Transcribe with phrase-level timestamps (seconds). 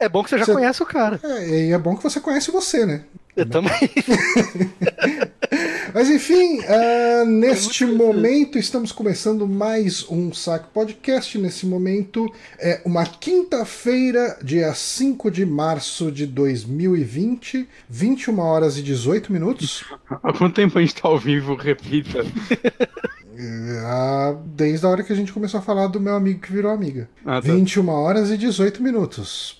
[0.00, 1.20] É bom que você já Você- conhece o cara.
[1.22, 3.02] É, e é bom que você conhece você, né?
[3.36, 3.72] Eu também.
[5.92, 11.36] Mas enfim, ah, neste momento estamos começando mais um Saco Podcast.
[11.38, 19.32] Nesse momento é uma quinta-feira, dia 5 de março de 2020, 21 horas e 18
[19.32, 19.84] minutos.
[20.10, 21.54] Há quanto tempo a gente tá ao vivo?
[21.54, 22.24] Repita.
[23.86, 26.70] Ah, desde a hora que a gente começou a falar do meu amigo que virou
[26.70, 27.08] amiga.
[27.24, 27.50] Ah, tá.
[27.50, 29.59] 21 horas e 18 minutos.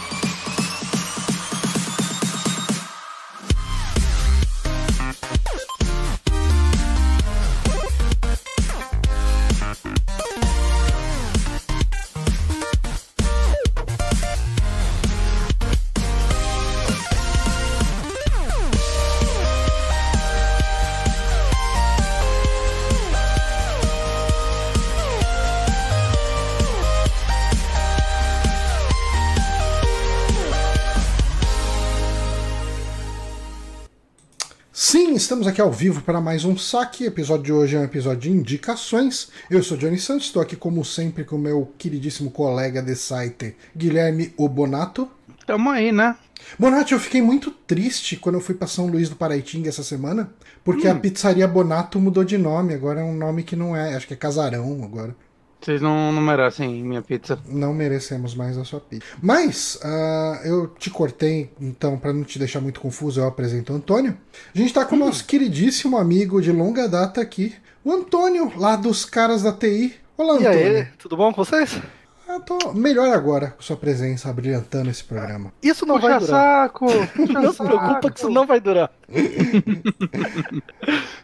[35.41, 37.03] estamos aqui ao vivo para mais um saque.
[37.03, 39.29] O episódio de hoje é um episódio de indicações.
[39.49, 43.55] Eu sou Johnny Santos, estou aqui como sempre com o meu queridíssimo colega de site,
[43.75, 45.09] Guilherme Obonato.
[45.47, 46.15] Tamo aí, né?
[46.59, 50.31] Bonato, eu fiquei muito triste quando eu fui para São Luís do Paraitinga essa semana,
[50.63, 54.05] porque a pizzaria Bonato mudou de nome, agora é um nome que não é, acho
[54.05, 55.15] que é Casarão agora.
[55.61, 57.37] Vocês não, não merecem minha pizza.
[57.47, 59.05] Não merecemos mais a sua pizza.
[59.21, 63.75] Mas, ah, eu te cortei, então, para não te deixar muito confuso, eu apresento o
[63.75, 64.17] Antônio.
[64.53, 68.75] A gente tá com o nosso queridíssimo amigo de longa data aqui, o Antônio, lá
[68.75, 69.93] dos caras da TI.
[70.17, 70.77] Olá, E Antônio.
[70.77, 71.79] aí, tudo bom com vocês?
[72.27, 75.51] Eu tô melhor agora com sua presença, brilhantando esse programa.
[75.61, 76.41] Isso não vai Puxa durar.
[76.69, 76.85] saco!
[77.13, 78.89] Puxa Não se preocupa que isso não vai durar.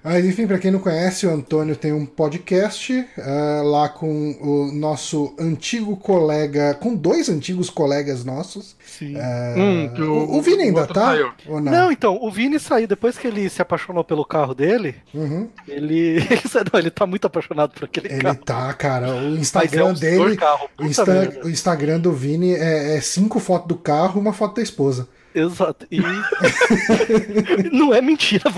[0.04, 4.72] Mas enfim, para quem não conhece, o Antônio tem um podcast ah, lá com o
[4.74, 8.76] nosso antigo colega, com dois antigos colegas nossos.
[8.86, 9.16] Sim.
[9.18, 11.16] Ah, Hum, que o- o, o Vini ainda outro tá?
[11.46, 11.60] Não.
[11.60, 11.92] não?
[11.92, 15.48] então, o Vini saiu, depois que ele se apaixonou pelo carro dele, Uhum.
[15.68, 16.18] ele.
[16.30, 18.40] ele não, ele tá muito apaixonado por aquele Ele carro.
[18.46, 19.09] tá, cara.
[19.16, 20.38] O é Instagram um dele.
[20.38, 24.34] carro, O, Insta- o Instagram do Vini é, é cinco fotos do carro e uma
[24.34, 25.08] foto da esposa.
[25.38, 25.86] Exato.
[25.92, 26.00] E.
[27.72, 28.44] não é mentira,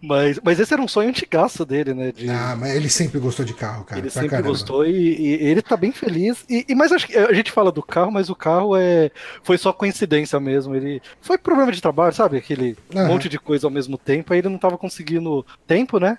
[0.00, 2.12] mas, mas esse era um sonho antigaço dele, né?
[2.12, 2.28] De...
[2.28, 4.00] Ah, mas ele sempre gostou de carro, cara.
[4.00, 4.48] Ele sempre caramba.
[4.48, 6.44] gostou e, e ele tá bem feliz.
[6.48, 9.10] E, e- mas acho que a gente fala do carro, mas o carro é
[9.42, 10.74] foi só coincidência mesmo.
[10.74, 12.36] Ele foi problema de trabalho, sabe?
[12.36, 13.08] Aquele Aham.
[13.08, 14.32] monte de coisa ao mesmo tempo.
[14.32, 16.18] Aí ele não tava conseguindo tempo, né?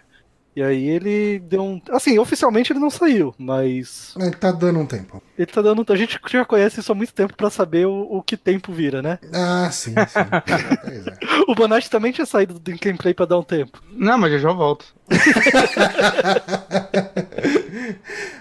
[0.56, 1.81] E aí ele deu um.
[1.90, 5.22] Assim, oficialmente ele não saiu, mas Ele tá dando um tempo.
[5.38, 5.84] ele tá dando.
[5.90, 9.02] A gente já conhece isso há muito tempo pra saber o, o que tempo vira,
[9.02, 9.18] né?
[9.34, 9.96] Ah, sim, sim.
[11.25, 11.44] é.
[11.47, 13.81] O Bonatti também tinha saído do gameplay pra dar um tempo.
[13.91, 14.86] Não, mas já já volto.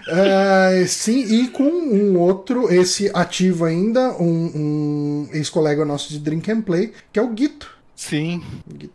[0.07, 6.51] Ah, sim, e com um outro, esse ativo ainda, um, um ex-colega nosso de Drink
[6.51, 7.71] and Play, que é o Guito.
[7.95, 8.43] Sim.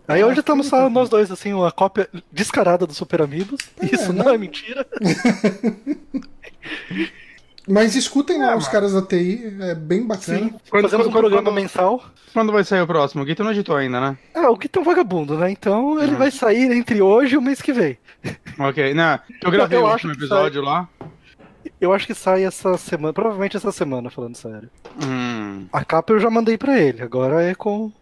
[0.07, 3.61] Aí hoje estamos só nós dois, assim, uma cópia descarada do Super Amigos.
[3.81, 4.25] Isso né?
[4.25, 4.87] não é mentira.
[7.71, 10.39] Mas escutem lá É, os caras da TI, é bem bacana.
[10.39, 10.55] Sim.
[10.71, 12.03] Quando- Fazemos um quando- programa quando- mensal.
[12.33, 13.23] Quando vai sair o próximo?
[13.23, 14.17] O Guito não editou ainda, né?
[14.35, 15.51] Ah, o Gui é um vagabundo, né?
[15.51, 16.19] Então ele Uhum.
[16.19, 17.99] vai sair entre hoje e o mês que vem.
[18.59, 19.19] Ok, não.
[19.43, 20.89] Eu gravei Eu o último episódio lá.
[21.81, 24.71] Eu acho que sai essa semana, provavelmente essa semana, falando sério.
[25.05, 25.67] Hum.
[25.71, 27.93] A capa eu já mandei pra ele, agora é com.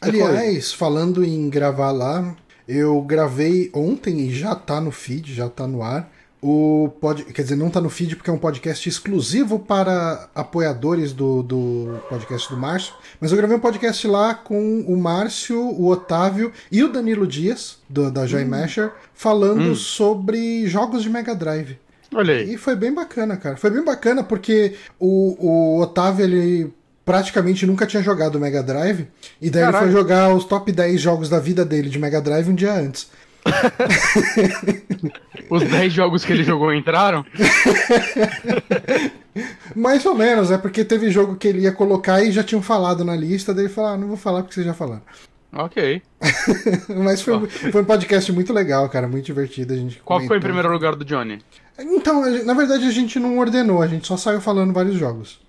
[0.00, 2.34] Aliás, falando em gravar lá,
[2.66, 6.10] eu gravei ontem e já tá no feed, já tá no ar.
[6.40, 7.24] O pod...
[7.24, 11.98] Quer dizer, não tá no feed porque é um podcast exclusivo para apoiadores do, do
[12.08, 12.94] podcast do Márcio.
[13.20, 17.78] Mas eu gravei um podcast lá com o Márcio, o Otávio e o Danilo Dias,
[17.88, 19.74] do- da Joy Masher, falando Hum.
[19.74, 21.76] sobre jogos de Mega Drive.
[22.14, 22.54] Olha aí.
[22.54, 23.56] E foi bem bacana, cara.
[23.56, 26.72] Foi bem bacana porque o, o Otávio, ele
[27.08, 29.08] praticamente nunca tinha jogado Mega Drive.
[29.40, 29.90] E daí ele Caralho.
[29.90, 33.10] foi jogar os top 10 jogos da vida dele de Mega Drive um dia antes.
[35.48, 37.24] Os 10 jogos que ele jogou entraram?
[39.74, 43.02] Mais ou menos, é porque teve jogo que ele ia colocar e já tinham falado
[43.02, 43.54] na lista.
[43.54, 45.00] Daí ele falou: ah, não vou falar porque vocês já falaram.
[45.54, 46.02] Ok.
[47.02, 49.08] Mas foi, foi um podcast muito legal, cara.
[49.08, 49.72] Muito divertido.
[49.72, 50.46] A gente Qual foi o comentou.
[50.46, 51.42] primeiro lugar do Johnny?
[51.78, 55.40] Então, na verdade, a gente não ordenou, a gente só saiu falando vários jogos.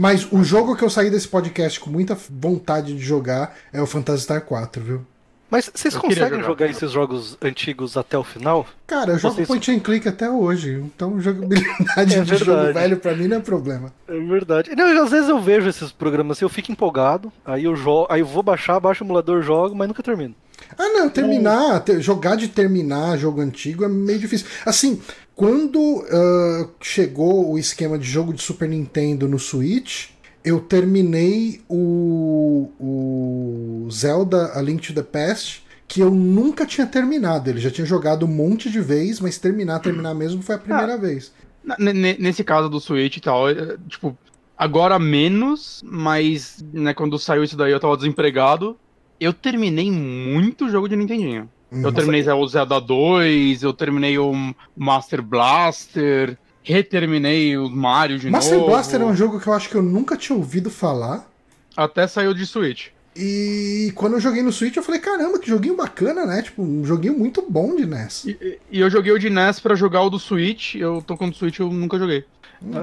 [0.00, 3.86] Mas o jogo que eu saí desse podcast com muita vontade de jogar é o
[3.86, 5.06] Phantasy Star 4, viu?
[5.50, 6.46] Mas vocês Eu conseguem jogar.
[6.46, 8.66] jogar esses jogos antigos até o final?
[8.86, 11.84] Cara, eu jogo Vocês- point and click até hoje, então jogabilidade
[12.16, 12.72] É de jogo verdade.
[12.72, 13.92] velho pra mim não é problema.
[14.08, 14.70] É verdade.
[14.74, 18.20] Não, às vezes eu vejo esses programas assim, eu fico empolgado, aí eu jogo, aí
[18.20, 20.34] eu vou baixar, baixo o emulador, jogo, mas nunca termino.
[20.78, 24.46] Ah, não, terminar, ter- jogar de terminar jogo antigo é meio difícil.
[24.64, 25.02] Assim,
[25.40, 30.08] Quando ah, chegou o esquema de jogo de Super Nintendo no Switch,
[30.44, 37.48] eu terminei o, o Zelda A Link to the Past, que eu nunca tinha terminado.
[37.48, 40.98] Ele já tinha jogado um monte de vez, mas terminar, terminar mesmo foi a primeira
[40.98, 41.32] vez.
[41.64, 44.14] Na- ne- Nesse caso do Switch e tal, é, tipo,
[44.58, 48.76] agora menos, mas né, quando saiu isso daí eu tava desempregado.
[49.18, 51.48] Eu terminei muito jogo de Nintendinho.
[51.70, 51.82] Uhum.
[51.82, 54.32] Eu terminei o Zelda 2, eu terminei o
[54.76, 58.70] Master Blaster, reterminei o Mario de Master novo.
[58.70, 61.28] Blaster é um jogo que eu acho que eu nunca tinha ouvido falar.
[61.76, 62.88] Até saiu de Switch.
[63.14, 66.42] E quando eu joguei no Switch, eu falei, caramba, que joguinho bacana, né?
[66.42, 68.24] Tipo, um joguinho muito bom de NES.
[68.24, 70.76] E, e eu joguei o de NES pra jogar o do Switch.
[70.76, 72.24] Eu tô com o do Switch, eu nunca joguei.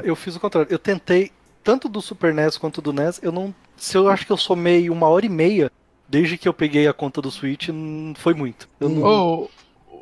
[0.04, 0.70] Eu fiz o contrário.
[0.72, 1.32] Eu tentei,
[1.64, 3.54] tanto do Super NES quanto do NES, eu não.
[3.76, 5.72] Se eu acho que eu somei uma hora e meia
[6.10, 8.68] desde que eu peguei a conta do Switch, não foi muito.
[8.80, 9.50] Eu não- Oh,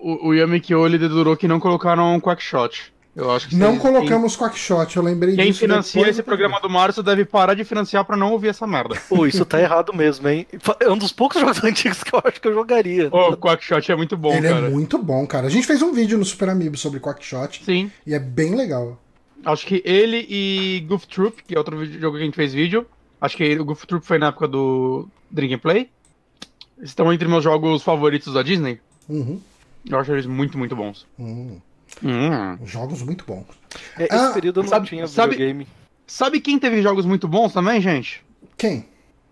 [0.01, 2.93] o, o Yamikiyo ele dedurou que não colocaram um Quackshot.
[3.15, 5.61] Eu acho que Não vocês- colocamos Quackshot, eu lembrei Quem, quem disso.
[5.61, 8.95] financia depois esse programa do Márcio deve parar de financiar pra não ouvir essa merda.
[9.07, 10.45] Pô, isso tá errado mesmo, hein?
[10.81, 13.07] É um dos poucos jogos antigos que eu acho que eu jogaria.
[13.09, 14.67] Ô, o Quackshot é muito bom, Ele cara.
[14.67, 15.47] é muito bom, cara.
[15.47, 17.89] A gente fez um vídeo no Super Amiibo sobre Quackshot Sim.
[18.05, 19.01] e é bem legal.
[19.45, 22.85] Acho que ele e Goof Troop, que é outro jogo que a gente fez vídeo.
[23.19, 25.89] Acho que o Goof Troop foi na época do Drink and Play.
[26.81, 28.79] Estão entre meus jogos favoritos da Disney.
[29.07, 29.39] Uhum.
[29.89, 31.05] Eu acho eles muito, muito bons.
[31.17, 31.59] Uhum.
[32.03, 32.57] Hum.
[32.65, 33.45] Jogos muito bons.
[33.97, 35.67] É, esse Ah, período eu não sabe- tinha sabe- videogame.
[36.07, 38.23] Sabe quem teve jogos muito bons também, gente?
[38.57, 38.85] Quem?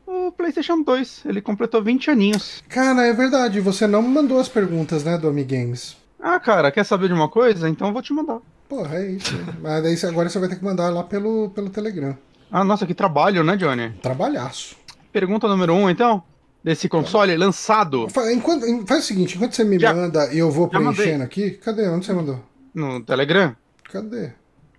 [0.08, 1.24] O PlayStation 2.
[1.26, 2.64] Ele completou 20 aninhos.
[2.70, 3.60] Cara, é verdade.
[3.60, 5.98] Você não me mandou as perguntas, né, do Amigames.
[6.20, 7.68] Ah, cara, quer saber de uma coisa?
[7.70, 8.40] Então eu vou te mandar.
[8.70, 9.36] Porra, é isso.
[9.62, 12.18] Mas daí agora você vai ter que mandar lá pelo, pelo Telegram.
[12.56, 13.90] Ah, nossa, que trabalho, né, Johnny?
[14.02, 14.76] Trabalhaço.
[15.12, 16.22] Pergunta número 1, um, então.
[16.64, 20.70] Desse console lançado enquanto- faz o seguinte, enquanto você me Já- manda e eu vou
[20.72, 20.96] já mandei.
[20.96, 21.52] preenchendo aqui.
[21.52, 21.88] Cadê?
[21.90, 22.40] Onde você mandou?
[22.74, 23.54] no Telegram.
[23.92, 24.30] Cadê?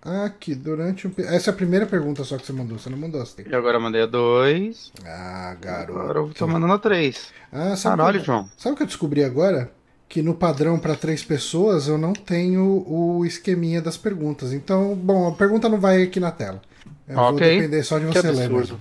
[0.01, 1.11] Aqui, durante um.
[1.17, 3.51] Essa é a primeira pergunta só que você mandou, você não mandou as três.
[3.51, 4.91] E agora eu mandei a 2.
[5.05, 5.99] Ah, garoto.
[5.99, 7.27] Agora eu tô mandando a 3.
[7.51, 8.49] Ah, sabe Caralho, que- João.
[8.57, 9.71] Sabe o que eu descobri agora?
[10.09, 14.53] Que no padrão para três pessoas eu não tenho o esqueminha das perguntas.
[14.53, 16.61] Então, bom, a pergunta não vai aqui na tela.
[17.07, 17.55] Eu vou Ok.
[17.59, 18.49] depender só de Que você ler.
[18.49, 18.79] mesmo.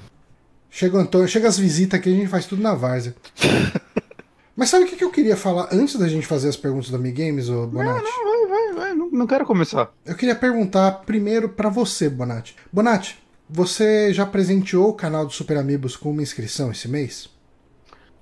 [0.70, 3.14] Chega o Antônio, chega as visitas aqui, a gente faz tudo na várzea.
[4.56, 6.96] Mas sabe o que que eu queria falar antes da gente fazer as perguntas do
[6.96, 8.02] Amigames, ô Bonatti?
[8.04, 8.94] Vai, vai, vai.
[8.94, 9.92] Não, não quero começar.
[10.06, 12.54] Eu queria perguntar primeiro pra você, Bonatti.
[12.72, 13.18] Bonatti,
[13.50, 17.28] você já presenteou o canal do Super Amigos com uma inscrição esse mês?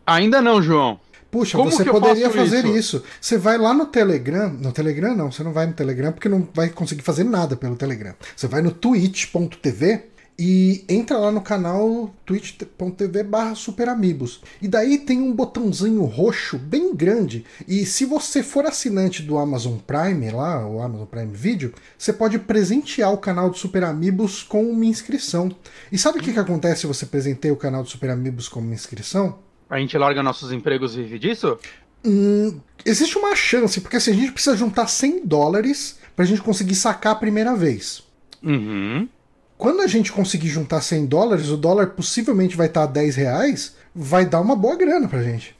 [0.07, 0.99] Ainda não, João.
[1.33, 2.99] Puxa, Como você poderia fazer isso?
[2.99, 3.05] isso?
[3.19, 4.51] Você vai lá no Telegram.
[4.51, 7.75] No Telegram não, você não vai no Telegram porque não vai conseguir fazer nada pelo
[7.75, 8.15] Telegram.
[8.37, 14.43] Você vai no twitch.tv e entra lá no canal twitch.tv barra superamigos.
[14.61, 17.47] E daí tem um botãozinho roxo bem grande.
[17.67, 22.39] E se você for assinante do Amazon Prime lá, o Amazon Prime Video, você pode
[22.41, 25.51] presentear o canal do Super Amigos com uma inscrição.
[25.91, 28.61] E sabe o que, que acontece se você presenteia o canal do Super Amigos com
[28.61, 29.39] uma inscrição?
[29.73, 31.59] A gente larga nossos empregos e vive disso?
[32.05, 36.75] Hum, existe uma chance, porque assim, a gente precisa juntar 100 dólares pra gente conseguir
[36.75, 38.03] sacar a primeira vez.
[38.43, 39.09] Uhum.
[39.57, 43.75] Quando a gente conseguir juntar 100 dólares, o dólar possivelmente vai estar a 10 reais,
[43.95, 45.57] vai dar uma boa grana pra gente.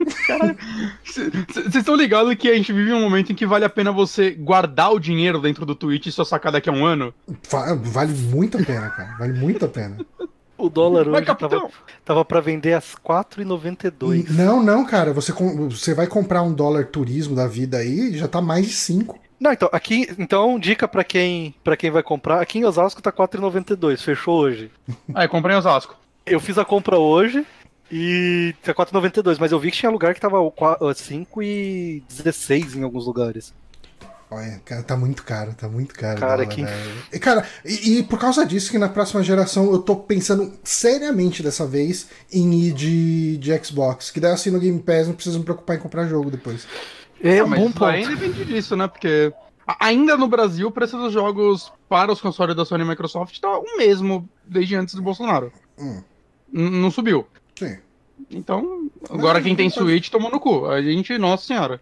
[1.04, 4.32] Vocês estão ligados que a gente vive um momento em que vale a pena você
[4.32, 7.14] guardar o dinheiro dentro do Twitch e só sacar daqui a um ano?
[7.48, 9.16] Va- Vale muito a pena, cara.
[9.18, 9.98] Vale muito a pena.
[10.66, 11.48] O dólar hoje capitão.
[11.48, 11.70] tava,
[12.04, 14.30] tava pra vender às 4,92.
[14.30, 15.12] Não, não, cara.
[15.12, 18.72] Você, você vai comprar um dólar turismo da vida aí e já tá mais de
[18.72, 19.18] 5.
[19.38, 22.40] Não, então, aqui, então, dica pra quem, pra quem vai comprar.
[22.40, 24.70] Aqui em Osasco tá 4,92, fechou hoje.
[25.14, 25.96] Aí, comprei em Osasco.
[26.24, 27.44] Eu fiz a compra hoje
[27.92, 32.76] e tá 4,92, mas eu vi que tinha lugar que tava o qua- ó, 5,16
[32.76, 33.52] em alguns lugares.
[34.30, 36.18] Olha, cara, tá muito caro, tá muito caro.
[36.18, 36.92] Cara, dólar, que- velho.
[37.12, 41.42] E, cara, e, e por causa disso que na próxima geração eu tô pensando seriamente
[41.42, 44.10] dessa vez em ir de, de Xbox.
[44.10, 46.66] Que daí assim no Game Pass não preciso me preocupar em comprar jogo depois.
[47.22, 47.84] É Ah, um mas bom ponto.
[47.84, 48.88] ainda depende disso, né?
[48.88, 49.32] Porque
[49.80, 53.48] ainda no Brasil o preço dos jogos para os consoles da Sony e Microsoft tá
[53.58, 55.52] o mesmo desde antes do Bolsonaro.
[55.78, 56.02] Hum.
[56.52, 57.26] Não subiu.
[57.58, 57.78] Sim.
[58.30, 60.66] Então, agora Mas quem tem não Switch tomou no cu.
[60.66, 61.80] A gente, nossa senhora.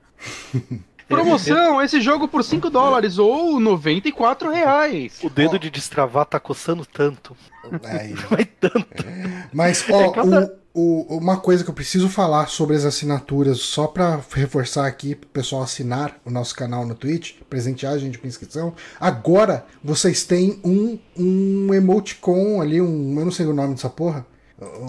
[1.16, 5.18] Promoção, esse jogo por 5 dólares ou 94 reais.
[5.22, 5.58] O dedo Ó.
[5.58, 7.36] de destravar tá coçando tanto.
[7.84, 8.14] Aí.
[8.30, 9.04] Mas tanto.
[9.52, 13.58] Mas, ó, É, cada- o- o- uma coisa que eu preciso falar sobre as assinaturas,
[13.60, 18.18] só pra reforçar aqui pro pessoal assinar o nosso canal no Twitch, presentear a gente
[18.18, 18.74] com inscrição.
[18.98, 23.18] Agora vocês têm um, um emoticon ali, um.
[23.18, 24.26] Eu não sei o nome dessa porra.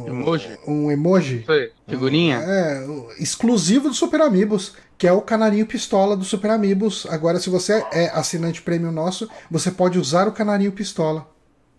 [0.05, 0.55] Emoji.
[0.67, 1.43] Um emoji.
[1.47, 2.37] Sei, figurinha.
[2.37, 2.85] É,
[3.19, 7.05] exclusivo do Super Amigos, que é o canarinho pistola do Super Amigos.
[7.09, 11.27] Agora, se você é assinante prêmio nosso, você pode usar o canarinho pistola.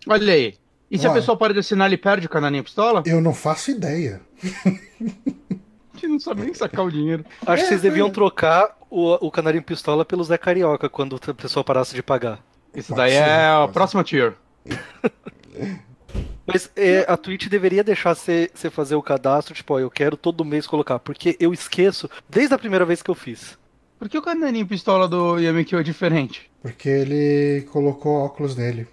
[0.07, 0.57] Olha aí.
[0.89, 1.13] E se a Ué.
[1.13, 3.05] pessoa para de assinar, ele perde o canarinho pistola?
[3.05, 4.21] Eu não faço ideia.
[5.93, 7.25] A gente não sabe nem sacar o dinheiro.
[7.45, 8.09] Acho que É, vocês deviam é.
[8.09, 12.43] trocar o, o Canarinho Pistola pelo Zé Carioca quando a pessoa parasse de pagar.
[12.75, 14.35] Isso Pode daí ser, é a próxima tier.
[16.45, 20.45] Mas é, a Twitch deveria deixar você fazer o cadastro, tipo, ó, eu quero todo
[20.45, 23.57] mês colocar, porque eu esqueço desde a primeira vez que eu fiz.
[23.97, 26.51] Por que o canarinho pistola do Yamikyo é diferente?
[26.61, 28.87] Porque ele colocou óculos nele.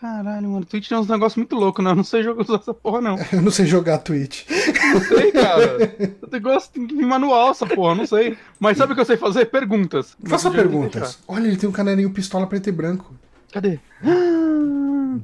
[0.00, 1.90] Caralho, mano, Twitch tem uns negócios muito loucos, né?
[1.90, 3.16] Eu não sei jogar essa porra, não.
[3.32, 4.44] Eu não sei jogar Twitch.
[4.92, 5.78] Não sei, cara.
[6.22, 8.36] O negócio tem que vir manual, essa porra, não sei.
[8.60, 9.46] Mas sabe o que eu sei fazer?
[9.46, 10.16] Perguntas.
[10.26, 11.18] Faça perguntas.
[11.26, 13.14] Olha, ele tem um canarinho pistola preto e branco.
[13.50, 13.80] Cadê?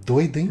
[0.04, 0.49] Doido, hein?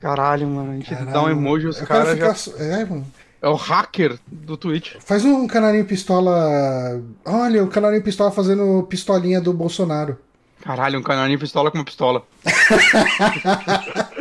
[0.00, 0.72] Caralho, mano.
[0.72, 2.34] A gente Caralho, dá um emoji, os caras já...
[2.62, 3.06] É, mano.
[3.42, 4.96] É o hacker do Twitch.
[5.00, 7.00] Faz um canarinho pistola.
[7.24, 10.18] Olha, o canarinho pistola fazendo pistolinha do Bolsonaro.
[10.62, 12.22] Caralho, um canarinho pistola com uma pistola.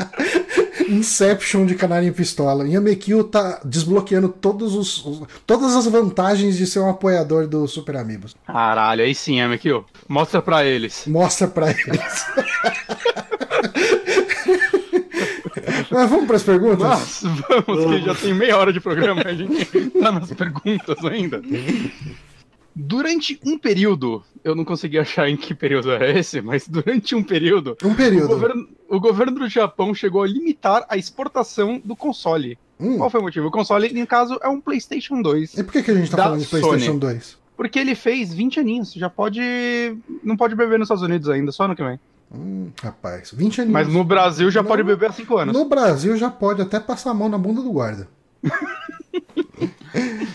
[0.88, 2.68] Inception de canarinho pistola.
[2.68, 7.98] Yamekio tá desbloqueando todos os, os- todas as vantagens de ser um apoiador do Super
[7.98, 8.36] Amigos.
[8.48, 9.86] Caralho, aí sim, Yamekyo.
[10.08, 11.04] Mostra pra eles.
[11.06, 12.26] Mostra pra eles.
[15.92, 16.80] Mas vamos pras perguntas?
[16.88, 17.24] Mas
[17.66, 21.42] vamos, que já tem meia hora de programa, a gente tá nas perguntas ainda.
[22.76, 27.24] Durante um período, eu não consegui achar em que período era esse, mas durante um
[27.24, 28.28] período, Um o período.
[28.28, 32.58] governo, o governo do Japão chegou a limitar a exportação do console.
[32.80, 32.98] Hum.
[32.98, 33.48] Qual foi o motivo?
[33.48, 35.58] O console, no caso, é um PlayStation 2.
[35.58, 37.00] E por que, que a gente tá Da falando de PlayStation Sony.
[37.00, 37.38] 2?
[37.58, 39.42] Porque ele fez 20 aninhos, já pode.
[40.24, 42.00] Não pode beber nos Estados Unidos ainda, só ano que vem.
[42.32, 43.74] Hum, rapaz, 20 anos.
[43.74, 44.68] Mas no Brasil já Não.
[44.70, 45.54] pode beber há 5 anos.
[45.56, 48.08] No Brasil já pode até passar a mão na bunda do guarda.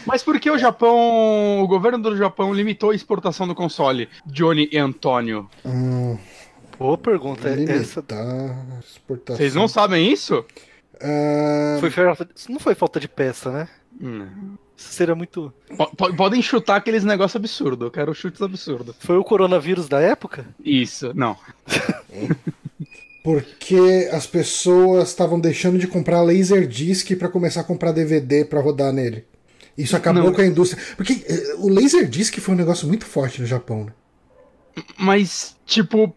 [0.06, 1.60] Mas por que o Japão.
[1.62, 5.48] O governo do Japão limitou a exportação do console, Johnny e Antônio?
[5.64, 6.18] Hum,
[6.78, 7.48] Boa pergunta.
[7.48, 8.04] é- Essa
[8.80, 9.36] exportação.
[9.36, 10.44] Vocês não sabem isso?
[11.00, 11.90] Ah, foi
[12.48, 13.68] não foi falta de peça, né?
[14.00, 14.56] Hum.
[14.76, 15.52] Isso seria muito.
[15.76, 17.86] Po- po- podem chutar aqueles negócios absurdos.
[17.86, 18.96] Eu quero chutes absurdos.
[18.98, 20.46] Foi o coronavírus da época?
[20.64, 21.36] Isso, não.
[23.22, 28.92] Porque as pessoas estavam deixando de comprar Laserdisc pra começar a comprar DVD pra rodar
[28.92, 29.24] nele.
[29.78, 30.32] Isso acabou Não.
[30.32, 30.82] com a indústria.
[30.96, 33.92] Porque eh, o Laserdisc foi um negócio muito forte no Japão, né?
[34.98, 36.14] Mas, tipo,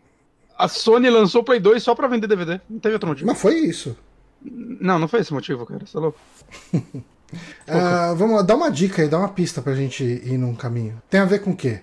[0.58, 2.60] a Sony lançou o Play 2 só pra vender DVD.
[2.70, 3.26] Não teve outro motivo.
[3.28, 3.98] Mas foi isso.
[4.44, 5.86] Não, não foi esse motivo, cara.
[5.86, 6.20] Você é louco.
[7.68, 11.02] Ah, vamos lá, dá uma dica aí, dá uma pista pra gente ir num caminho.
[11.10, 11.82] Tem a ver com o quê?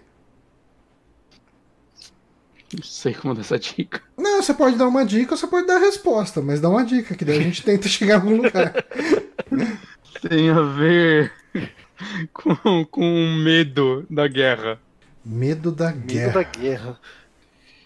[2.73, 4.03] Não sei como dar essa dica.
[4.17, 6.85] Não, você pode dar uma dica ou você pode dar a resposta, mas dá uma
[6.85, 8.75] dica, que daí a gente tenta chegar em algum lugar.
[10.29, 11.33] Tem a ver
[12.33, 14.81] com, com medo da guerra.
[15.25, 16.33] Medo da Medo guerra.
[16.33, 17.01] da guerra.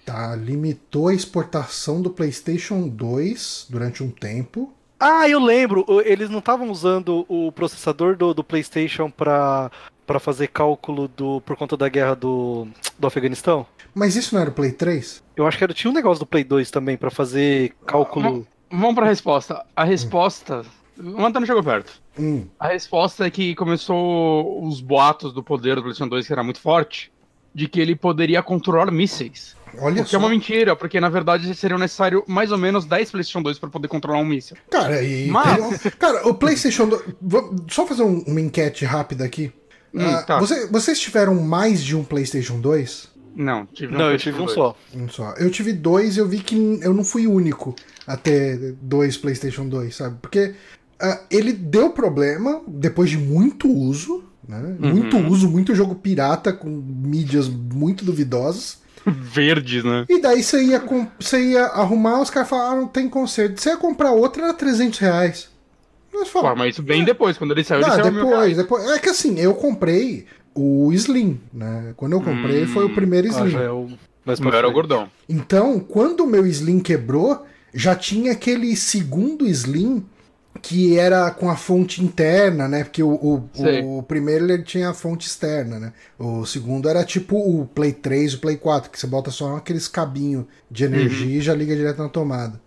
[0.06, 4.72] Tá, limitou a exportação do PlayStation 2 durante um tempo.
[4.98, 5.84] Ah, eu lembro.
[6.04, 9.70] Eles não estavam usando o processador do, do PlayStation pra,
[10.06, 12.66] pra fazer cálculo do, por conta da guerra do,
[12.98, 13.66] do Afeganistão?
[13.94, 15.22] Mas isso não era o Play 3?
[15.36, 18.46] Eu acho que era, tinha um negócio do Play 2 também pra fazer cálculo.
[18.70, 19.64] Vamos pra resposta.
[19.74, 20.62] A resposta.
[20.98, 22.00] O Antônio chegou perto.
[22.18, 26.42] Hum, A resposta é que começou os boatos do poder do PlayStation 2, que era
[26.42, 27.12] muito forte,
[27.54, 29.56] de que ele poderia controlar mísseis.
[29.78, 30.16] Olha O que só.
[30.16, 33.68] é uma mentira, porque na verdade seriam necessário mais ou menos 10 PlayStation 2 para
[33.68, 34.56] poder controlar um míssil.
[34.70, 37.02] Cara, e Mas- tem- cara, o PlayStation 2.
[37.20, 39.52] Vamos só fazer um- uma enquete rápida aqui.
[39.94, 40.38] Hum, Ah, tá.
[40.38, 43.08] você- vocês tiveram mais de um PlayStation 2?
[43.34, 44.52] Não, tive Não, eu tive um 2.
[44.52, 44.76] só.
[44.94, 45.32] Um só.
[45.38, 47.74] Eu tive dois e eu vi que eu não fui o único
[48.06, 50.16] a ter dois PlayStation 2, sabe?
[50.20, 50.54] Porque
[51.00, 54.76] ah, ele deu problema depois de muito uso, né?
[54.78, 55.28] Muito Uhum.
[55.28, 58.78] uso, muito jogo pirata com mídias muito duvidosas.
[59.06, 60.04] Verdes, né?
[60.08, 60.82] E daí você ia,
[61.18, 63.60] você ia arrumar, os caras falaram, não tem conserto.
[63.60, 65.48] Você ia comprar outra, era 300 reais.
[66.12, 68.84] Mas Pô, fala, mas isso bem depois, quando ele saiu, ele ah, saiu depois, depois.
[68.90, 71.92] É que assim, eu comprei o Slim, né?
[71.96, 72.68] Quando eu comprei, Hum.
[72.68, 73.50] foi o primeiro Ah, Slim.
[73.50, 73.88] já é o.
[74.24, 75.08] Mais O era o gordão.
[75.28, 80.04] Então, quando o meu Slim quebrou, já tinha aquele segundo Slim
[80.62, 82.84] que era com a fonte interna, né?
[82.84, 85.92] Porque o, o, o primeiro ele tinha a fonte externa, né?
[86.18, 89.88] O segundo era tipo o Play 3, o Play 4, que você bota só aqueles
[89.88, 92.60] cabinhos de energia e já liga direto na tomada.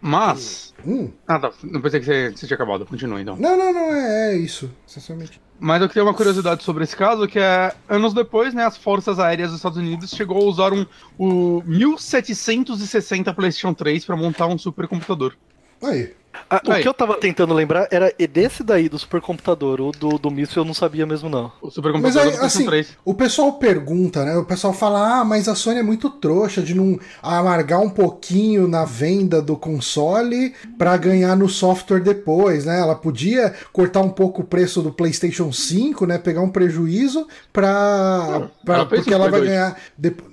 [0.00, 0.74] Mas.
[0.86, 1.10] Hum.
[1.26, 1.50] Ah, tá.
[1.64, 2.86] Não pensei que você, você tinha acabado.
[2.86, 3.36] Continua então.
[3.36, 4.70] Não, não, não, é, é isso.
[4.86, 5.40] Essencialmente.
[5.58, 9.18] Mas eu tenho uma curiosidade sobre esse caso, que é anos depois, né, as forças
[9.18, 10.84] aéreas dos Estados Unidos chegou a usar um,
[11.18, 15.34] o 1760 PlayStation 3 para montar um supercomputador.
[15.82, 16.12] Aí.
[16.50, 19.80] Ah, o que eu tava tentando lembrar era desse daí, do supercomputador.
[19.80, 21.46] O do, do míssil eu não sabia mesmo, não.
[21.62, 22.88] O Mas supercomputador aí, do assim, 3.
[23.04, 24.36] o pessoal pergunta, né?
[24.36, 28.68] O pessoal fala, ah, mas a Sony é muito trouxa de não amargar um pouquinho
[28.68, 32.80] na venda do console pra ganhar no software depois, né?
[32.80, 36.18] Ela podia cortar um pouco o preço do PlayStation 5, né?
[36.18, 38.48] Pegar um prejuízo pra.
[38.64, 39.50] pra- ela porque ela vai Play 2.
[39.50, 39.76] ganhar.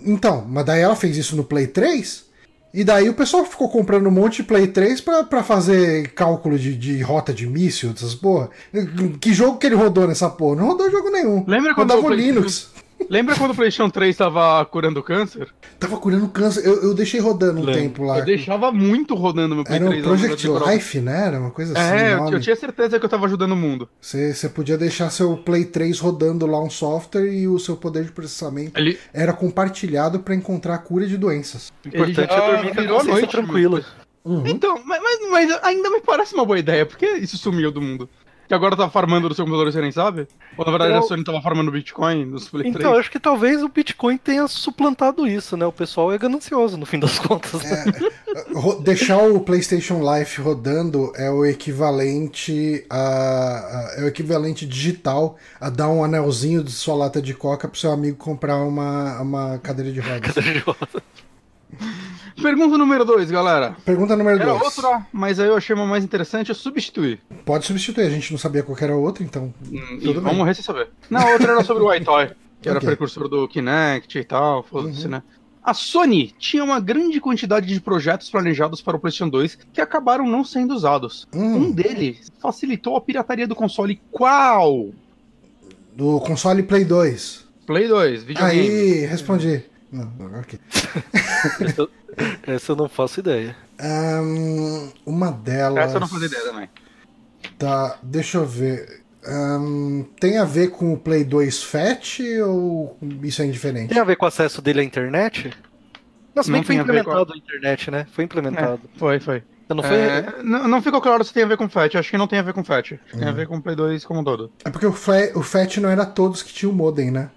[0.06, 2.26] Então, mas daí ela fez isso no Play 3?
[2.74, 6.58] E daí o pessoal ficou comprando um monte de Play 3 pra, pra fazer cálculo
[6.58, 8.50] de, de rota de míssil, dessas porra.
[9.22, 10.56] Que jogo que ele rodou nessa porra?
[10.56, 11.44] Não rodou jogo nenhum.
[11.48, 12.73] Lembra quando Rodava o o Play- Linux.
[13.10, 15.50] Lembra quando o PlayStation 3 tava curando câncer?
[15.80, 16.66] Tava curando câncer.
[16.66, 17.82] Eu, eu deixei rodando um Lembro.
[17.82, 18.20] tempo lá.
[18.20, 20.04] Eu deixava muito rodando meu Play Era o 3.
[20.04, 21.28] Project no negócio de Life, né?
[21.28, 21.96] Era uma coisa assim.
[21.96, 23.90] É, o eu, eu tinha certeza que eu tava ajudando o mundo.
[24.00, 28.12] Você, podia deixar seu Play 3 rodando lá um software e o seu poder de
[28.12, 31.72] processamento Ele, era compartilhado pra encontrar a cura de doenças.
[31.86, 33.86] O importante já é dormir com a noite, tranquila.
[34.46, 38.10] Então, mas, mas, mas ainda me parece uma boa ideia, porque isso sumiu do mundo.
[38.54, 40.28] Que agora tá farmando no seu computador e você nem sabe?
[40.56, 42.76] Ou na verdade Eu- a Sony tava farmando Bitcoin nos Play 3?
[42.76, 45.66] Então, eu acho que talvez o Bitcoin tenha suplantado isso, né?
[45.66, 47.62] O pessoal é ganancioso, no fim das contas.
[47.66, 47.84] É,
[48.84, 55.72] Deixar o PlayStation Life rodando é o equivalente a, a- é o equivalente digital a
[55.72, 59.92] dar um anelzinho de sua lata de coca pro seu amigo comprar uma, uma cadeira
[59.92, 60.36] de rodas.
[62.42, 63.76] Pergunta número 2, galera.
[63.86, 64.62] Pergunta número Era 2.
[64.64, 67.20] outra, mas aí eu achei uma mais interessante, é substituir.
[67.46, 69.54] Pode substituir, a gente não sabia qual que era a outra, então.
[69.72, 70.90] Hum, E vamos morrer sem saber.
[71.10, 72.88] Não, a outra era sobre o iToy, que era Ok.
[72.88, 75.12] precursor do Kinect e tal, foda-se, Uhum.
[75.12, 75.24] né?
[75.66, 80.28] A Sony tinha uma grande quantidade de projetos planejados para o PlayStation 2 que acabaram
[80.28, 81.26] não sendo usados.
[81.34, 84.90] Um Hum, deles facilitou a pirataria do console qual?
[85.96, 87.46] do console Play 2.
[87.66, 88.60] Play 2, videogame.
[88.60, 89.64] Aí, respondi.
[89.94, 90.60] Não, ok.
[92.48, 93.56] Essa eu não faço ideia.
[93.80, 95.86] Ahn, uma delas.
[95.86, 96.70] Essa eu não fazia ideia também.
[97.58, 99.02] Tá, deixa eu ver.
[99.26, 103.90] Ahn, tem a ver com o Play 2 Fat ou isso é indiferente?
[103.90, 105.52] Tem a ver com o acesso dele à internet?
[106.36, 108.08] Nossa, Não bem que foi tem a implementado a internet, né?
[108.12, 108.82] Foi implementado.
[108.98, 109.44] Foi, foi.
[109.70, 109.96] Não foi.
[109.96, 111.96] É, não, não ficou claro se tem a ver com FAT.
[111.96, 112.90] Acho que não tem a ver com FAT.
[112.98, 113.34] Que Tem a Uhum.
[113.36, 114.52] ver com o Play 2 como um todo.
[114.66, 117.30] É porque o, o Fat não era todos que tinham modem, né?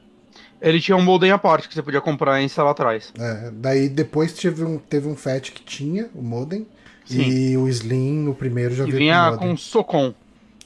[0.61, 3.12] Ele tinha um modem à parte que você podia comprar e instalar atrás.
[3.19, 6.66] É, daí depois teve um, teve um Fat que tinha o modem.
[7.05, 7.21] Sim.
[7.21, 9.57] E o Slim, no primeiro, já E veio vinha com com.
[9.57, 10.14] Socom.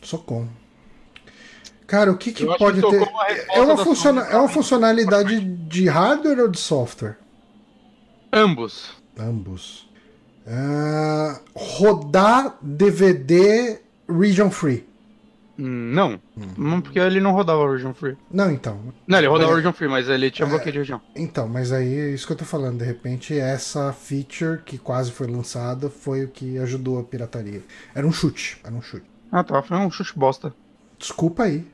[0.01, 0.49] Socom.
[1.87, 3.03] Cara, o que, que pode que ter.
[3.03, 4.23] É É uma, funciona...
[4.23, 7.19] É uma funcionalidade de hardware ou de software?
[8.33, 8.91] Ambos.
[9.19, 9.89] Ambos.
[10.47, 14.89] Ah, rodar DVD region free.
[15.61, 16.21] Hum, Não.
[16.57, 18.17] Não, Porque ele não rodava Origin Free.
[18.31, 18.79] Não, então.
[19.07, 19.55] Não, ele rodava É.
[19.55, 21.01] Origin Free, mas ele tinha bloqueio de região.
[21.15, 22.79] Então, mas aí é isso que eu tô falando.
[22.79, 27.63] De repente, essa feature que quase foi lançada foi o que ajudou a pirataria.
[27.95, 28.59] Era um chute.
[28.65, 29.05] Era um chute.
[29.31, 30.53] Ah tá, foi um chute bosta.
[30.99, 31.65] Desculpa aí.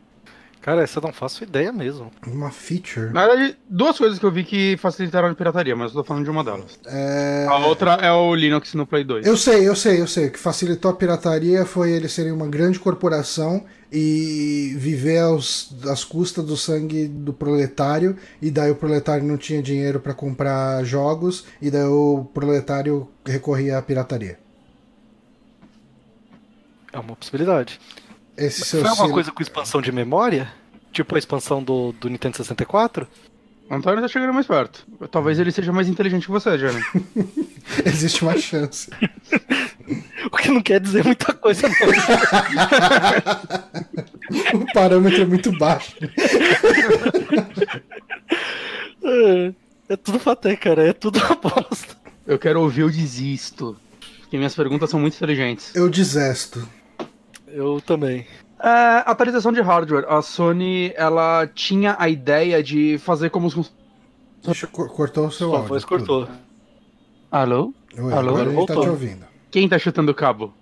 [0.61, 2.11] Cara, essa eu não faço ideia mesmo.
[2.27, 3.13] Uma feature.
[3.13, 6.25] Na verdade, duas coisas que eu vi que facilitaram a pirataria, mas eu tô falando
[6.25, 6.77] de uma delas.
[6.87, 7.47] É...
[7.49, 9.25] A outra é o Linux no Play 2.
[9.27, 10.27] Eu sei, eu sei, eu sei.
[10.27, 16.05] O que facilitou a pirataria foi eles serem uma grande corporação e viver aos, às
[16.05, 18.17] custas do sangue do proletário.
[18.41, 21.45] E daí o proletário não tinha dinheiro para comprar jogos.
[21.61, 24.39] E daí o proletário recorria à pirataria.
[26.93, 27.81] É uma possibilidade.
[28.37, 30.53] Esse Foi alguma coisa com expansão de memória?
[30.93, 33.07] Tipo a expansão do, do Nintendo 64?
[33.71, 34.87] Antônio tá chegando mais perto.
[35.11, 36.81] Talvez ele seja mais inteligente que você, Jenny.
[37.85, 38.91] Existe uma chance.
[40.33, 41.77] O que não quer dizer muita coisa, não.
[44.61, 45.95] o parâmetro é muito baixo.
[49.05, 49.53] É,
[49.89, 50.89] é tudo faté, cara.
[50.89, 51.97] É tudo aposta.
[52.27, 53.77] Eu quero ouvir o desisto.
[54.23, 55.73] Porque minhas perguntas são muito inteligentes.
[55.77, 56.69] Eu desesto.
[57.47, 58.27] Eu também.
[58.59, 60.07] É, atualização de hardware.
[60.09, 63.73] A Sony, ela tinha a ideia de fazer como os...
[64.45, 65.69] Deixa, cortou o seu Sua áudio.
[65.69, 66.29] voz cortou.
[67.31, 67.73] Alô?
[67.99, 68.31] Oi, Alô?
[68.31, 69.27] agora a gente tá te ouvindo.
[69.51, 70.55] Quem tá chutando o cabo?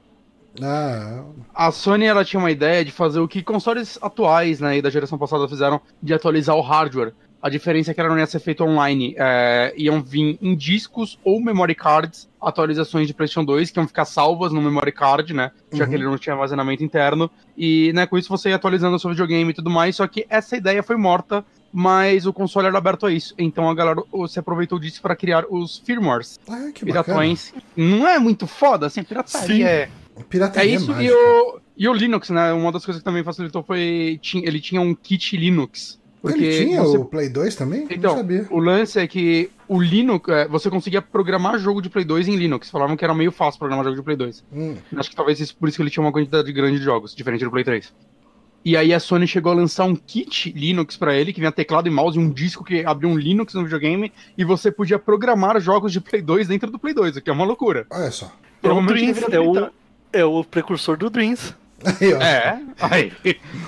[0.63, 4.83] Ah, A Sony, ela tinha uma ideia de fazer o que consoles atuais, né, e
[4.83, 7.13] da geração passada fizeram, de atualizar o hardware.
[7.45, 9.15] A diferença é que ela não ia ser feita online.
[9.19, 14.07] É, iam vir em discos ou memory cards atualizações de PlayStation 2, que iam ficar
[14.07, 15.51] salvas no memory card, né?
[15.71, 15.91] Já Uhum.
[15.91, 17.31] que ele não tinha armazenamento interno.
[17.55, 19.95] E, né, com isso você ia atualizando o seu videogame e tudo mais.
[19.97, 23.35] Só que essa ideia foi morta, mas o console era aberto a isso.
[23.37, 27.05] Então a galera se aproveitou disso para criar os firmwares ah, que bacana.
[27.05, 27.53] piratões.
[27.77, 29.63] Não é muito foda, assim, pirataria Sim.
[29.65, 29.91] é.
[30.17, 32.55] É Pirataria isso, e o, e o Linux, né?
[32.55, 34.19] Uma das coisas que também facilitou foi.
[34.33, 36.03] Ele tinha um kit Linux.
[36.25, 36.97] Porque ele tinha você...
[36.97, 37.87] o Play 2 também?
[37.91, 38.47] Então, Não sabia.
[38.51, 42.37] o lance é que o Linux, é, você conseguia programar jogo de Play 2 em
[42.37, 42.71] Linux.
[42.71, 44.45] Falavam que era meio fácil programar jogo de Play 2.
[44.51, 44.75] Hum.
[44.97, 47.45] Acho que talvez isso, por isso que ele tinha uma quantidade grande de jogos, diferente
[47.45, 47.93] do Play 3.
[48.65, 51.89] E aí a Sony chegou a lançar um kit Linux para ele, que vinha teclado
[51.89, 55.61] e mouse e um disco que abria um Linux no videogame, e você podia programar
[55.61, 57.87] jogos de Play 2 dentro do Play 2, o que é uma loucura.
[57.91, 58.33] Olha só.
[58.63, 59.71] É o Dreams, é o,
[60.11, 61.55] é o precursor do Dreams.
[61.85, 63.13] Aí, é, aí.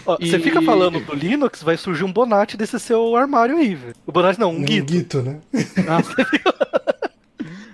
[0.05, 0.31] Ó, e...
[0.31, 3.95] Você fica falando do Linux, vai surgir um Bonatti desse seu armário aí, velho.
[4.07, 4.93] O Bonatti não, um, um Guito.
[4.93, 5.39] Guito, né?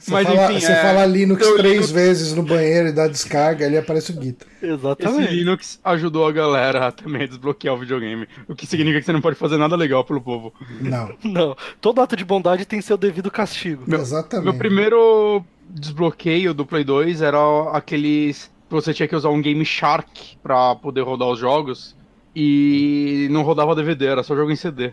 [0.02, 0.82] Você Mas fala, enfim, você é...
[0.82, 1.90] fala Linux três Linux...
[1.92, 4.44] vezes no banheiro e dá descarga, ali aparece o Guito.
[4.60, 5.22] Exatamente.
[5.22, 8.26] Esse Linux ajudou a galera a também desbloquear o videogame.
[8.48, 10.52] O que significa que você não pode fazer nada legal pelo povo.
[10.80, 11.14] Não.
[11.22, 11.56] Não.
[11.80, 13.84] Todo ato de bondade tem seu devido castigo.
[13.86, 14.44] Meu, Exatamente.
[14.44, 17.38] Meu primeiro desbloqueio do Play 2 era
[17.72, 21.96] aqueles você tinha que usar um Game Shark pra poder rodar os jogos
[22.34, 24.92] e não rodava DVD, era só jogo em CD.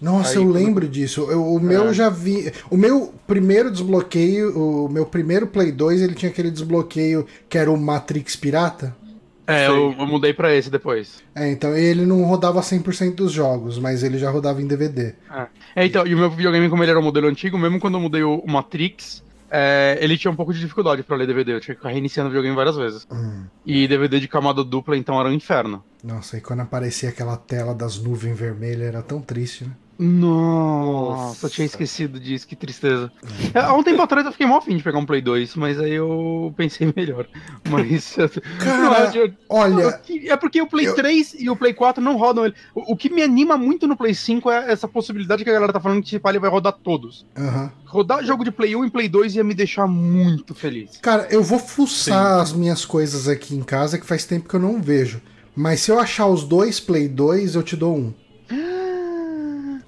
[0.00, 1.26] Nossa, Aí, eu lembro disso.
[1.30, 1.92] Eu, o meu é.
[1.92, 2.50] já vi.
[2.70, 7.70] O meu primeiro desbloqueio, o meu primeiro Play 2, ele tinha aquele desbloqueio que era
[7.70, 8.96] o Matrix Pirata.
[9.46, 11.22] É, eu, eu, mudei para esse depois.
[11.34, 15.14] É, então ele não rodava 100% dos jogos, mas ele já rodava em DVD.
[15.28, 15.46] É.
[15.74, 15.86] é.
[15.86, 18.22] então, e o meu videogame, como ele era o modelo antigo, mesmo quando eu mudei
[18.22, 21.54] o Matrix, é, ele tinha um pouco de dificuldade para ler DVD.
[21.54, 23.06] Eu tinha que ficar reiniciando o videogame várias vezes.
[23.10, 23.44] Hum.
[23.66, 25.82] E DVD de camada dupla, então era um inferno.
[26.04, 29.72] Nossa, e quando aparecia aquela tela das nuvens vermelhas, era tão triste, né?
[30.02, 33.12] Nossa, eu tinha esquecido disso, que tristeza.
[33.52, 35.78] É, há um tempo atrás eu fiquei mal afim de pegar um Play 2, mas
[35.78, 37.26] aí eu pensei melhor.
[37.68, 38.16] Mas.
[38.58, 40.00] Cara, não, olha.
[40.24, 40.94] É porque o Play eu...
[40.94, 42.54] 3 e o Play 4 não rodam ele.
[42.74, 45.72] O, o, que me anima muito no Play 5 é essa possibilidade que a galera
[45.72, 47.26] tá falando que tipo, ele vai rodar todos.
[47.36, 47.70] Uhum.
[47.84, 50.96] Rodar jogo de Play 1 e Play 2 ia me deixar muito feliz.
[51.02, 52.42] Cara, eu vou fuçar Sim.
[52.42, 55.20] as minhas coisas aqui em casa que faz tempo que eu não vejo.
[55.54, 58.14] Mas se eu achar os dois Play 2, eu te dou um.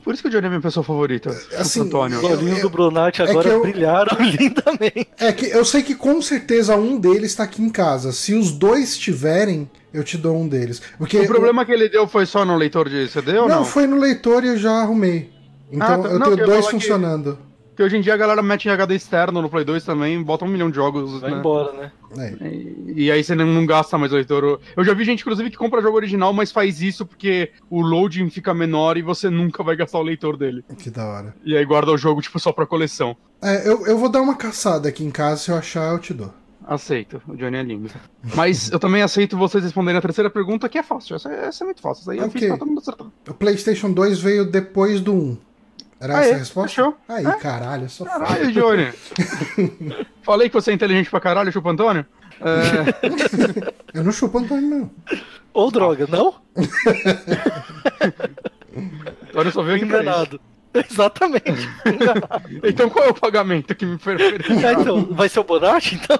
[0.02, 1.30] Por isso que o Johnny é minha pessoa favorita.
[1.56, 2.18] Assim, Antônio.
[2.18, 5.08] Os olhinhos do Brunati é agora eu, brilharam lindamente.
[5.18, 8.12] É que eu sei que com certeza um deles está aqui em casa.
[8.12, 10.82] Se os dois tiverem, eu te dou um deles.
[10.98, 11.66] Porque o problema eu...
[11.66, 13.56] que ele deu foi só no leitor de CD ou não?
[13.56, 15.30] Não, foi no leitor e eu já arrumei.
[15.70, 16.08] Então ah, tá.
[16.08, 17.34] eu não, tenho dois funcionando.
[17.34, 17.51] Que...
[17.72, 20.44] Porque hoje em dia a galera mete em HD externo no Play 2 também, bota
[20.44, 21.22] um milhão de jogos.
[21.22, 21.38] Vai né?
[21.38, 21.92] embora, né?
[22.18, 22.46] É.
[22.46, 24.60] E, e, aí você não, não, gasta mais o leitor.
[24.76, 28.28] Eu já vi gente, inclusive, que compra jogo original, mas faz isso porque o loading
[28.28, 30.62] fica menor e você nunca vai gastar o leitor dele.
[30.76, 31.34] Que da hora.
[31.42, 33.16] E aí guarda o jogo, tipo, só pra coleção.
[33.40, 36.12] É, eu, eu vou dar uma caçada aqui em casa, se eu achar, eu te
[36.12, 36.32] dou.
[36.66, 37.90] Aceito, o Johnny é lindo.
[38.36, 41.16] Mas eu também aceito vocês responderem a terceira pergunta, que é fácil.
[41.16, 42.02] Essa, essa é muito fácil.
[42.02, 42.26] Essa aí okay.
[42.26, 43.06] eu fiz pra todo mundo acertar.
[43.28, 45.38] O PlayStation 2 veio depois do 1.
[46.02, 46.68] Era Aê, essa a resposta?
[46.68, 46.96] Fechou.
[47.08, 47.32] Aí, é?
[47.36, 48.92] caralho, só Caralho, Johnny.
[50.22, 52.04] Falei que você é inteligente pra caralho, chupa Antônio?
[52.40, 53.94] É...
[53.94, 54.90] Eu não chupo Antônio, não.
[55.54, 56.34] Ou droga, não?
[59.28, 60.40] Antônio só veio aqui Enganado.
[60.74, 61.68] Exatamente.
[62.64, 64.40] então qual é o pagamento que me ofereceu?
[64.68, 66.18] É, então, vai ser o Bonatti, então?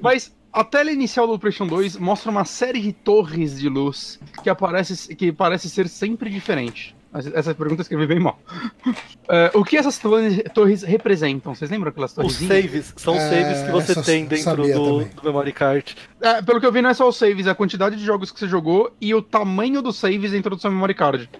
[0.00, 4.48] Mas a tela inicial do PlayStation 2 mostra uma série de torres de luz que,
[4.48, 6.95] aparece, que parece ser sempre diferente.
[7.34, 8.38] Essa pergunta eu escrevi bem mal.
[8.86, 11.54] Uh, o que essas torres representam?
[11.54, 12.40] Vocês lembram aquelas torres?
[12.40, 12.94] Os saves.
[12.96, 15.96] São é, saves que você tem dentro do, do, memory card.
[16.20, 18.30] É, pelo que eu vi, não é só os saves, é a quantidade de jogos
[18.30, 21.30] que você jogou e o tamanho dos saves dentro do seu memory card.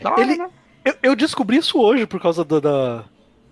[0.00, 0.48] Tá, Ele, né?
[0.84, 3.04] eu, eu, descobri isso hoje por causa do, da,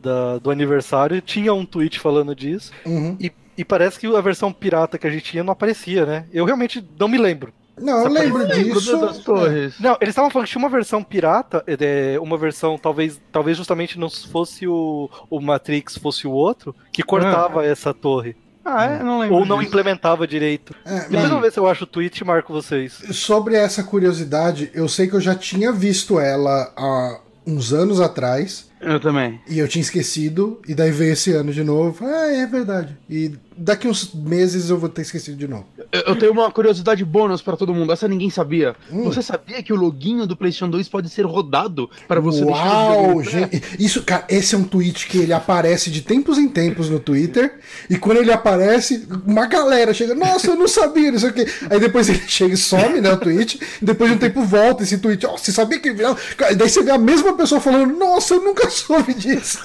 [0.02, 1.20] da, do aniversário.
[1.20, 2.72] Tinha um tweet falando disso.
[2.84, 3.16] Uhum.
[3.20, 6.26] E, e parece que a versão pirata que a gente tinha não aparecia, né?
[6.32, 7.52] Eu realmente não me lembro.
[7.78, 8.98] Não, eu lembro disso.
[8.98, 9.74] Das torres.
[9.80, 13.98] Não, eles estavam falando que tinha uma versão pirata, é, uma versão talvez, talvez justamente
[13.98, 17.66] não fosse o, o Matrix, fosse o outro, que cortava ah.
[17.66, 18.36] essa torre.
[18.64, 19.02] Ah, é?
[19.02, 19.36] Não lembro.
[19.36, 19.68] Ou não disso.
[19.68, 20.74] implementava direito.
[20.84, 22.92] É, Depois eu ver se eu acho o tweet e marco vocês.
[23.12, 28.70] Sobre essa curiosidade, eu sei que eu já tinha visto ela há uns anos atrás.
[28.80, 29.40] Eu também.
[29.48, 32.04] E eu tinha esquecido, e daí veio esse ano de novo.
[32.04, 32.96] Ah, é verdade.
[33.08, 35.66] E daqui uns meses eu vou ter esquecido de novo.
[35.92, 37.92] Eu tenho uma curiosidade bônus para todo mundo.
[37.92, 38.74] Essa ninguém sabia.
[38.90, 39.04] Hum.
[39.04, 43.62] Você sabia que o loginho do PlayStation 2 pode ser rodado para você Uau, gente.
[43.78, 47.58] Isso, cara, esse é um tweet que ele aparece de tempos em tempos no Twitter.
[47.88, 51.46] E quando ele aparece, uma galera chega, nossa, eu não sabia, não sei o quê.
[51.68, 53.60] Aí depois ele chega e some, né, o tweet.
[53.82, 55.26] depois de um tempo volta esse tweet.
[55.26, 55.92] Oh, você sabia que.
[55.92, 59.58] Daí você vê a mesma pessoa falando, nossa, eu nunca soube disso.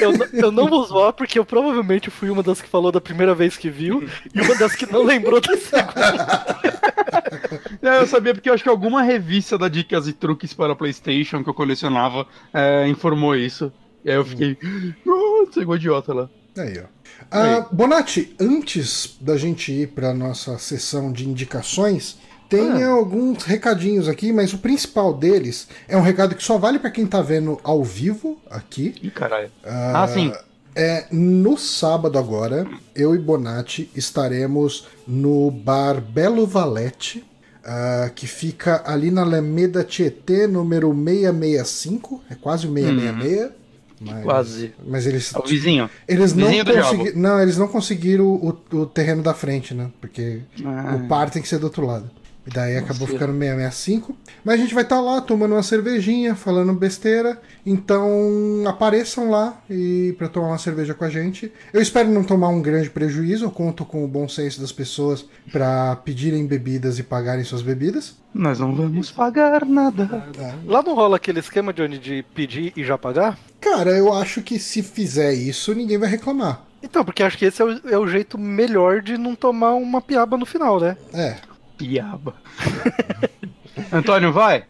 [0.00, 3.25] Eu, eu não vou zoar porque eu provavelmente fui uma das que falou da primeira
[3.34, 6.60] vez que viu e uma das que não lembrou da segunda.
[8.00, 11.50] eu sabia porque eu acho que alguma revista da Dicas e Truques para PlayStation que
[11.50, 13.72] eu colecionava é, informou isso.
[14.04, 14.56] E aí eu fiquei.
[15.04, 16.28] Nossa, igual idiota lá.
[16.56, 16.96] Aí, ó.
[17.26, 22.90] Uh, Bonatti, antes da gente ir para nossa sessão de indicações, Tem ah.
[22.90, 27.04] alguns recadinhos aqui, mas o principal deles é um recado que só vale para quem
[27.04, 28.94] tá vendo ao vivo aqui.
[29.02, 29.48] Ih, caralho.
[29.64, 30.32] Uh, ah, sim.
[30.78, 37.24] É, no sábado agora, eu e Bonatti estaremos no bar Belo Valete,
[37.64, 43.46] uh, que fica ali na Alameda Tietê, número 665, é quase o 666.
[43.46, 43.50] Hum.
[43.98, 44.74] Mas, Quase.
[44.86, 45.34] Mas eles.
[45.34, 45.90] É o vizinho.
[46.06, 47.18] Eles vizinho não conseguiram.
[47.18, 49.90] Não, eles não conseguiram o, o terreno da frente, né?
[49.98, 50.96] Porque ah.
[50.96, 52.10] o par tem que ser do outro lado.
[52.46, 54.16] E daí Nossa, acabou ficando 665.
[54.44, 57.40] Mas a gente vai estar tá lá tomando uma cervejinha, falando besteira.
[57.64, 61.52] Então apareçam lá e para tomar uma cerveja com a gente.
[61.72, 63.44] Eu espero não tomar um grande prejuízo.
[63.44, 68.14] Eu conto com o bom senso das pessoas para pedirem bebidas e pagarem suas bebidas.
[68.32, 70.28] Nós não vamos pagar nada.
[70.64, 73.38] Lá não rola aquele esquema, Johnny, de pedir e já pagar?
[73.60, 76.62] Cara, eu acho que se fizer isso, ninguém vai reclamar.
[76.82, 80.00] Então, porque acho que esse é o, é o jeito melhor de não tomar uma
[80.00, 80.96] piaba no final, né?
[81.12, 81.36] É.
[81.76, 82.34] Piaba.
[83.92, 84.64] Antônio, vai?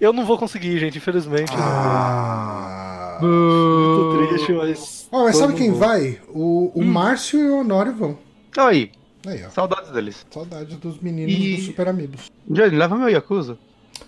[0.00, 1.52] Eu não vou conseguir, gente, infelizmente.
[1.56, 3.18] Ah.
[3.20, 5.08] Muito triste, mas.
[5.12, 6.20] Oh, mas sabe quem vai?
[6.28, 6.84] O, o hum.
[6.84, 8.18] Márcio e o Honório vão.
[8.56, 8.90] Aí.
[9.26, 9.50] Aí ó.
[9.50, 10.26] Saudades deles.
[10.30, 11.56] Saudades dos meninos e...
[11.56, 12.30] dos Super Amigos.
[12.48, 13.56] Johnny, leva meu Yakuza.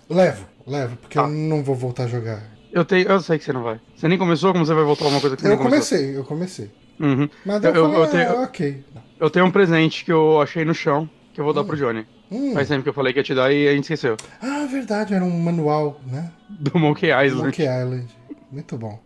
[0.09, 1.23] Levo, levo, porque ah.
[1.23, 2.43] eu não vou voltar a jogar.
[2.71, 3.79] Eu, tenho, eu sei que você não vai.
[3.95, 5.97] Você nem começou, como você vai voltar uma coisa que você eu não começou?
[5.97, 6.71] Eu comecei, eu comecei.
[6.99, 7.29] Uhum.
[7.45, 8.83] Mas eu, eu, falei, eu tenho, ah, ok.
[9.17, 11.55] Eu tenho um presente que eu achei no chão, que eu vou hum.
[11.55, 12.05] dar pro Johnny.
[12.31, 12.53] Hum.
[12.53, 14.17] Faz tempo que eu falei que ia te dar e a gente esqueceu.
[14.41, 16.31] Ah, verdade, era um manual, né?
[16.49, 17.45] Do Monkey Island.
[17.45, 18.07] Monkey Island.
[18.51, 18.99] Muito bom.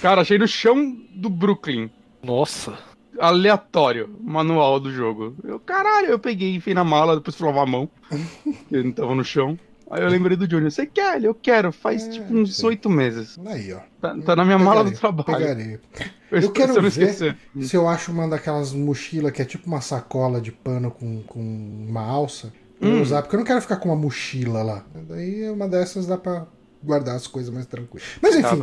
[0.00, 1.90] Cara, achei no chão do Brooklyn.
[2.22, 2.76] Nossa.
[3.18, 5.34] Aleatório, manual do jogo.
[5.42, 7.88] Eu, caralho, eu peguei, enfim na mala, depois fui lavar a mão.
[8.70, 9.58] ele não tava no chão.
[9.88, 10.70] Aí eu lembrei do Junior.
[10.70, 11.22] Você quer?
[11.22, 11.70] Eu quero.
[11.70, 13.38] Faz é, tipo uns oito meses.
[13.46, 13.78] Aí, ó.
[14.00, 15.38] Tá, tá na minha pegarei, mala do trabalho.
[15.38, 15.78] Pegarei.
[16.28, 17.38] Eu, eu quero ver esquecer.
[17.60, 21.38] se eu acho uma daquelas mochilas que é tipo uma sacola de pano com, com
[21.38, 22.52] uma alça.
[22.78, 23.02] Pra hum.
[23.02, 24.84] usar, porque eu não quero ficar com uma mochila lá.
[25.08, 26.46] Daí uma dessas dá pra
[26.82, 28.06] guardar as coisas mais tranquilas.
[28.20, 28.60] Mas enfim,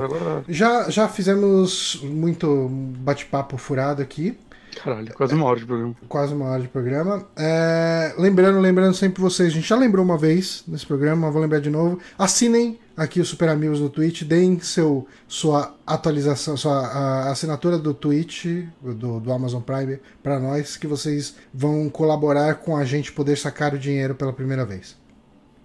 [0.47, 2.67] já, já fizemos muito
[2.99, 4.37] bate-papo furado aqui.
[4.75, 5.95] Caralho, quase uma hora de programa.
[6.07, 7.27] Quase uma hora de programa.
[7.35, 11.59] É, lembrando, lembrando sempre vocês, a gente já lembrou uma vez nesse programa, vou lembrar
[11.59, 11.99] de novo.
[12.17, 18.45] Assinem aqui o Super Amigos no Twitch, deem seu, sua atualização, sua assinatura do Twitch,
[18.81, 23.73] do, do Amazon Prime, para nós, que vocês vão colaborar com a gente poder sacar
[23.73, 24.95] o dinheiro pela primeira vez.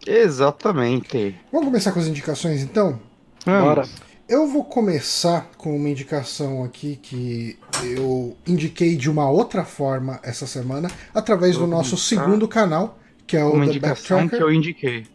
[0.07, 1.39] Exatamente.
[1.53, 2.99] Vamos começar com as indicações então?
[3.45, 3.87] Bora.
[4.29, 10.47] Eu vou começar com uma indicação aqui que eu indiquei de uma outra forma essa
[10.47, 15.07] semana, através do nosso segundo canal, que é o uma The indicação que eu indiquei.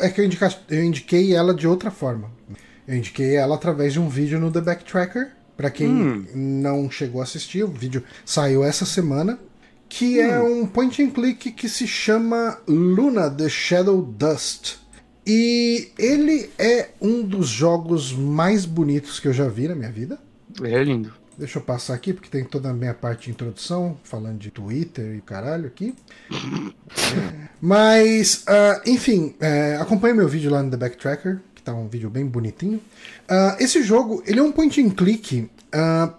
[0.00, 0.58] É que eu, indica...
[0.70, 2.30] eu indiquei ela de outra forma.
[2.88, 5.32] Eu indiquei ela através de um vídeo no The Backtracker.
[5.54, 6.26] Para quem hum.
[6.34, 9.38] não chegou a assistir, o vídeo saiu essa semana.
[9.86, 10.46] Que é hum.
[10.46, 14.81] é um point and click que se chama Luna The Shadow Dust.
[15.26, 20.18] E ele é um dos jogos mais bonitos que eu já vi na minha vida.
[20.62, 21.12] É lindo.
[21.38, 25.16] Deixa eu passar aqui, porque tem toda a minha parte de introdução, falando de Twitter
[25.16, 25.94] e caralho aqui.
[27.60, 32.10] Mas, uh, enfim, uh, acompanhe meu vídeo lá no The Backtracker, que tá um vídeo
[32.10, 32.80] bem bonitinho.
[33.30, 36.12] Uh, esse jogo, ele é um point and click uh,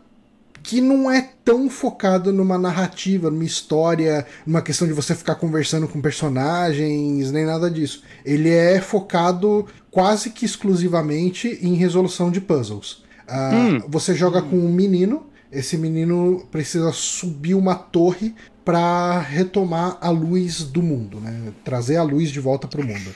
[0.63, 5.89] que não é tão focado numa narrativa, numa história, numa questão de você ficar conversando
[5.89, 8.01] com personagens, nem nada disso.
[8.25, 13.03] Ele é focado quase que exclusivamente em resolução de puzzles.
[13.27, 13.81] Uh, hum.
[13.89, 20.63] Você joga com um menino, esse menino precisa subir uma torre para retomar a luz
[20.63, 21.51] do mundo, né?
[21.65, 23.13] trazer a luz de volta para o mundo.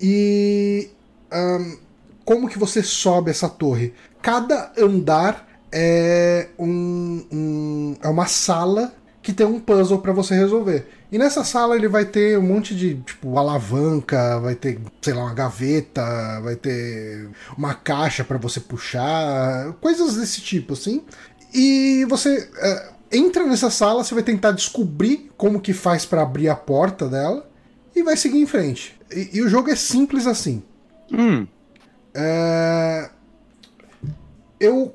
[0.00, 0.88] E
[1.30, 1.76] um,
[2.24, 3.92] como que você sobe essa torre?
[4.22, 10.86] Cada andar é, um, um, é uma sala que tem um puzzle para você resolver.
[11.10, 15.24] E nessa sala ele vai ter um monte de, tipo, alavanca, vai ter, sei lá,
[15.24, 21.02] uma gaveta, vai ter uma caixa para você puxar, coisas desse tipo, assim.
[21.52, 26.48] E você é, entra nessa sala, você vai tentar descobrir como que faz para abrir
[26.48, 27.48] a porta dela
[27.94, 28.96] e vai seguir em frente.
[29.10, 30.62] E, e o jogo é simples assim.
[31.12, 31.46] Hum.
[32.14, 33.10] É...
[34.58, 34.94] Eu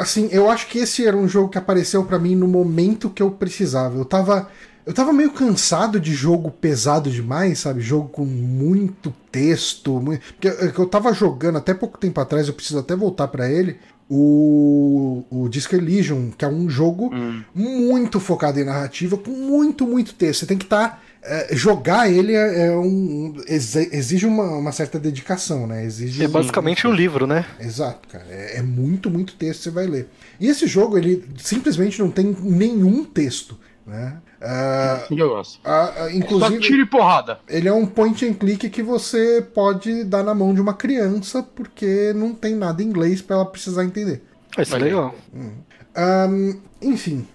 [0.00, 3.22] assim, eu acho que esse era um jogo que apareceu para mim no momento que
[3.22, 3.96] eu precisava.
[3.96, 4.48] Eu tava
[4.86, 7.80] eu tava meio cansado de jogo pesado demais, sabe?
[7.80, 10.22] Jogo com muito texto, muito...
[10.34, 13.78] porque eu tava jogando até pouco tempo atrás, eu preciso até voltar para ele.
[14.08, 17.44] O, o Disco Elysium, que é um jogo hum.
[17.54, 20.40] muito focado em narrativa, com muito, muito texto.
[20.40, 24.98] Você tem que estar tá é, jogar ele é, é um exige uma, uma, certa
[24.98, 25.84] dedicação, né?
[25.84, 27.44] Exige é basicamente um, um livro, né?
[27.60, 28.24] Exato, cara.
[28.30, 30.08] É, é, muito, muito texto que você vai ler.
[30.38, 33.58] E esse jogo ele simplesmente não tem nenhum texto.
[33.86, 34.16] Né?
[34.40, 35.58] Uh, eu gosto.
[35.58, 37.40] Uh, uh, inclusive, Só tiro e porrada.
[37.48, 41.42] Ele é um point and click que você pode dar na mão de uma criança,
[41.42, 44.22] porque não tem nada em inglês para ela precisar entender.
[44.58, 45.14] Isso é legal.
[45.34, 45.50] Hum.
[45.96, 47.26] Um, enfim.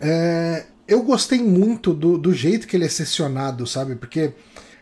[0.00, 3.94] É, eu gostei muito do, do jeito que ele é sessionado, sabe?
[3.96, 4.32] Porque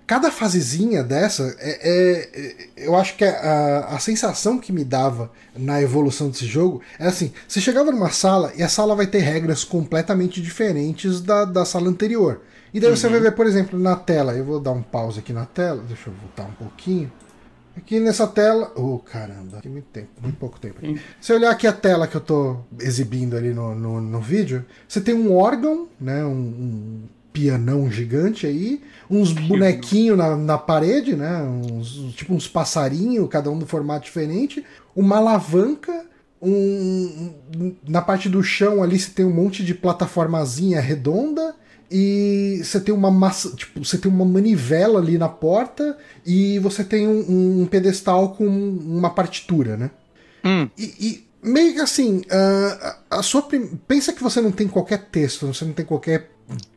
[0.07, 5.31] cada fasezinha dessa, é, é, é eu acho que a, a, sensação que me dava
[5.57, 9.21] na evolução desse jogo é assim: você chegava numa sala e a sala vai ter
[9.21, 12.41] regras completamente diferentes da, da sala anterior.
[12.75, 12.97] E daí uhum.
[12.97, 14.33] você vai ver, por exemplo, na tela.
[14.33, 17.11] Eu vou dar um pause aqui na tela, deixa eu voltar um pouquinho.
[17.81, 18.71] Aqui nessa tela.
[18.77, 20.79] Oh, caramba, tem muito tempo, muito pouco tempo.
[20.79, 21.01] Aqui.
[21.19, 25.01] Se olhar aqui a tela que eu tô exibindo ali no, no, no vídeo, você
[25.01, 26.23] tem um órgão, né?
[26.25, 31.43] Um, um pianão gigante aí, uns bonequinhos na, na parede, né?
[31.43, 34.65] Uns, tipo uns passarinhos, cada um do formato diferente,
[34.95, 36.07] uma alavanca.
[36.43, 37.35] Um,
[37.87, 41.55] na parte do chão ali você tem um monte de plataformazinha redonda
[41.91, 46.85] e você tem uma massa, tipo, você tem uma manivela ali na porta e você
[46.85, 49.91] tem um, um pedestal com uma partitura, né?
[50.45, 50.69] Hum.
[50.79, 53.79] E, e, meio que assim, uh, a sua prim...
[53.89, 56.31] pensa que você não tem qualquer texto, você não tem qualquer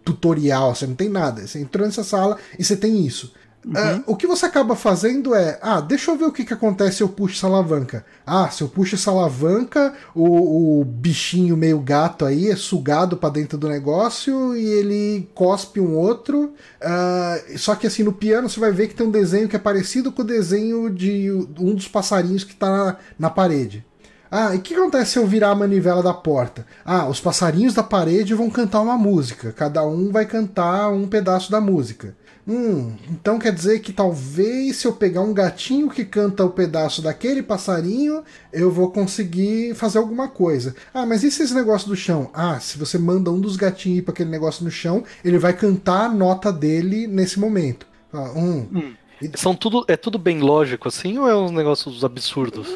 [0.04, 1.46] tutorial, você não tem nada.
[1.46, 3.34] Você entrou nessa sala e você tem isso.
[3.66, 4.00] Uhum.
[4.00, 6.98] Uh, o que você acaba fazendo é, ah, deixa eu ver o que, que acontece
[6.98, 8.06] se eu puxo essa alavanca.
[8.26, 13.30] Ah, se eu puxo essa alavanca, o, o bichinho meio gato aí é sugado para
[13.30, 16.54] dentro do negócio e ele cospe um outro.
[16.82, 19.60] Uh, só que assim, no piano você vai ver que tem um desenho que é
[19.60, 23.86] parecido com o desenho de um dos passarinhos que tá na, na parede.
[24.36, 26.66] Ah, e o que acontece se eu virar a manivela da porta?
[26.84, 29.52] Ah, os passarinhos da parede vão cantar uma música.
[29.52, 32.16] Cada um vai cantar um pedaço da música.
[32.48, 36.52] Hum, então quer dizer que talvez se eu pegar um gatinho que canta o um
[36.52, 40.74] pedaço daquele passarinho, eu vou conseguir fazer alguma coisa.
[40.92, 42.32] Ah, mas e se esse negócio do chão?
[42.34, 45.54] Ah, se você manda um dos gatinhos ir para aquele negócio no chão, ele vai
[45.54, 47.86] cantar a nota dele nesse momento.
[48.12, 48.68] Ah, hum.
[48.74, 48.94] Hum.
[49.36, 52.68] São tudo, é tudo bem lógico assim ou é uns negócios absurdos?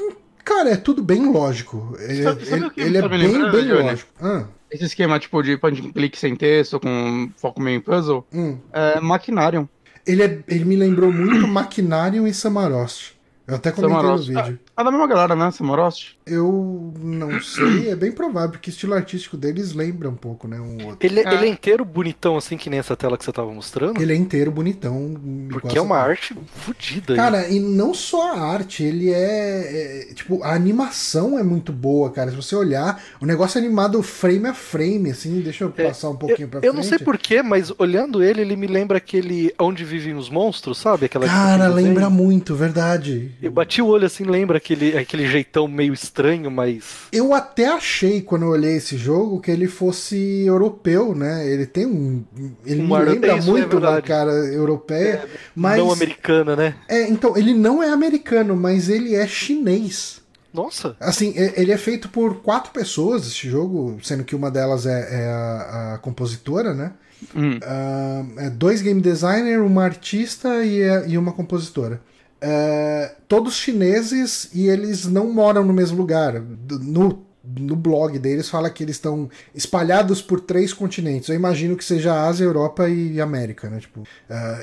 [0.48, 1.94] Cara, é tudo bem lógico.
[2.24, 4.10] Sabe, sabe ele, ele é bem, bem lógico.
[4.22, 4.46] Ah.
[4.72, 8.58] Esse esquema tipo de point and click sem texto, com foco meio em puzzle, hum.
[8.72, 9.68] é Machinarium.
[10.06, 13.17] Ele, é, ele me lembrou muito Machinarium e Samarost.
[13.48, 14.30] Eu até comentei Samarost.
[14.30, 14.60] no vídeo.
[14.78, 16.18] É, é da mesma galera, né, Samarost?
[16.26, 20.60] Eu não sei, é bem provável, porque o estilo artístico deles lembra um pouco, né,
[20.60, 20.98] um outro.
[21.00, 21.34] Ele, é.
[21.34, 24.02] ele é inteiro bonitão, assim, que nem essa tela que você tava mostrando?
[24.02, 25.16] Ele é inteiro bonitão.
[25.50, 27.16] Porque é uma arte fodida.
[27.16, 27.56] Cara, aí.
[27.56, 32.32] e não só a arte, ele é, é, Tipo, a animação é muito boa, cara.
[32.32, 36.10] Se você olhar, o negócio é animado frame a frame, assim, deixa eu é, passar
[36.10, 36.70] um pouquinho eu, pra frente.
[36.70, 40.80] Eu não sei porquê, mas olhando ele, ele me lembra aquele Onde Vivem os Monstros,
[40.80, 41.06] sabe?
[41.06, 43.37] Aquela cara, lembra muito, verdade.
[43.42, 47.08] Eu bati o olho assim, lembra aquele, aquele jeitão meio estranho, mas.
[47.12, 51.48] Eu até achei, quando eu olhei esse jogo, que ele fosse europeu, né?
[51.48, 52.24] Ele tem um.
[52.66, 55.78] Ele um me lembra é muito é da cara europeia, é, mas.
[55.78, 56.76] Não americana, né?
[56.88, 60.22] É, então, ele não é americano, mas ele é chinês.
[60.52, 60.96] Nossa!
[61.00, 65.28] Assim, ele é feito por quatro pessoas, esse jogo, sendo que uma delas é, é
[65.28, 66.94] a, a, compositora, né?
[67.36, 67.58] Hum.
[67.58, 72.02] Uh, é dois game designers, uma artista e, e uma compositora
[72.42, 76.42] é, todos chineses e eles não moram no mesmo lugar.
[76.82, 81.30] No, no blog deles fala que eles estão espalhados por três continentes.
[81.30, 83.80] Eu imagino que seja Ásia, Europa e América, né?
[83.80, 84.06] Tipo, uh,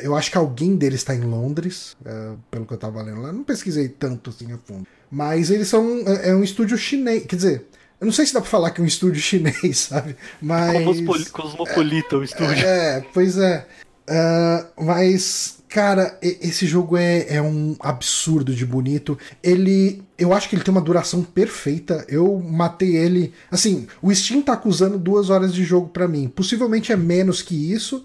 [0.02, 3.32] eu acho que alguém deles está em Londres, uh, pelo que eu tava lendo lá.
[3.32, 4.86] Não pesquisei tanto assim a fundo.
[5.10, 6.02] Mas eles são.
[6.06, 7.24] É, é um estúdio chinês.
[7.26, 7.66] Quer dizer,
[8.00, 10.16] eu não sei se dá pra falar que é um estúdio chinês, sabe?
[10.40, 11.30] Mas.
[11.30, 12.66] Cosmopolita é, o estúdio.
[12.66, 13.66] É, pois é.
[14.06, 19.18] Uh, mas Cara, esse jogo é, é um absurdo de bonito.
[19.42, 20.04] Ele.
[20.16, 22.06] Eu acho que ele tem uma duração perfeita.
[22.08, 23.32] Eu matei ele.
[23.50, 26.28] Assim, o Steam tá acusando duas horas de jogo para mim.
[26.28, 28.04] Possivelmente é menos que isso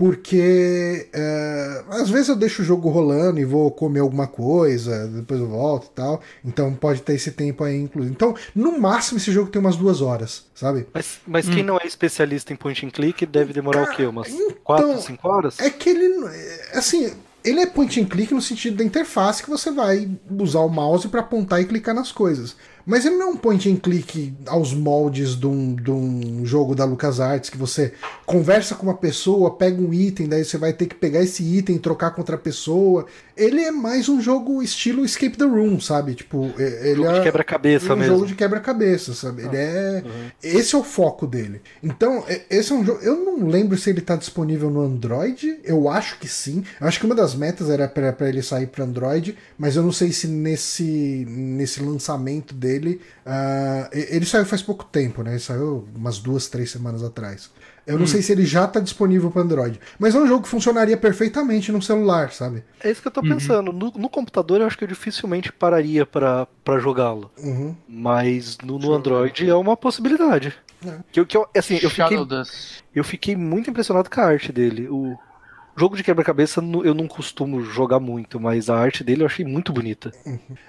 [0.00, 5.38] porque é, às vezes eu deixo o jogo rolando e vou comer alguma coisa, depois
[5.38, 6.22] eu volto e tal.
[6.42, 8.14] Então pode ter esse tempo aí inclusive.
[8.14, 10.86] Então, no máximo, esse jogo tem umas duas horas, sabe?
[10.94, 11.52] Mas, mas hum.
[11.52, 14.06] quem não é especialista em point and click deve demorar Cara, o quê?
[14.06, 15.60] Umas então, 4, 5 horas?
[15.60, 16.08] É que ele.
[16.72, 17.12] Assim,
[17.44, 21.08] ele é point and click no sentido da interface que você vai usar o mouse
[21.08, 22.56] para apontar e clicar nas coisas.
[22.86, 26.74] Mas ele não é um point and click aos moldes de um, de um jogo
[26.74, 27.92] da LucasArts que você
[28.26, 31.76] conversa com uma pessoa, pega um item, daí você vai ter que pegar esse item
[31.76, 33.06] e trocar com outra pessoa.
[33.42, 36.14] Ele é mais um jogo estilo Escape the Room, sabe?
[36.14, 38.14] Tipo, ele jogo é de quebra-cabeça um mesmo.
[38.14, 39.42] jogo de quebra-cabeça, sabe?
[39.42, 40.30] Ele é uhum.
[40.42, 41.60] esse é o foco dele.
[41.82, 45.88] Então, esse é um jogo, eu não lembro se ele tá disponível no Android, eu
[45.88, 46.64] acho que sim.
[46.80, 49.92] Eu acho que uma das metas era para ele sair para Android, mas eu não
[49.92, 53.00] sei se nesse nesse lançamento dele dele.
[53.26, 55.32] Uh, ele saiu faz pouco tempo, né?
[55.32, 57.50] Ele saiu umas duas, três semanas atrás.
[57.86, 58.06] Eu não hum.
[58.06, 59.80] sei se ele já tá disponível para Android.
[59.98, 62.62] Mas é um jogo que funcionaria perfeitamente no celular, sabe?
[62.82, 63.28] É isso que eu tô uhum.
[63.28, 63.72] pensando.
[63.72, 66.46] No, no, computador eu acho que eu dificilmente pararia para
[66.78, 67.30] jogá-lo.
[67.38, 67.74] Uhum.
[67.88, 70.54] Mas no, no Android é uma possibilidade.
[70.86, 70.98] É.
[71.12, 72.18] Que, que eu, assim, eu fiquei,
[72.94, 74.88] eu fiquei muito impressionado com a arte dele.
[74.88, 75.18] O,
[75.80, 79.72] Jogo de quebra-cabeça eu não costumo jogar muito, mas a arte dele eu achei muito
[79.72, 80.12] bonita.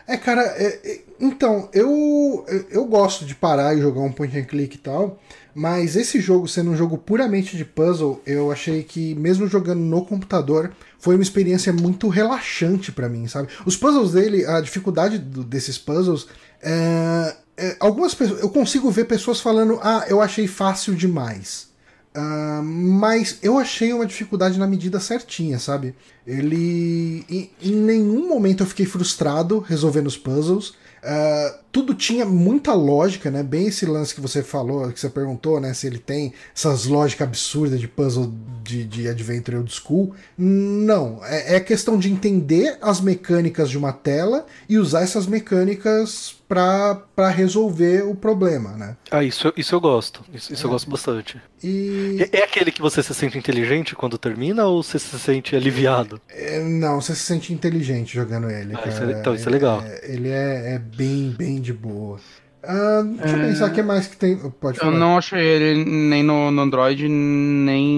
[0.07, 4.45] É, cara, é, é, então, eu, eu gosto de parar e jogar um point and
[4.45, 5.20] click e tal,
[5.53, 10.05] mas esse jogo sendo um jogo puramente de puzzle, eu achei que, mesmo jogando no
[10.05, 13.49] computador, foi uma experiência muito relaxante para mim, sabe?
[13.65, 16.27] Os puzzles dele, a dificuldade do, desses puzzles,
[16.61, 21.71] é, é, algumas pessoas, eu consigo ver pessoas falando, ah, eu achei fácil demais.
[22.13, 25.95] Uh, mas eu achei uma dificuldade na medida certinha, sabe?
[26.27, 27.25] Ele.
[27.29, 30.73] Em, em nenhum momento eu fiquei frustrado resolvendo os puzzles.
[31.03, 33.41] Uh, tudo tinha muita lógica, né?
[33.41, 35.73] Bem esse lance que você falou, que você perguntou, né?
[35.73, 38.31] Se ele tem essas lógicas absurdas de puzzle
[38.63, 40.13] de, de Adventure Old School.
[40.37, 46.35] Não, é, é questão de entender as mecânicas de uma tela e usar essas mecânicas
[46.51, 48.97] para resolver o problema, né?
[49.09, 50.21] Ah, isso, isso eu gosto.
[50.33, 50.65] Isso, isso é.
[50.65, 51.41] eu gosto bastante.
[51.63, 52.17] E...
[52.33, 56.19] É, é, aquele que você se sente inteligente quando termina ou você se sente aliviado?
[56.27, 58.73] É, não, você se sente inteligente jogando ele.
[58.75, 59.81] Ah, isso é, então, isso é legal.
[59.81, 62.19] É, ele é, é bem, bem de boa.
[62.61, 64.37] Ah, deixa eu pensar o que mais que tem.
[64.37, 64.91] Pode falar.
[64.91, 67.97] Eu não achei ele nem no, no Android, nem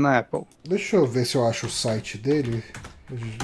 [0.00, 0.44] na Apple.
[0.66, 2.64] Deixa eu ver se eu acho o site dele.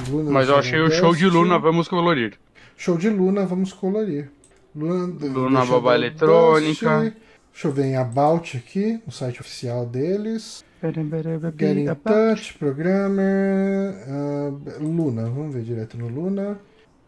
[0.08, 2.38] Luna Mas eu achei o show de Luna, vamos colorir.
[2.74, 4.30] Show de Luna, vamos colorir.
[4.76, 7.14] Luna, Luna Babá Eletrônica.
[7.50, 10.62] Deixa eu ver em About aqui, o site oficial deles.
[10.82, 13.94] Get in Touch, Programmer.
[14.06, 16.58] Uh, Luna, vamos ver direto no Luna.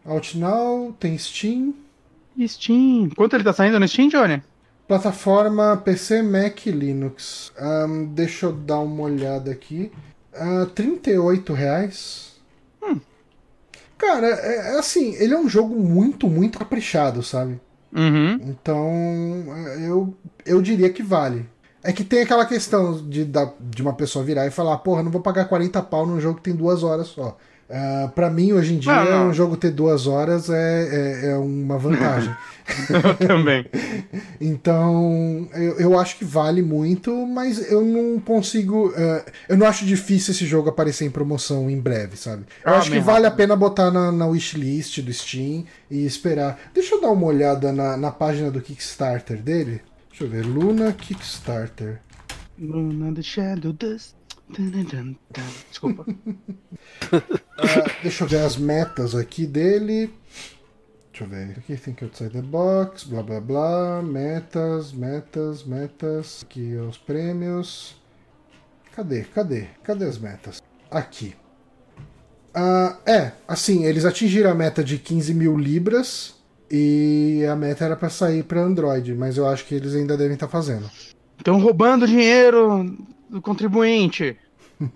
[0.03, 1.75] Outnow, tem Steam.
[2.47, 3.11] Steam.
[3.15, 4.41] Quanto ele tá saindo no Steam, Johnny?
[4.87, 7.53] Plataforma PC, Mac e Linux.
[7.61, 9.91] Um, deixa eu dar uma olhada aqui.
[10.33, 12.28] Uh, 38 reais.
[13.99, 17.59] Cara, é, é, assim, ele é um jogo muito, muito caprichado, sabe?
[17.93, 18.39] Uhum.
[18.45, 18.89] Então,
[19.85, 21.47] eu, eu diria que vale.
[21.83, 23.29] É que tem aquela questão de,
[23.59, 26.43] de uma pessoa virar e falar, porra, não vou pagar 40 pau num jogo que
[26.43, 27.37] tem duas horas só.
[27.69, 29.29] Uh, ah, para mim, hoje em dia, não, não.
[29.29, 32.35] um jogo ter duas horas é, é, é uma vantagem.
[32.89, 33.63] eu também.
[34.41, 38.89] então, eu, eu acho que vale muito, mas eu não consigo.
[38.89, 42.43] Uh, eu não acho difícil esse jogo aparecer em promoção em breve, sabe?
[42.65, 43.33] Eu ah, acho que vale rápido.
[43.33, 46.59] a pena botar na, na wishlist do Steam e esperar.
[46.73, 49.81] Deixa eu dar uma olhada na, na página do Kickstarter dele.
[50.09, 50.43] Deixa eu ver.
[50.43, 51.99] Luna Kickstarter.
[52.57, 54.18] Luna the Shadow Dust.
[55.69, 56.05] Desculpa.
[56.09, 60.13] uh, deixa eu ver as metas aqui dele.
[61.11, 61.57] Deixa eu ver.
[61.57, 64.01] Aqui think outside the box, blá blá blá.
[64.01, 66.43] Metas, metas, metas.
[66.43, 67.95] Aqui os prêmios.
[68.95, 69.23] Cadê?
[69.23, 69.67] Cadê?
[69.83, 70.61] Cadê as metas?
[70.89, 71.35] Aqui.
[72.55, 76.35] Uh, é, assim, eles atingiram a meta de 15 mil libras
[76.69, 80.33] e a meta era para sair para Android, mas eu acho que eles ainda devem
[80.33, 80.89] estar tá fazendo.
[81.37, 82.97] Estão roubando dinheiro
[83.29, 84.37] do contribuinte.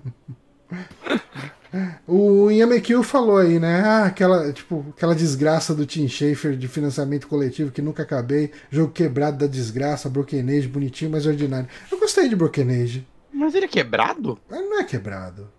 [2.07, 3.81] o Yamekil falou aí, né?
[3.81, 8.91] Ah, aquela, tipo, aquela desgraça do Tim Schafer de financiamento coletivo que nunca acabei, jogo
[8.91, 11.69] quebrado da desgraça, Broken Age, bonitinho, mas ordinário.
[11.91, 13.07] Eu gostei de Broken Age.
[13.31, 14.39] Mas ele é quebrado?
[14.51, 15.49] Ele não é quebrado.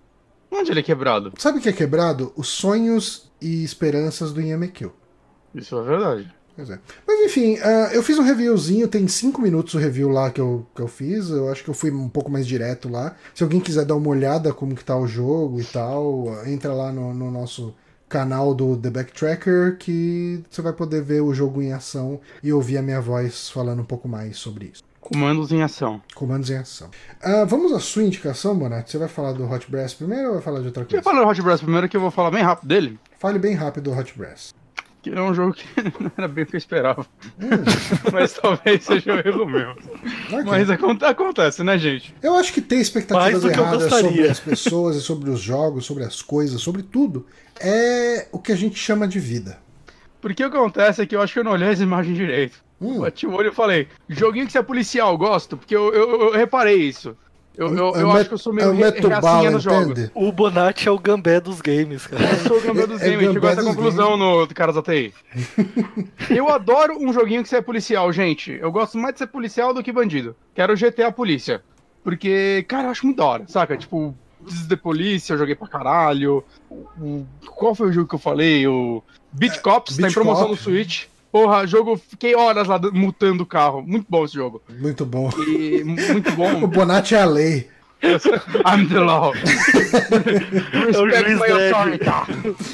[0.51, 1.33] Onde ele é quebrado?
[1.37, 2.33] Sabe o que é quebrado?
[2.37, 4.93] Os sonhos e esperanças do Yamekil.
[5.55, 6.35] Isso é verdade.
[6.57, 6.79] Pois é.
[7.07, 10.65] Mas enfim, uh, eu fiz um reviewzinho, tem 5 minutos o review lá que eu,
[10.75, 11.29] que eu fiz.
[11.29, 13.17] Eu acho que eu fui um pouco mais direto lá.
[13.35, 16.93] Se alguém quiser dar uma olhada como que tá o jogo e tal, entra lá
[16.93, 17.75] no, no nosso
[18.09, 22.79] canal do The Backtracker que você vai poder ver o jogo em ação e ouvir
[22.79, 24.83] a minha voz falando um pouco mais sobre isso.
[25.01, 26.01] Comandos em ação.
[26.15, 26.89] Comandos em ação.
[27.23, 28.93] Uh, vamos à sua indicação, Bonatti.
[28.93, 30.97] Você vai falar do Hot Brass primeiro ou vai falar de outra coisa?
[30.97, 32.99] Você fala do Hot Brass primeiro que eu vou falar bem rápido dele.
[33.19, 34.55] Fale bem rápido do Hot Brass
[35.05, 35.67] que é um jogo que
[36.01, 37.07] não era bem o que eu esperava.
[37.39, 37.51] Hum.
[38.13, 39.71] Mas talvez seja um erro meu.
[39.71, 40.43] Okay.
[40.45, 42.15] Mas acontece, né, gente?
[42.23, 46.61] Eu acho que ter expectativas erradas sobre as pessoas sobre os jogos, sobre as coisas,
[46.61, 47.27] sobre tudo,
[47.61, 49.59] é o que a gente chama de vida.
[50.21, 52.65] Porque o que acontece é que eu acho que eu não olhei as imagens direito.
[52.81, 53.01] Hum.
[53.01, 56.33] Bati o olho e falei, joguinho que você é policial, gosto, porque eu, eu, eu
[56.33, 57.17] reparei isso.
[57.57, 60.11] Eu, eu, eu acho que eu sou meio é reacinha nos jogos.
[60.13, 62.25] O Bonatti é o gambé dos games, cara.
[62.25, 64.49] Eu sou o gambé dos é, games, é chegou a essa conclusão games.
[64.49, 65.15] no Caras ATI.
[66.31, 68.59] eu adoro um joguinho que você é policial, gente.
[68.61, 70.35] Eu gosto mais de ser policial do que bandido.
[70.53, 71.63] Quero GTA Polícia.
[72.03, 73.77] Porque, cara, eu acho muito da hora, saca?
[73.77, 74.15] Tipo,
[74.67, 76.45] de Polícia, eu joguei pra caralho.
[76.69, 78.67] O, qual foi o jogo que eu falei?
[78.67, 79.03] O
[79.33, 80.57] Beat Cops, é, tá em promoção Cop.
[80.57, 81.05] no Switch.
[81.35, 83.83] Porra, jogo, fiquei horas lá mutando o carro.
[83.83, 84.63] Muito bom esse jogo.
[84.79, 85.29] Muito bom.
[85.49, 86.63] E, muito bom.
[86.63, 87.69] o Bonatti é a lei.
[88.65, 89.33] I'm the law.
[90.95, 91.41] é o juiz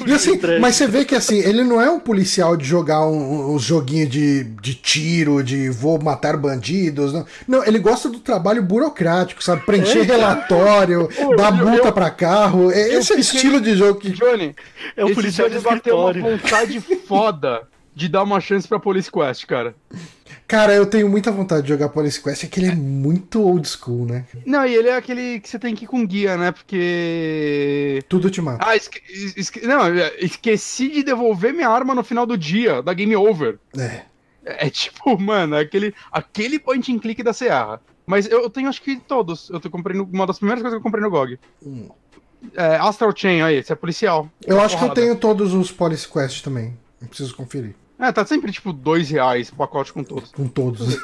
[0.05, 3.55] E assim, mas você vê que assim, ele não é um policial de jogar um,
[3.55, 7.13] um joguinho de, de tiro, de vou matar bandidos.
[7.13, 7.25] Não.
[7.47, 9.65] não, ele gosta do trabalho burocrático, sabe?
[9.65, 12.71] Preencher é, relatório, Pô, dar multa eu, pra carro.
[12.71, 14.11] É, esse é o estilo de jogo que.
[14.11, 14.55] Johnny,
[14.95, 16.21] é um policial de escritório.
[16.21, 19.75] uma vontade foda de dar uma chance pra Police Quest, cara.
[20.47, 23.67] Cara, eu tenho muita vontade de jogar Police Quest, é que ele é muito old
[23.67, 24.25] school, né?
[24.45, 26.51] Não, e ele é aquele que você tem que ir com guia, né?
[26.51, 28.03] Porque.
[28.09, 28.65] Tudo te mata.
[28.67, 29.01] Ah, esque...
[29.37, 29.65] Esque...
[29.65, 29.83] não,
[30.19, 33.59] esqueci de devolver minha arma no final do dia, da Game Over.
[33.77, 34.01] É.
[34.43, 37.79] É, tipo, mano, aquele, aquele point and click da Serra.
[38.05, 39.49] Mas eu, eu tenho acho que todos.
[39.49, 41.39] Eu tô comprando uma das primeiras coisas que eu comprei no GOG.
[41.63, 41.89] Hum.
[42.55, 44.29] É, Astral Chain, aí, esse é policial.
[44.45, 44.93] Eu acho porrada.
[44.93, 46.77] que eu tenho todos os Police Quest também.
[47.01, 47.75] Eu preciso conferir.
[48.01, 50.31] É, tá sempre tipo dois reais o pacote com todos.
[50.31, 50.97] Com todos.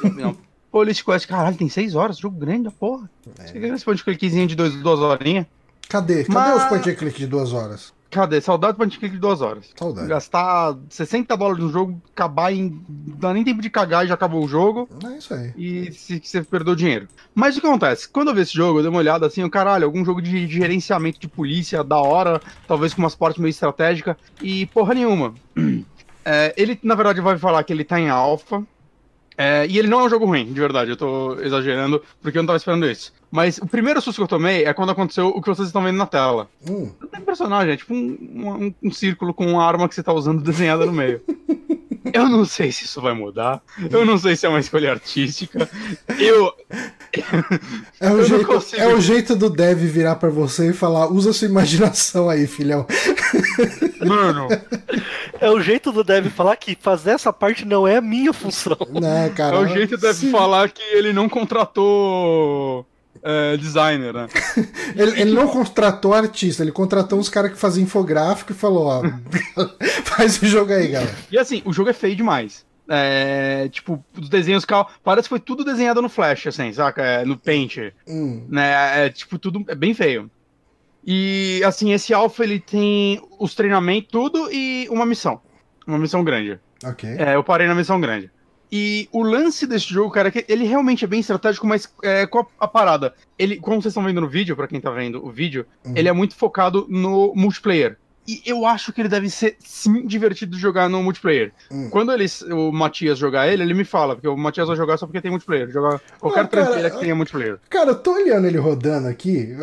[0.70, 3.08] Police Quest, caralho, tem seis horas, jogo grande, porra.
[3.38, 3.46] É.
[3.46, 5.46] Você quer esse point clickzinho de dois, duas horinhas?
[5.88, 6.24] Cadê?
[6.24, 6.62] Cadê Mas...
[6.62, 7.94] os point click de duas horas?
[8.10, 8.40] Cadê?
[8.40, 9.66] Saudade do point click de duas horas.
[9.76, 10.08] Saudade.
[10.08, 12.82] Gastar 60 dólares no jogo, acabar em.
[12.88, 14.88] Não dá nem tempo de cagar e já acabou o jogo.
[15.04, 15.52] É isso aí.
[15.56, 17.06] E se, você perdeu dinheiro.
[17.34, 18.08] Mas o que acontece?
[18.08, 20.46] Quando eu vi esse jogo, eu dei uma olhada assim, o caralho, algum jogo de,
[20.46, 25.34] de gerenciamento de polícia da hora, talvez com umas partes meio estratégica, e porra nenhuma.
[26.30, 28.62] É, ele, na verdade, vai falar que ele tá em alfa.
[29.34, 30.90] É, e ele não é um jogo ruim, de verdade.
[30.90, 33.14] Eu tô exagerando, porque eu não tava esperando isso.
[33.30, 35.96] Mas o primeiro susto que eu tomei é quando aconteceu o que vocês estão vendo
[35.96, 36.50] na tela.
[36.68, 36.90] Hum.
[37.00, 40.12] Não tem personagem, é tipo um, um, um, círculo com uma arma que você tá
[40.12, 41.22] usando desenhada no meio.
[42.12, 43.62] eu não sei se isso vai mudar.
[43.90, 45.68] Eu não sei se é uma escolha artística.
[46.18, 46.52] Eu.
[48.00, 48.82] É o, jeito, consigo...
[48.82, 52.86] é o jeito do dev virar para você e falar: usa sua imaginação aí, filhão.
[54.04, 54.48] Mano,
[55.40, 58.76] é o jeito do Dev falar que fazer essa parte não é a minha função.
[58.90, 60.30] Né, cara, é o jeito do Dev sim.
[60.30, 62.86] falar que ele não contratou
[63.22, 64.26] é, designer, né?
[64.96, 69.02] ele, ele, não contratou artista, ele contratou uns caras que faziam infográfico e falou: ó,
[70.04, 71.14] faz o jogo aí, galera.
[71.30, 72.66] E assim, o jogo é feio demais.
[72.90, 74.90] É, tipo, os desenhos cal...
[75.04, 77.02] parece que foi tudo desenhado no Flash, assim, saca?
[77.02, 77.92] É, no Paint.
[78.06, 78.46] Hum.
[78.48, 79.06] Né?
[79.06, 80.30] É, tipo, tudo é bem feio.
[81.04, 85.40] E assim, esse alfa ele tem os treinamentos, tudo e uma missão.
[85.86, 86.58] Uma missão grande.
[86.84, 87.08] Ok.
[87.18, 88.30] É, eu parei na missão grande.
[88.70, 92.26] E o lance desse jogo, cara, é que ele realmente é bem estratégico, mas é,
[92.26, 93.14] qual a parada?
[93.38, 95.94] Ele, como vocês estão vendo no vídeo, para quem tá vendo o vídeo, uhum.
[95.96, 97.96] ele é muito focado no multiplayer.
[98.28, 101.50] E eu acho que ele deve ser, sim, divertido de jogar no multiplayer.
[101.70, 101.88] Hum.
[101.88, 105.06] Quando eles, o Matias jogar ele, ele me fala, porque o Matias vai jogar só
[105.06, 105.70] porque tem multiplayer.
[105.70, 107.58] Jogar qualquer ah, tranqueira que tenha multiplayer.
[107.70, 109.56] Cara, eu tô olhando ele rodando aqui.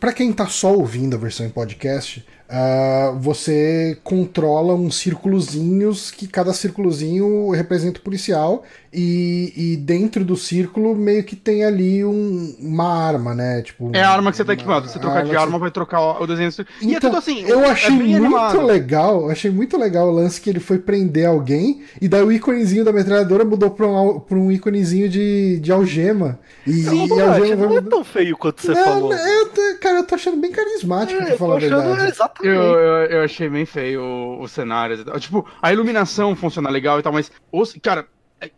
[0.00, 6.26] Pra quem tá só ouvindo a versão em podcast, Uh, você controla uns círculozinhos que
[6.26, 12.56] cada círculozinho representa o policial e, e, dentro do círculo meio que tem ali um,
[12.58, 13.62] uma arma, né?
[13.62, 14.88] Tipo, é a arma que você tá equipado.
[14.88, 15.58] Você trocar de arma, você...
[15.58, 16.48] vai trocar o desenho.
[16.48, 17.42] Então, e é então, tudo assim.
[17.42, 18.62] Eu é achei é muito animado.
[18.62, 19.30] legal.
[19.30, 22.92] Achei muito legal o lance que ele foi prender alguém e daí o íconezinho da
[22.92, 26.38] metralhadora mudou pra um, pra um íconezinho de, de algema.
[26.66, 29.12] E, não, e a algema não é tão feio quanto você não, falou.
[29.12, 32.06] Eu, cara, eu tô achando bem carismático, é, pra falar a verdade.
[32.06, 35.04] Exatamente eu, eu, eu, achei bem feio o, o cenário.
[35.18, 37.30] Tipo, a iluminação funciona legal e tal, mas.
[37.52, 38.06] Os, cara,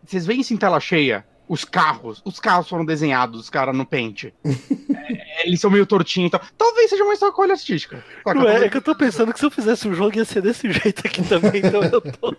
[0.04, 1.24] vocês veem isso em tela cheia?
[1.48, 4.32] Os carros, os carros foram desenhados, cara, no pente.
[4.44, 6.40] é, eles são meio tortinhos e tal.
[6.56, 8.04] Talvez seja uma escolha artística.
[8.24, 10.42] Não é, é que eu tô pensando que se eu fizesse um jogo ia ser
[10.42, 12.36] desse jeito aqui também, então eu tô.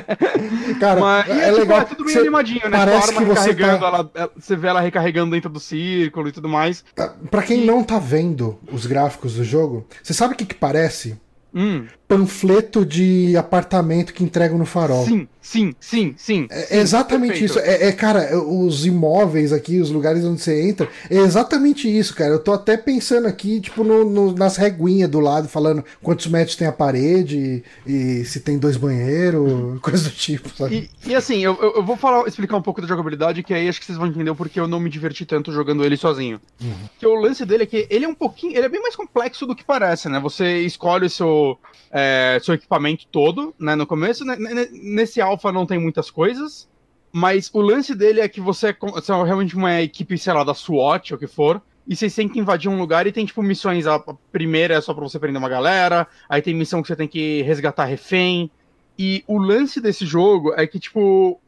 [0.80, 1.80] cara, Mas, é, é tipo, legal.
[1.80, 2.78] É tudo meio animadinho, né?
[2.78, 3.66] Parece que você tá...
[3.66, 6.82] ela, é, você vê ela recarregando dentro do círculo e tudo mais.
[7.30, 7.66] Pra quem e...
[7.66, 11.20] não tá vendo os gráficos do jogo, você sabe o que que parece?
[11.54, 11.86] Hum.
[12.08, 15.04] Panfleto de apartamento que entregam no farol.
[15.04, 16.46] Sim, sim, sim, sim.
[16.50, 17.50] É, sim, exatamente perfeito.
[17.50, 17.58] isso.
[17.58, 22.30] É, é, cara, os imóveis aqui, os lugares onde você entra, é exatamente isso, cara.
[22.30, 26.56] Eu tô até pensando aqui, tipo, no, no, nas reguinhas do lado, falando quantos metros
[26.56, 30.90] tem a parede e, e se tem dois banheiros, coisa do tipo, sabe?
[31.04, 33.80] E, e assim, eu, eu vou falar, explicar um pouco da jogabilidade, que aí acho
[33.80, 36.40] que vocês vão entender porque eu não me diverti tanto jogando ele sozinho.
[36.62, 36.74] Uhum.
[36.98, 38.56] Que o lance dele é que ele é um pouquinho.
[38.56, 40.20] Ele é bem mais complexo do que parece, né?
[40.20, 41.58] Você escolhe o seu
[41.98, 43.74] é, seu equipamento todo, né?
[43.74, 44.36] No começo, né,
[44.70, 46.68] nesse alfa não tem muitas coisas,
[47.10, 50.52] mas o lance dele é que você você é realmente uma equipe, sei lá, da
[50.52, 53.42] SWAT ou o que for, e vocês têm que invadir um lugar e tem, tipo,
[53.42, 53.86] missões.
[53.86, 53.98] A
[54.30, 57.40] primeira é só pra você prender uma galera, aí tem missão que você tem que
[57.42, 58.50] resgatar refém.
[58.98, 61.40] E o lance desse jogo é que, tipo,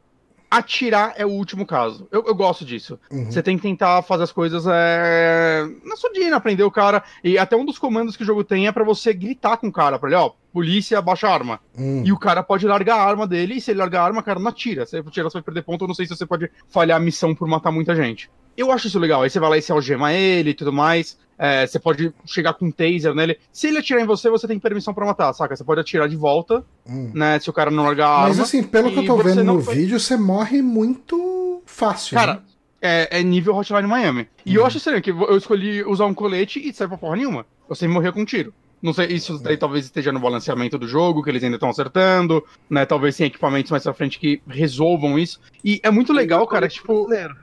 [0.49, 2.07] atirar é o último caso.
[2.11, 2.99] Eu, eu gosto disso.
[3.11, 3.31] Uhum.
[3.31, 7.03] Você tem que tentar fazer as coisas é, na surdina, aprender o cara.
[7.23, 9.71] E até um dos comandos que o jogo tem é para você gritar com o
[9.71, 11.59] cara, pra ele, ó, polícia, baixa a arma.
[11.77, 12.03] Uhum.
[12.05, 14.23] E o cara pode largar a arma dele, e se ele largar a arma, o
[14.23, 14.85] cara não atira.
[14.85, 15.83] Se ele atirar, você vai perder ponto.
[15.83, 18.29] Eu não sei se você pode falhar a missão por matar muita gente.
[18.57, 19.21] Eu acho isso legal.
[19.21, 21.17] Aí você vai lá e se algema ele e tudo mais.
[21.41, 23.39] É, você pode chegar com um taser nele.
[23.49, 25.55] Se ele atirar em você, você tem permissão para matar, saca?
[25.55, 27.11] Você pode atirar de volta, hum.
[27.15, 27.39] né?
[27.39, 28.27] Se o cara não largar a arma.
[28.27, 29.75] Mas assim, pelo que eu tô vendo no foi...
[29.75, 32.17] vídeo, você morre muito fácil.
[32.17, 32.41] Cara, né?
[32.81, 34.27] é, é, nível Hotline Miami.
[34.45, 34.65] E eu hum.
[34.65, 37.45] acho estranho que eu escolhi usar um colete e sai pra porra nenhuma.
[37.69, 38.53] Eu sempre morria com um tiro.
[38.81, 42.43] Não sei, isso daí talvez esteja no balanceamento do jogo, que eles ainda estão acertando,
[42.69, 42.85] né?
[42.85, 45.39] Talvez tenha equipamentos mais pra frente que resolvam isso.
[45.63, 47.05] E é muito legal, cara, tipo.
[47.05, 47.35] Brasileiro.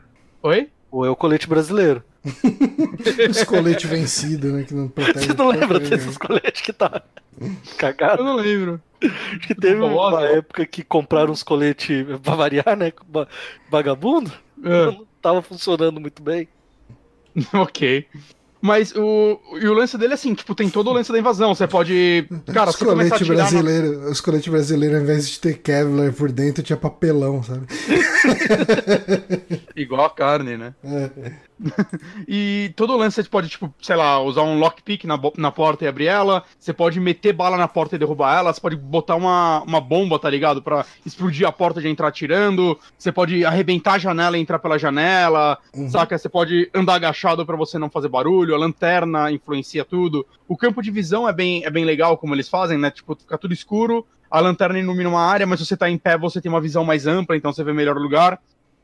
[0.43, 0.69] Oi?
[0.91, 2.03] Ou é o colete brasileiro.
[3.31, 4.65] Os coletes vencidos, né?
[4.65, 5.27] Que não protege.
[5.27, 7.03] Você não lembra desses coletes que tá
[7.77, 8.23] cagado?
[8.23, 8.81] Eu não lembro.
[9.03, 12.93] Acho que teve uma época que compraram uns coletes pra variar, né?
[13.71, 14.33] Vagabundo.
[14.63, 14.87] É.
[14.87, 16.49] Não tava funcionando muito bem.
[17.53, 18.07] ok.
[18.61, 21.55] Mas o, e o lance dele é assim, tipo, tem todo o lance da invasão.
[21.55, 22.27] Você pode.
[22.53, 24.11] Cara, os coletes brasileiros, na...
[24.11, 27.67] os coletes brasileiros, ao invés de ter Kevlar por dentro, tinha papelão, sabe?
[29.77, 30.75] Igual a carne, né?
[30.85, 31.33] É.
[32.29, 35.85] e todo o lance você pode, tipo, sei lá, usar um lockpick na, na porta
[35.85, 36.43] e abrir ela.
[36.59, 38.53] Você pode meter bala na porta e derrubar ela.
[38.53, 40.63] Você pode botar uma, uma bomba, tá ligado?
[40.63, 42.79] Pra explodir a porta e entrar atirando.
[42.99, 45.59] Você pode arrebentar a janela e entrar pela janela.
[45.75, 45.89] Uhum.
[45.89, 46.17] Saca?
[46.17, 48.55] Você pode andar agachado para você não fazer barulho.
[48.57, 50.27] A lanterna influencia tudo.
[50.49, 52.91] O campo de visão é bem, é bem legal como eles fazem, né?
[52.91, 54.07] Tipo, fica tudo escuro.
[54.31, 56.85] A lanterna ilumina uma área, mas se você tá em pé, você tem uma visão
[56.85, 58.41] mais ampla, então você vê melhor o lugar.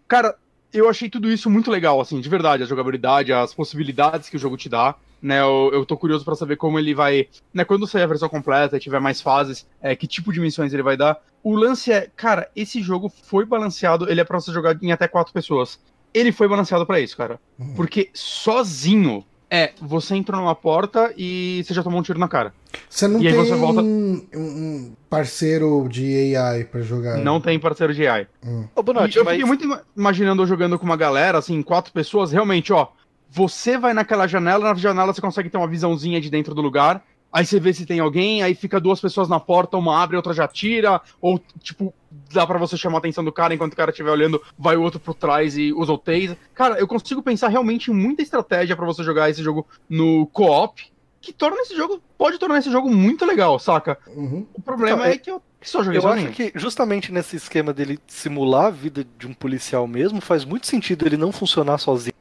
[0.06, 0.36] Cara,
[0.72, 4.38] eu achei tudo isso muito legal, assim, de verdade, a jogabilidade, as possibilidades que o
[4.38, 4.94] jogo te dá.
[5.20, 7.28] Né, eu, eu tô curioso para saber como ele vai.
[7.54, 10.72] Né, quando sair a versão completa e tiver mais fases, é, que tipo de missões
[10.72, 11.16] ele vai dar.
[11.44, 15.06] O lance é, cara, esse jogo foi balanceado, ele é pra você jogar em até
[15.06, 15.78] quatro pessoas.
[16.12, 17.38] Ele foi balanceado para isso, cara.
[17.56, 17.74] Uhum.
[17.74, 19.24] Porque sozinho,
[19.55, 22.55] é, você entra numa porta e você já tomou um tiro na cara.
[22.88, 23.82] Você não e tem você volta...
[23.82, 27.18] um parceiro de AI para jogar?
[27.18, 28.26] Não tem parceiro de AI.
[28.42, 28.64] Hum.
[28.82, 29.34] Bonotti, eu mas...
[29.34, 32.88] fiquei muito imaginando eu jogando com uma galera, assim, quatro pessoas, realmente, ó.
[33.28, 37.05] Você vai naquela janela, na janela você consegue ter uma visãozinha de dentro do lugar.
[37.33, 40.35] Aí você vê se tem alguém, aí fica duas pessoas na porta, uma abre, outra
[40.35, 41.95] já tira, ou tipo,
[42.30, 44.83] dá para você chamar a atenção do cara enquanto o cara estiver olhando, vai o
[44.83, 46.37] outro por trás e usa o taser.
[46.55, 50.83] Cara, eu consigo pensar realmente em muita estratégia para você jogar esse jogo no co-op,
[51.22, 53.97] que torna esse jogo, pode tornar esse jogo muito legal, saca?
[54.09, 54.47] Uhum.
[54.53, 57.99] O problema então, é, que eu só joguei Eu acho que justamente nesse esquema dele
[58.07, 62.12] simular a vida de um policial mesmo, faz muito sentido ele não funcionar sozinho.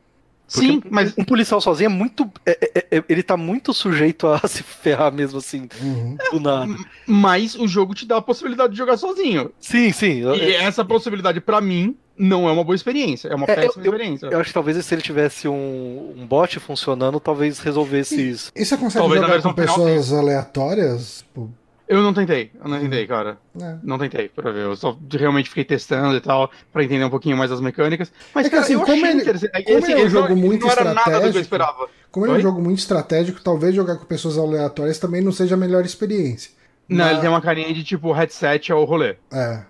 [0.52, 2.30] Porque Sim, mas um policial sozinho é muito.
[2.46, 6.18] É, é, é, ele tá muito sujeito a se ferrar mesmo assim, uhum.
[6.32, 6.76] do nada.
[7.08, 9.52] Mas o jogo te dá a possibilidade de jogar sozinho.
[9.60, 10.24] Sim, sim.
[10.36, 13.30] E essa possibilidade, para mim, não é uma boa experiência.
[13.30, 14.26] É uma é, péssima eu, experiência.
[14.26, 18.30] Eu, eu, acho que talvez se ele tivesse um, um bot funcionando, talvez resolvesse e,
[18.30, 18.52] isso.
[18.56, 21.26] E você consegue talvez jogar com pessoas final, aleatórias?
[21.92, 23.38] Eu não tentei, eu não tentei, cara.
[23.62, 23.76] É.
[23.84, 24.64] Não tentei pra ver.
[24.64, 28.14] Eu só realmente fiquei testando e tal, pra entender um pouquinho mais as mecânicas.
[28.34, 31.60] Mas, é que, cara, assim, como ele, como ele é um jogo muito estratégico.
[32.10, 35.56] Como ele é um jogo muito estratégico, talvez jogar com pessoas aleatórias também não seja
[35.56, 36.52] a melhor experiência.
[36.88, 37.12] Não, Mas...
[37.12, 39.18] ele tem uma carinha de tipo headset ao rolê.
[39.30, 39.64] É.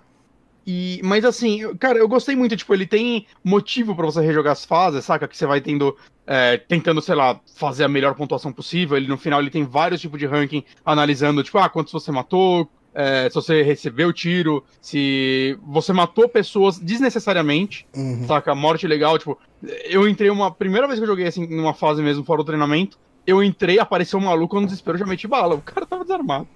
[0.65, 2.55] E, mas assim, cara, eu gostei muito.
[2.55, 5.27] Tipo, ele tem motivo para você rejogar as fases, saca?
[5.27, 5.95] Que você vai tendo.
[6.25, 8.95] É, tentando, sei lá, fazer a melhor pontuação possível.
[8.95, 12.69] Ele no final ele tem vários tipos de ranking analisando, tipo, ah, quantos você matou,
[12.93, 18.25] é, se você recebeu tiro, se você matou pessoas desnecessariamente, uhum.
[18.27, 18.53] saca?
[18.53, 19.37] Morte legal, tipo,
[19.85, 20.51] eu entrei uma.
[20.51, 24.19] Primeira vez que eu joguei assim, numa fase mesmo, fora do treinamento, eu entrei, apareceu
[24.19, 25.55] um maluco, no desespero já meti bala.
[25.55, 26.47] O cara tava desarmado.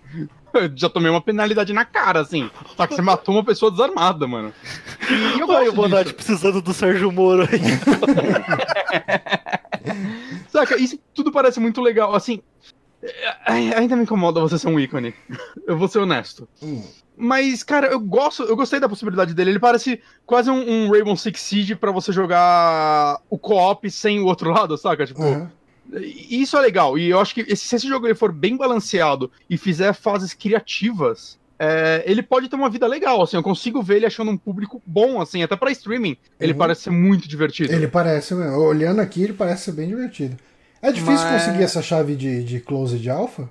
[0.75, 2.49] Já tomei uma penalidade na cara, assim.
[2.75, 4.53] Só que você matou uma pessoa desarmada, mano.
[5.09, 7.61] E eu gosto Ai, o precisando do Sérgio Moro aí.
[10.49, 12.15] Saca, isso tudo parece muito legal.
[12.15, 12.41] Assim,
[13.45, 15.13] ainda me incomoda você ser um ícone.
[15.67, 16.47] Eu vou ser honesto.
[16.61, 16.83] Hum.
[17.17, 19.51] Mas, cara, eu gosto, eu gostei da possibilidade dele.
[19.51, 24.25] Ele parece quase um, um Rainbow Six Siege pra você jogar o co-op sem o
[24.25, 25.05] outro lado, saca?
[25.05, 25.49] Tipo, uhum.
[25.93, 26.97] Isso é legal.
[26.97, 31.37] E eu acho que se esse jogo ele for bem balanceado e fizer fases criativas,
[31.57, 34.81] é, ele pode ter uma vida legal, assim, eu consigo ver ele achando um público
[34.85, 36.57] bom, assim, até para streaming, ele uhum.
[36.57, 37.71] parece ser muito divertido.
[37.71, 40.37] Ele parece, olhando aqui, ele parece ser bem divertido.
[40.81, 41.43] É difícil Mas...
[41.45, 43.49] conseguir essa chave de, de closed alpha?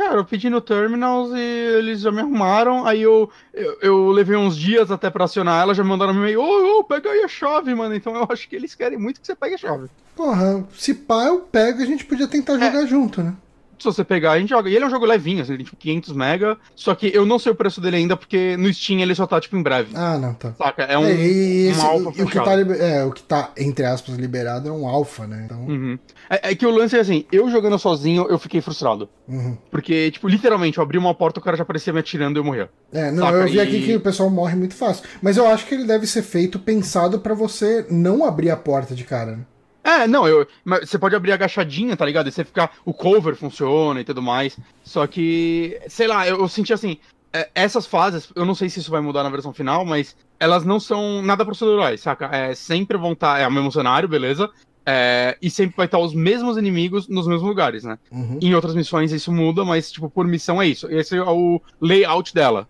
[0.00, 2.86] Cara, eu pedi no Terminals e eles já me arrumaram.
[2.86, 6.16] Aí eu, eu, eu levei uns dias até pra acionar ela, já me mandaram um
[6.16, 7.94] e-mail: Ô, ô, pega aí a chave, mano.
[7.94, 9.90] Então eu acho que eles querem muito que você pegue a chave.
[10.16, 12.60] Porra, se pá, eu pego, a gente podia tentar é.
[12.60, 12.86] jogar é.
[12.86, 13.34] junto, né?
[13.82, 14.68] Se você pegar, a gente joga.
[14.68, 16.58] E ele é um jogo levinho, assim, tipo 500 mega.
[16.74, 19.40] Só que eu não sei o preço dele ainda, porque no Steam ele só tá,
[19.40, 19.92] tipo, em breve.
[19.94, 20.52] Ah, não, tá.
[20.54, 20.82] Saca?
[20.82, 24.16] É um, é, e um alfa o, que tá, é, o que tá, entre aspas,
[24.16, 25.42] liberado é um alfa, né?
[25.44, 25.60] Então...
[25.66, 25.98] Uhum.
[26.28, 29.08] É, é, que o lance é assim, eu jogando sozinho, eu fiquei frustrado.
[29.28, 29.56] Uhum.
[29.70, 32.44] Porque, tipo, literalmente, eu abri uma porta, o cara já aparecia me atirando e eu
[32.44, 32.70] morria.
[32.92, 33.38] É, não, Saca?
[33.38, 33.60] eu vi e...
[33.60, 35.04] aqui que o pessoal morre muito fácil.
[35.22, 38.94] Mas eu acho que ele deve ser feito pensado para você não abrir a porta
[38.94, 39.44] de cara, né?
[39.90, 42.28] É, não, eu, você pode abrir agachadinha, tá ligado?
[42.28, 42.72] E você ficar.
[42.84, 44.56] O cover funciona e tudo mais.
[44.84, 46.96] Só que, sei lá, eu, eu senti assim.
[47.32, 50.64] É, essas fases, eu não sei se isso vai mudar na versão final, mas elas
[50.64, 52.26] não são nada procedurais, saca?
[52.26, 53.34] É, sempre vão estar.
[53.34, 54.48] Tá, é o mesmo cenário, beleza?
[54.86, 57.98] É, e sempre vai estar os mesmos inimigos nos mesmos lugares, né?
[58.10, 58.38] Uhum.
[58.40, 60.88] Em outras missões isso muda, mas, tipo, por missão é isso.
[60.88, 62.68] Esse é o layout dela.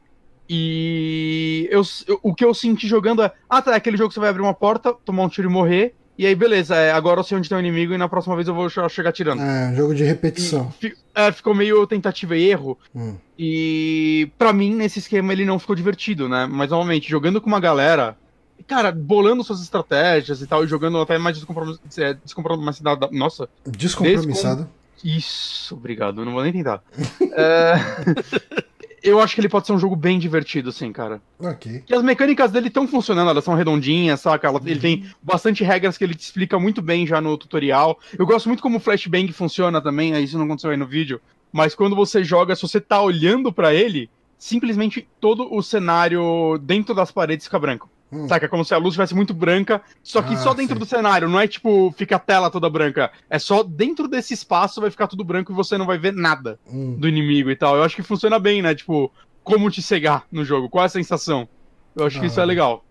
[0.48, 4.14] E eu, eu, o que eu senti jogando é: ah, tá, é aquele jogo que
[4.14, 5.94] você vai abrir uma porta, tomar um tiro e morrer.
[6.20, 8.36] E aí, beleza, é, agora eu sei onde tem o um inimigo e na próxima
[8.36, 9.40] vez eu vou chegar tirando.
[9.40, 10.70] É, jogo de repetição.
[10.82, 12.78] E, é, ficou meio tentativa e erro.
[12.94, 13.16] Hum.
[13.38, 16.44] E para mim, nesse esquema, ele não ficou divertido, né?
[16.44, 18.18] Mas normalmente, jogando com uma galera,
[18.66, 21.88] cara, bolando suas estratégias e tal, e jogando até mais descompromissado.
[21.96, 23.48] É, descompromissado nossa.
[23.66, 24.68] Descompromissado.
[25.02, 25.18] Descom...
[25.18, 26.82] Isso, obrigado, não vou nem tentar.
[27.32, 27.76] é...
[29.02, 31.20] eu acho que ele pode ser um jogo bem divertido, assim, cara.
[31.38, 31.84] Ok.
[31.88, 34.48] E as mecânicas dele estão funcionando, elas são redondinhas, saca?
[34.48, 37.98] Ela, Ele tem bastante regras que ele te explica muito bem já no tutorial.
[38.18, 41.20] Eu gosto muito como o flashbang funciona também, isso não aconteceu aí no vídeo.
[41.52, 46.94] Mas quando você joga, se você tá olhando para ele, simplesmente todo o cenário dentro
[46.94, 47.88] das paredes fica branco.
[48.12, 48.26] Hum.
[48.28, 48.48] Saca?
[48.48, 50.80] Como se a luz estivesse muito branca, só que ah, só dentro sim.
[50.80, 53.10] do cenário, não é tipo, fica a tela toda branca.
[53.28, 56.58] É só dentro desse espaço vai ficar tudo branco e você não vai ver nada
[56.66, 56.96] hum.
[56.98, 57.76] do inimigo e tal.
[57.76, 58.74] Eu acho que funciona bem, né?
[58.74, 59.12] Tipo,
[59.44, 61.48] como te cegar no jogo, qual é a sensação?
[61.94, 62.20] Eu acho ah.
[62.20, 62.84] que isso é legal.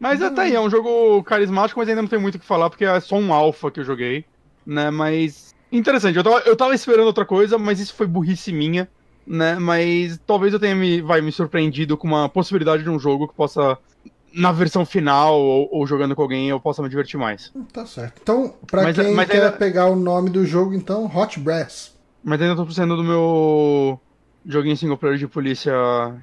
[0.00, 2.70] Mas até aí, é um jogo carismático, mas ainda não tem muito o que falar,
[2.70, 4.24] porque é só um alpha que eu joguei,
[4.66, 4.90] né?
[4.90, 5.54] Mas.
[5.70, 8.88] Interessante, eu tava, eu tava esperando outra coisa, mas isso foi burrice minha,
[9.26, 9.56] né?
[9.56, 13.34] Mas talvez eu tenha me, vai, me surpreendido com uma possibilidade de um jogo que
[13.34, 13.78] possa
[14.32, 17.50] na versão final ou, ou, jogando com alguém eu possa me divertir mais.
[17.54, 18.20] Hum, tá certo.
[18.22, 19.52] Então, pra mas, quem mas quer ainda...
[19.52, 21.94] pegar o nome do jogo, então, Hot Brass.
[22.22, 24.00] Mas ainda tô precisando do meu
[24.44, 25.72] joguinho single player de polícia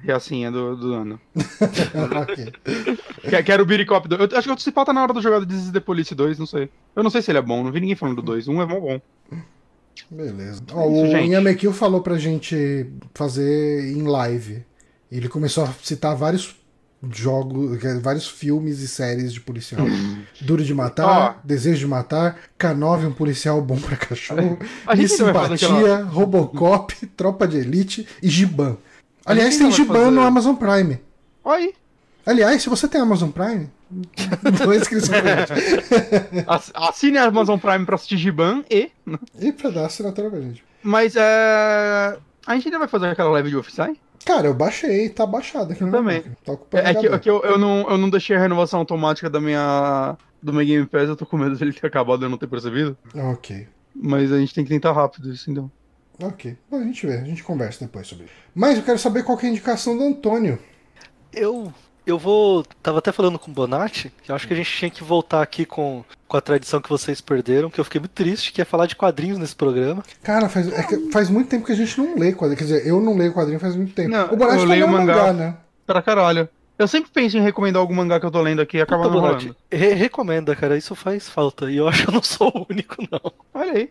[0.02, 1.20] reacinha do, do ano.
[2.22, 3.42] okay.
[3.42, 4.32] Quero o Beat Cop 2.
[4.32, 6.46] Eu acho que o Cipal tá na hora da jogada de The Police 2, não
[6.46, 6.70] sei.
[6.94, 8.48] Eu não sei se ele é bom, não vi ninguém falando do 2.
[8.48, 9.00] Um é bom bom.
[10.10, 10.62] Beleza.
[10.68, 14.64] É Ó, o Yamekil falou pra gente fazer em live.
[15.10, 16.54] Ele começou a citar vários
[17.10, 19.86] jogos, vários filmes e séries de policial.
[20.40, 21.46] Duro de Matar, oh.
[21.46, 24.58] Desejo de Matar, K9, um policial bom pra cachorro,
[24.96, 26.04] Miss Simpatia.
[26.04, 28.76] Robocop, Tropa de Elite e Giban.
[29.24, 30.10] Aliás, tem Giban fazer...
[30.10, 31.00] no Amazon Prime.
[31.44, 31.74] Oi.
[32.26, 33.70] Aliás, se você tem Amazon Prime,
[34.64, 38.90] dois inscrição pra Assine a Amazon Prime pra assistir Giban e.
[39.38, 40.62] E pra dar assinatura pra gente.
[40.82, 42.18] Mas é.
[42.46, 43.96] A gente ainda vai fazer aquela live de oficiais?
[44.24, 46.22] Cara, eu baixei, tá baixado aqui no Também.
[46.44, 49.30] Tá é, é que, é que eu, eu, não, eu não deixei a renovação automática
[49.30, 52.28] da minha, do meu Game Pass, eu tô com medo dele ter acabado e eu
[52.28, 52.96] não ter percebido.
[53.14, 53.66] Ok.
[53.94, 55.70] Mas a gente tem que tentar rápido isso, então.
[56.22, 56.56] Ok.
[56.70, 58.34] Bom, a gente vê, a gente conversa depois sobre isso.
[58.54, 60.58] Mas eu quero saber qual é a indicação do Antônio.
[61.32, 61.72] Eu
[62.10, 62.64] eu vou.
[62.82, 65.42] Tava até falando com o Bonatti, que eu acho que a gente tinha que voltar
[65.42, 68.64] aqui com, com a tradição que vocês perderam, que eu fiquei muito triste, que é
[68.64, 70.02] falar de quadrinhos nesse programa.
[70.22, 72.58] Cara, faz, é faz muito tempo que a gente não lê quadrinhos.
[72.58, 74.10] Quer dizer, eu não leio quadrinho faz muito tempo.
[74.10, 75.56] Não, o Bonatti eu tá leio mangá, mangá, né?
[75.86, 76.48] Pra caralho.
[76.78, 79.10] Eu sempre penso em recomendar algum mangá que eu tô lendo aqui e acaba não
[79.10, 79.56] rolando.
[79.70, 81.70] Re recomenda, cara, isso faz falta.
[81.70, 83.32] E eu acho que eu não sou o único, não.
[83.52, 83.90] Olha aí.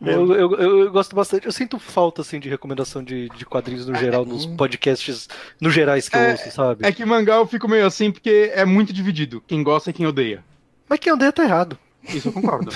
[0.00, 1.46] Eu, eu, eu, eu, gosto bastante.
[1.46, 5.28] Eu sinto falta, assim, de recomendação de, de quadrinhos no geral, nos podcasts
[5.60, 6.86] no gerais que eu é, ouço, sabe?
[6.86, 9.42] É que mangá eu fico meio assim porque é muito dividido.
[9.46, 10.44] Quem gosta e quem odeia.
[10.88, 11.78] Mas quem odeia tá errado.
[12.02, 12.72] Isso eu concordo.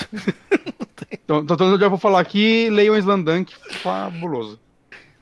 [1.11, 4.59] então, então eu já vou falar aqui, leiam Slandunk, fabuloso.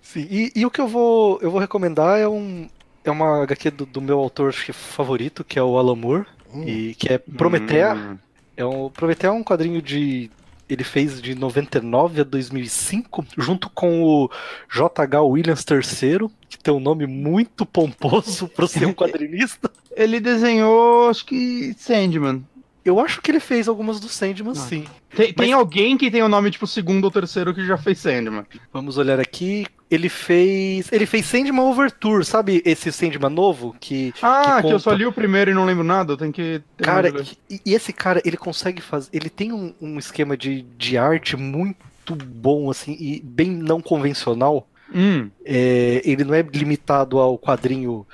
[0.02, 2.68] Sim, e, e, o que eu vou, eu vou recomendar é um,
[3.04, 6.64] é uma HQ do, do meu autor favorito, que é o Alan Moore, hum.
[6.64, 7.96] e, que é Prometea.
[7.96, 8.18] Hum.
[8.56, 10.30] É um, Prometea é um quadrinho de.
[10.70, 14.32] Ele fez de 99 a 2005, junto com o
[14.72, 15.22] J.H.
[15.22, 19.70] Williams III, que tem um nome muito pomposo para ser um quadrinista.
[19.94, 22.46] ele desenhou, acho que, Sandman.
[22.84, 24.56] Eu acho que ele fez algumas do Sandman, ah.
[24.56, 24.86] sim.
[25.16, 25.46] Tem, Mas...
[25.46, 28.46] tem, alguém que tem o nome, tipo, segundo ou terceiro que já fez Sandman.
[28.74, 29.66] Vamos olhar aqui.
[29.90, 30.92] Ele fez.
[30.92, 33.76] Ele fez Sandman Overture, sabe esse Sandman novo?
[33.80, 34.68] Que, ah, que, conta...
[34.68, 36.62] que eu só li o primeiro e não lembro nada, eu tenho que.
[36.78, 37.10] Cara,
[37.50, 39.10] e, e, esse cara, ele consegue fazer.
[39.12, 44.66] Ele tem um, um esquema de, de arte muito bom, assim, e bem não convencional.
[44.94, 45.30] Hum.
[45.46, 48.06] É, ele não é limitado ao quadrinho.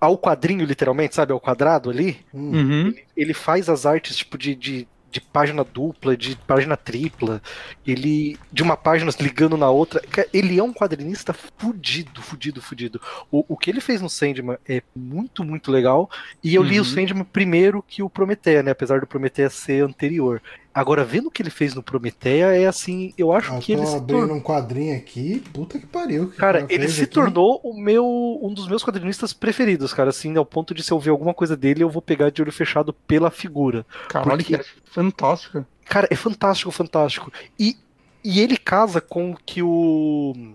[0.00, 1.32] Ao quadrinho, literalmente, sabe?
[1.32, 2.18] Ao quadrado ali.
[2.32, 2.88] Uhum.
[2.88, 7.40] Ele, ele, faz as artes, tipo, de, de de página dupla, de página tripla,
[7.86, 10.02] ele de uma página ligando na outra.
[10.32, 13.00] Ele é um quadrinista fudido, fudido, fudido.
[13.30, 16.10] O, o que ele fez no Sandman é muito, muito legal.
[16.44, 16.68] E eu uhum.
[16.68, 16.88] li o uhum.
[16.88, 18.70] Sandman primeiro que o Prometeia, né?
[18.70, 20.42] Apesar do Prometeia ser anterior.
[20.78, 23.82] Agora, vendo o que ele fez no Prometeia, é assim, eu acho eu que ele.
[23.82, 26.30] Tô abrindo um quadrinho aqui, puta que pariu.
[26.30, 27.12] Que cara, ele se aqui.
[27.12, 28.06] tornou o meu,
[28.40, 31.56] um dos meus quadrinistas preferidos, cara, assim, ao ponto de se eu ver alguma coisa
[31.56, 33.84] dele, eu vou pegar de olho fechado pela figura.
[34.08, 34.56] Caralho, porque...
[34.56, 35.66] que é fantástico.
[35.84, 37.32] Cara, é fantástico, fantástico.
[37.58, 37.76] E,
[38.22, 40.54] e ele casa com que o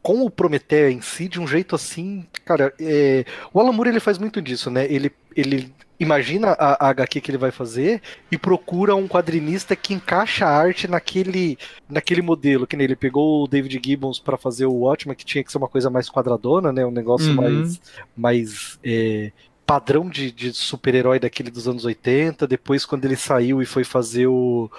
[0.00, 3.24] com o Prometeia em si de um jeito assim, cara, é...
[3.52, 4.86] o Alan Moore ele faz muito disso, né?
[4.88, 9.94] Ele, ele imagina a, a HQ que ele vai fazer e procura um quadrinista que
[9.94, 14.66] encaixa a arte naquele, naquele modelo, que nem ele pegou o David Gibbons para fazer
[14.66, 17.36] o Watchmen, que tinha que ser uma coisa mais quadradona, né, um negócio uhum.
[17.36, 17.80] mais,
[18.16, 19.32] mais é,
[19.64, 24.26] padrão de, de super-herói daquele dos anos 80, depois quando ele saiu e foi fazer
[24.26, 24.70] o,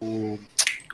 [0.00, 0.38] o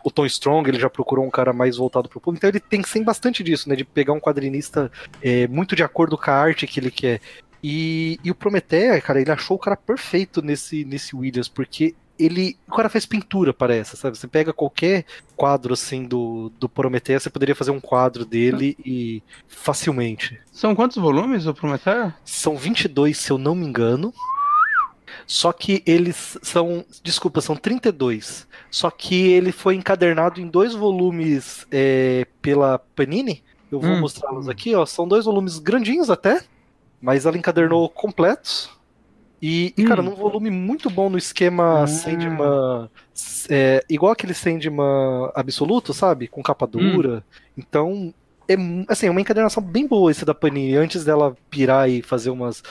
[0.02, 2.82] o Tom Strong, ele já procurou um cara mais voltado pro público, então ele tem
[2.82, 4.90] sem bastante disso, né, de pegar um quadrinista
[5.22, 7.20] é, muito de acordo com a arte que ele quer.
[7.62, 12.56] E, e o Prometheus, cara, ele achou o cara perfeito nesse, nesse Williams, porque ele.
[12.68, 14.16] O cara faz pintura, parece, sabe?
[14.16, 15.04] Você pega qualquer
[15.36, 20.38] quadro assim do, do Prometheus, você poderia fazer um quadro dele e facilmente.
[20.52, 22.12] São quantos volumes o Prometheus?
[22.24, 24.12] São 22, se eu não me engano.
[25.26, 26.84] Só que eles são.
[27.02, 28.46] Desculpa, são 32.
[28.70, 33.42] Só que ele foi encadernado em dois volumes é, pela Panini.
[33.70, 34.00] Eu vou hum.
[34.00, 34.84] mostrá-los aqui, ó.
[34.84, 36.42] São dois volumes grandinhos até.
[37.00, 38.70] Mas ela encadernou completos.
[39.42, 40.06] E, e, cara, hum.
[40.06, 41.86] num volume muito bom no esquema ah.
[41.86, 42.90] Sandman.
[43.48, 46.28] É, igual aquele Sandman absoluto, sabe?
[46.28, 46.68] Com capa hum.
[46.68, 47.16] dura.
[47.18, 47.22] Hum.
[47.56, 48.14] Então,
[48.46, 48.56] é
[48.88, 50.76] assim, é uma encadernação bem boa esse da Panini.
[50.76, 52.62] Antes dela pirar e fazer umas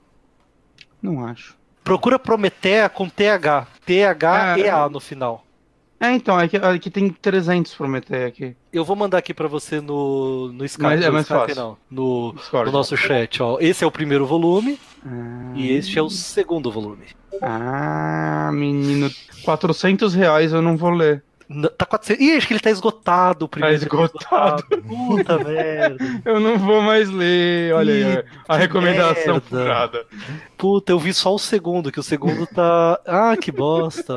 [1.01, 1.57] Não acho.
[1.83, 3.65] Procura Prometea com TH.
[3.85, 5.44] T-H-E-A é, no final.
[6.05, 8.55] É, então, aqui, aqui tem 300 Prometei aqui.
[8.71, 10.83] Eu vou mandar aqui para você no, no Skype.
[10.83, 11.55] Mas é mais Skype, fácil.
[11.55, 12.35] Não, no,
[12.65, 13.57] no nosso chat, ó.
[13.59, 15.53] Esse é o primeiro volume ah.
[15.55, 17.05] e este é o segundo volume.
[17.41, 19.09] Ah, menino,
[19.43, 21.23] 400 reais eu não vou ler.
[21.77, 22.25] Tá 400.
[22.25, 23.45] Ih, acho que ele tá esgotado.
[23.45, 24.63] O primeiro tá esgotado.
[24.63, 25.97] Puta merda.
[26.25, 27.73] Eu não vou mais ler.
[27.73, 30.05] Olha aí, a recomendação furada.
[30.57, 32.99] Puta, eu vi só o segundo, que o segundo tá.
[33.05, 34.15] Ah, que bosta.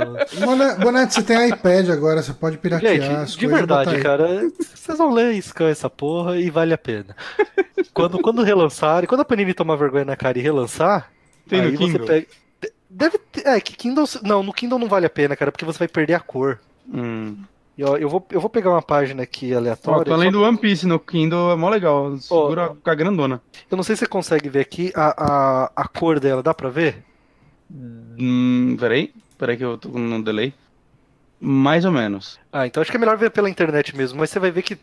[0.81, 5.13] Bonete, você tem iPad agora, você pode piratear Gente, as de verdade, cara, vocês vão
[5.13, 7.15] ler Scan essa porra e vale a pena.
[7.93, 11.11] Quando, quando relançar, e quando a Panini tomar vergonha na cara e relançar,
[11.49, 12.07] tem aí no Kindle?
[12.07, 12.27] Pega...
[12.91, 13.47] Deve ter...
[13.47, 14.07] É, que Kindle.
[14.23, 16.59] Não, no Kindle não vale a pena, cara, porque você vai perder a cor.
[16.93, 17.37] Hum.
[17.77, 20.01] Eu, eu, vou, eu vou pegar uma página aqui aleatória.
[20.01, 22.17] Ó, tô além do One Piece no Kindle, é mó legal.
[22.19, 23.41] Segura oh, a grandona.
[23.71, 26.69] Eu não sei se você consegue ver aqui a, a, a cor dela, dá pra
[26.71, 27.05] ver?
[27.71, 30.53] Hum, peraí, peraí que eu tô no delay.
[31.41, 32.39] Mais ou menos.
[32.53, 34.77] Ah, então acho que é melhor ver pela internet mesmo, mas você vai ver que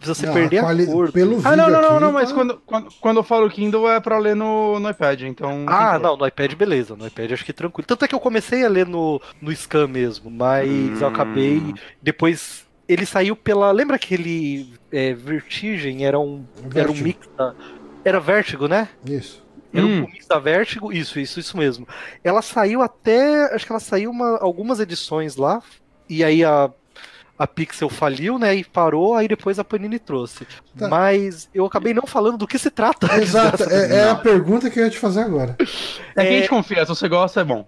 [0.00, 0.86] você não, perder a, quali...
[0.86, 1.10] cor.
[1.10, 4.16] Pelo ah, não, não, não, não, mas quando, quando, quando eu falo Kindle é pra
[4.18, 5.66] ler no, no iPad, então.
[5.66, 7.86] Ah, não, no iPad beleza, no iPad acho que tranquilo.
[7.86, 10.98] Tanto é que eu comecei a ler no, no Scan mesmo, mas hum.
[11.00, 11.74] eu acabei.
[12.00, 13.72] Depois ele saiu pela.
[13.72, 16.06] Lembra aquele é, Vertigem?
[16.06, 16.44] Era um,
[16.74, 17.54] era um mix da.
[18.04, 18.88] Era Vértigo, né?
[19.04, 19.44] Isso.
[19.74, 20.04] Era hum.
[20.04, 21.86] um mix da Vértigo, isso, isso, isso mesmo.
[22.22, 23.52] Ela saiu até.
[23.54, 25.60] Acho que ela saiu uma, algumas edições lá,
[26.08, 26.70] e aí a,
[27.38, 28.54] a Pixel faliu, né?
[28.54, 30.46] E parou, aí depois a Panini trouxe.
[30.76, 30.88] Tá.
[30.88, 33.14] Mas eu acabei não falando do que se trata.
[33.20, 35.56] Exato, é, é, a pergunta que eu ia te fazer agora.
[36.16, 36.26] É, é...
[36.26, 37.66] que a gente confia, se você gosta, é bom.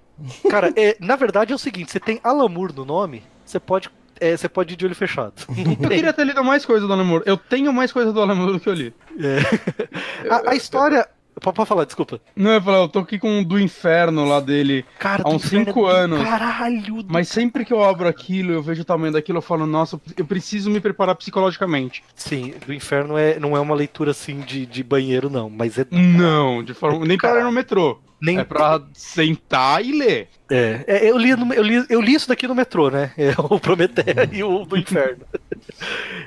[0.50, 3.90] Cara, é, na verdade é o seguinte: você tem Alamur no nome, você pode.
[4.20, 5.34] É, você pode ir de olho fechado.
[5.80, 7.22] eu queria ter lido mais coisa do Alamur.
[7.24, 8.92] Eu tenho mais coisa do Alamur do que eu li.
[9.16, 9.38] É.
[10.28, 11.08] a, a história
[11.40, 12.20] Pode falar, desculpa.
[12.34, 15.42] Não, eu falar, eu tô aqui com o do inferno lá dele Cara, há uns
[15.42, 16.22] 5 é anos.
[16.22, 17.04] Caralho!
[17.08, 20.24] Mas sempre que eu abro aquilo, eu vejo o tamanho daquilo, eu falo, nossa, eu
[20.24, 22.02] preciso me preparar psicologicamente.
[22.14, 25.86] Sim, do inferno é, não é uma leitura assim de, de banheiro, não, mas é.
[25.90, 27.04] Não, de forma.
[27.04, 27.98] Nem para ir no metrô.
[28.20, 28.38] Nem...
[28.38, 30.28] É pra sentar e ler.
[30.50, 33.12] É, é eu, li no, eu, li, eu li isso daqui no metrô, né?
[33.18, 35.24] É, o Prometeia e o do Inferno.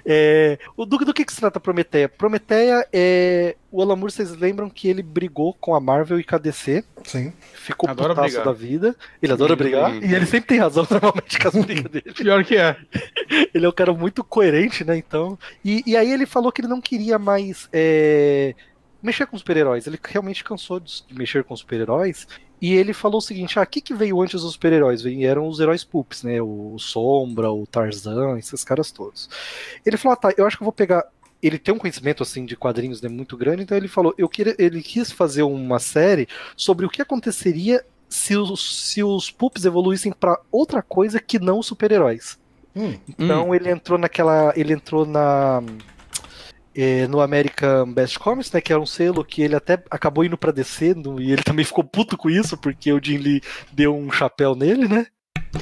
[0.05, 2.07] é, o do, do que, que se trata Prometeia?
[2.07, 3.55] Prometeia é.
[3.71, 6.83] O Alan Moore, vocês lembram que ele brigou com a Marvel e com a DC?
[7.05, 7.31] Sim.
[7.53, 8.45] Ficou adora putaço brigar.
[8.45, 8.95] da vida.
[9.21, 9.95] Ele adora brigar.
[10.03, 12.13] E ele sempre tem razão, normalmente, com as brigas dele.
[12.13, 12.75] Pior que é.
[13.53, 14.97] ele é um cara muito coerente, né?
[14.97, 15.39] Então.
[15.63, 17.69] E, e aí ele falou que ele não queria mais.
[17.71, 18.53] É
[19.01, 19.87] mexer com super-heróis.
[19.87, 22.27] Ele realmente cansou de mexer com super-heróis.
[22.61, 25.01] E ele falou o seguinte: ah, o que, que veio antes dos super-heróis?
[25.01, 26.41] Vieram os heróis poops, né?
[26.41, 29.29] O Sombra, o Tarzan, esses caras todos.
[29.85, 31.03] Ele falou: ah, tá, eu acho que eu vou pegar.
[31.41, 34.55] Ele tem um conhecimento assim de quadrinhos né, muito grande, então ele falou: eu queria,
[34.59, 40.11] ele quis fazer uma série sobre o que aconteceria se os, se os poops evoluíssem
[40.11, 42.37] para outra coisa que não super-heróis.
[42.75, 43.55] Hum, então hum.
[43.55, 44.53] ele entrou naquela.
[44.55, 45.63] Ele entrou na
[46.75, 50.37] é, no American Best Comics, né, que era um selo que ele até acabou indo
[50.37, 53.41] para DC, no, e ele também ficou puto com isso, porque o Jim Lee
[53.71, 55.07] deu um chapéu nele, né?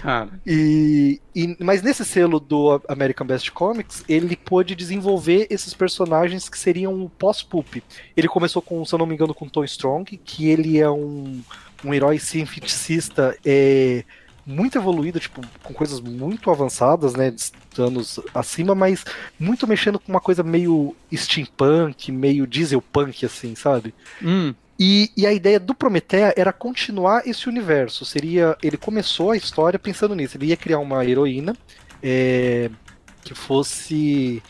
[0.01, 0.29] Cara.
[0.45, 6.59] E, e, mas nesse selo do American Best Comics, ele pôde desenvolver esses personagens que
[6.59, 7.77] seriam o pós-pulp.
[8.15, 11.41] Ele começou com, se eu não me engano, com Tom Strong, que ele é um,
[11.83, 14.03] um herói cientificista é,
[14.49, 17.33] muito evoluído, tipo, com coisas muito avançadas, né?
[17.77, 19.05] Anos acima, mas
[19.39, 23.93] muito mexendo com uma coisa meio steampunk, meio dieselpunk, assim, sabe?
[24.21, 24.53] Hum.
[24.77, 28.05] E, e, a ideia do Prometeia era continuar esse universo.
[28.05, 28.57] Seria.
[28.63, 30.37] Ele começou a história pensando nisso.
[30.37, 31.55] Ele ia criar uma heroína
[32.01, 32.71] é,
[33.23, 34.41] que fosse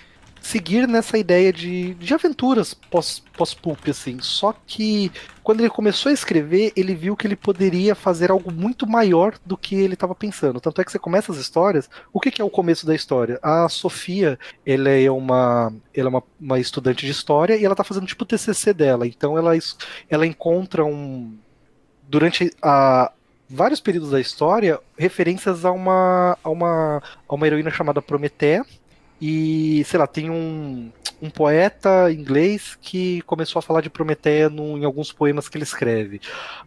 [0.42, 4.20] seguir nessa ideia de, de aventuras pós-pulp, pós assim.
[4.22, 5.12] Só que
[5.44, 9.58] quando ele começou a escrever, ele viu que ele poderia fazer algo muito maior do
[9.58, 10.62] que ele estava pensando.
[10.62, 13.40] Tanto é que você começa as histórias, o que, que, é o começo da história?
[13.42, 17.84] A Sofia, ela é uma, ela é uma, uma estudante de história e ela está
[17.84, 19.08] fazendo tipo o TCC dela.
[19.08, 19.52] Então ela,
[20.10, 21.38] ela encontra um...
[22.08, 23.12] Durante a,
[23.50, 28.64] vários períodos da história referências a uma, a uma, a uma heroína chamada Prometeia,
[29.22, 30.92] e, sei lá, tem um,
[31.22, 35.64] um poeta inglês que começou a falar de Prometeia no, em alguns poemas que ele
[35.64, 36.22] escreve.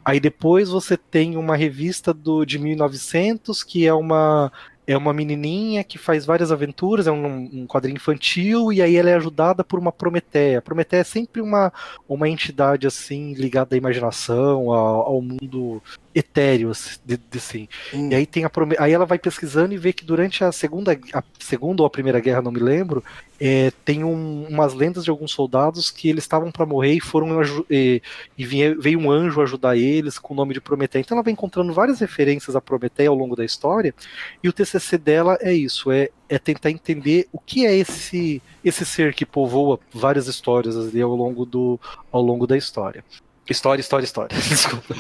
[0.05, 4.53] Aí depois você tem uma revista do, de 1900 que é uma
[4.85, 9.11] é uma menininha que faz várias aventuras, é um, um, quadrinho infantil, e aí ela
[9.11, 10.61] é ajudada por uma Prometeia.
[10.61, 11.73] Prometeia é sempre uma,
[12.09, 15.81] uma entidade assim ligada à imaginação, ao, ao mundo
[16.15, 17.69] etéreo, assim, de, de, assim.
[17.93, 18.11] Hum.
[18.11, 21.23] E aí tem a aí ela vai pesquisando e vê que durante a segunda, a
[21.39, 23.03] segunda ou a primeira guerra, não me lembro,
[23.41, 27.43] é, tem um, umas lendas de alguns soldados que eles estavam para morrer e foram
[27.69, 28.01] e,
[28.39, 31.01] e veio, veio um anjo ajudar eles com o nome de Prometeia.
[31.01, 33.95] Então ela vai encontrando várias referências a Prometeia ao longo da história.
[34.43, 38.87] E o TCC dela é isso, é, é tentar entender o que é esse esse
[38.87, 41.81] ser que povoa várias histórias ali ao longo do
[42.13, 43.05] ao longo da história.
[43.49, 44.37] História, história, história.
[44.49, 44.95] Desculpa.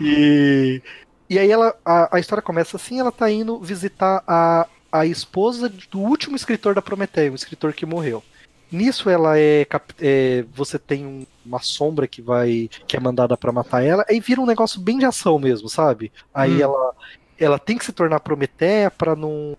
[0.00, 0.82] e,
[1.28, 5.68] e aí ela, a, a história começa assim, ela tá indo visitar a, a esposa
[5.90, 8.22] do último escritor da Prometeia, o escritor que morreu.
[8.70, 9.66] Nisso ela é,
[9.98, 14.20] é você tem um, uma sombra que vai que é mandada para matar ela, aí
[14.20, 16.12] vira um negócio bem de ação mesmo, sabe?
[16.34, 16.62] Aí hum.
[16.62, 16.94] ela
[17.38, 19.56] ela tem que se tornar Prometeia para não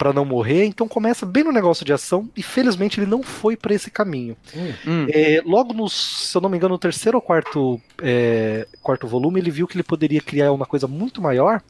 [0.00, 3.54] para não morrer, então começa bem no negócio de ação e felizmente ele não foi
[3.54, 4.34] para esse caminho.
[4.86, 5.06] Hum.
[5.10, 9.38] É, logo no, se eu não me engano, no terceiro ou quarto, é, quarto volume,
[9.38, 11.62] ele viu que ele poderia criar uma coisa muito maior,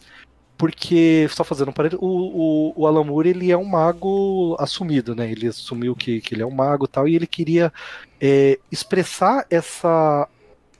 [0.56, 5.12] porque, só fazendo um parênteses, o, o, o Alan Moore, ele é um mago assumido,
[5.12, 5.28] né?
[5.28, 7.72] Ele assumiu que, que ele é um mago e tal, e ele queria
[8.20, 10.28] é, expressar essa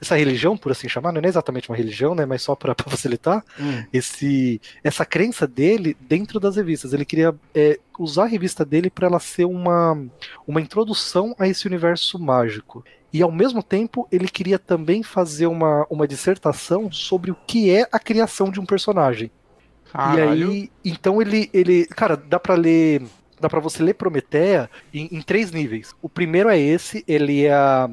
[0.01, 3.45] essa religião, por assim chamar, não é exatamente uma religião, né, mas só para facilitar,
[3.59, 3.85] hum.
[3.93, 6.93] esse, essa crença dele dentro das revistas.
[6.93, 10.01] Ele queria é, usar a revista dele para ela ser uma,
[10.47, 12.85] uma introdução a esse universo mágico.
[13.13, 17.87] E ao mesmo tempo, ele queria também fazer uma, uma dissertação sobre o que é
[17.91, 19.31] a criação de um personagem.
[19.93, 20.53] Caralho.
[20.53, 23.03] E aí, então ele, ele, cara, dá para ler
[23.41, 25.95] dá para você ler Prometeia em, em, três níveis.
[26.03, 27.91] O primeiro é esse, ele é a,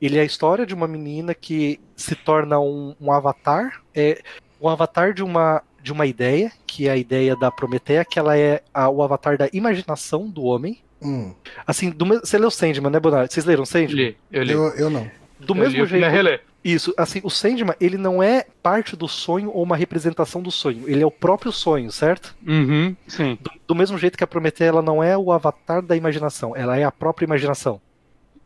[0.00, 4.20] ele é a história de uma menina que se torna um, um avatar, é
[4.60, 8.36] um avatar de uma de uma ideia, que é a ideia da Prometeia, que ela
[8.36, 10.80] é a, o avatar da imaginação do homem.
[11.00, 11.32] Hum.
[11.64, 13.32] Assim, do, você leu Sandman, né, Bonard?
[13.32, 13.94] Vocês leram Sandman?
[13.94, 14.52] Li, eu li.
[14.52, 15.08] Eu, eu não.
[15.38, 16.40] Do eu mesmo li, jeito.
[16.64, 20.82] Isso, assim, o Sandman, ele não é parte do sonho ou uma representação do sonho,
[20.88, 22.34] ele é o próprio sonho, certo?
[22.44, 23.38] Uhum, sim.
[23.40, 26.76] Do, do mesmo jeito que a Prometeia, ela não é o avatar da imaginação, ela
[26.76, 27.80] é a própria imaginação.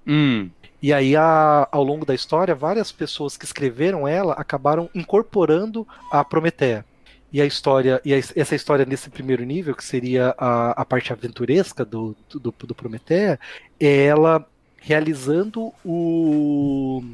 [0.07, 0.51] Hum.
[0.83, 6.25] E aí, a, ao longo da história, várias pessoas que escreveram ela acabaram incorporando a
[6.25, 6.85] Prometeia.
[7.33, 11.13] E a história, e a, essa história nesse primeiro nível, que seria a, a parte
[11.13, 13.39] aventuresca do, do, do Prometeia,
[13.79, 14.45] é ela
[14.81, 17.05] realizando o,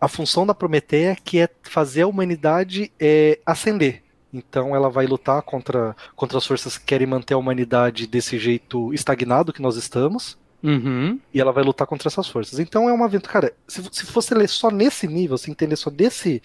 [0.00, 4.02] a função da Prometeia, que é fazer a humanidade é, ascender.
[4.32, 8.92] Então ela vai lutar contra, contra as forças que querem manter a humanidade desse jeito
[8.92, 10.36] estagnado que nós estamos.
[10.62, 11.18] Uhum.
[11.32, 12.58] E ela vai lutar contra essas forças.
[12.58, 13.32] Então é uma aventura.
[13.32, 16.42] Cara, se, se você ler só nesse nível, se entender só desse,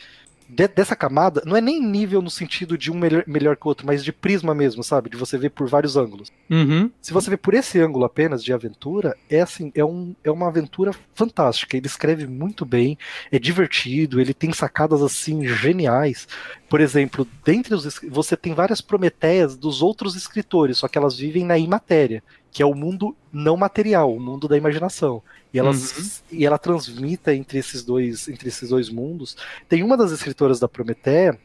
[0.52, 3.70] de, dessa camada, não é nem nível no sentido de um melhor, melhor que o
[3.70, 5.10] outro, mas de prisma mesmo, sabe?
[5.10, 6.30] De você ver por vários ângulos.
[6.50, 6.92] Uhum.
[7.02, 10.50] Se você ver por esse ângulo apenas de aventura, é assim, é, um, é uma
[10.50, 11.78] aventura fantástica.
[11.78, 12.98] Ele escreve muito bem,
[13.32, 16.28] é divertido, ele tem sacadas assim geniais.
[16.70, 21.46] Por exemplo, dentre os você tem várias prometeias dos outros escritores, só que elas vivem
[21.46, 25.22] na imatéria que é o mundo não material, o mundo da imaginação.
[25.54, 26.10] E ela, uhum.
[26.32, 29.36] e ela transmita entre esses dois, entre esses dois mundos.
[29.68, 31.38] Tem uma das escritoras da Prometeia,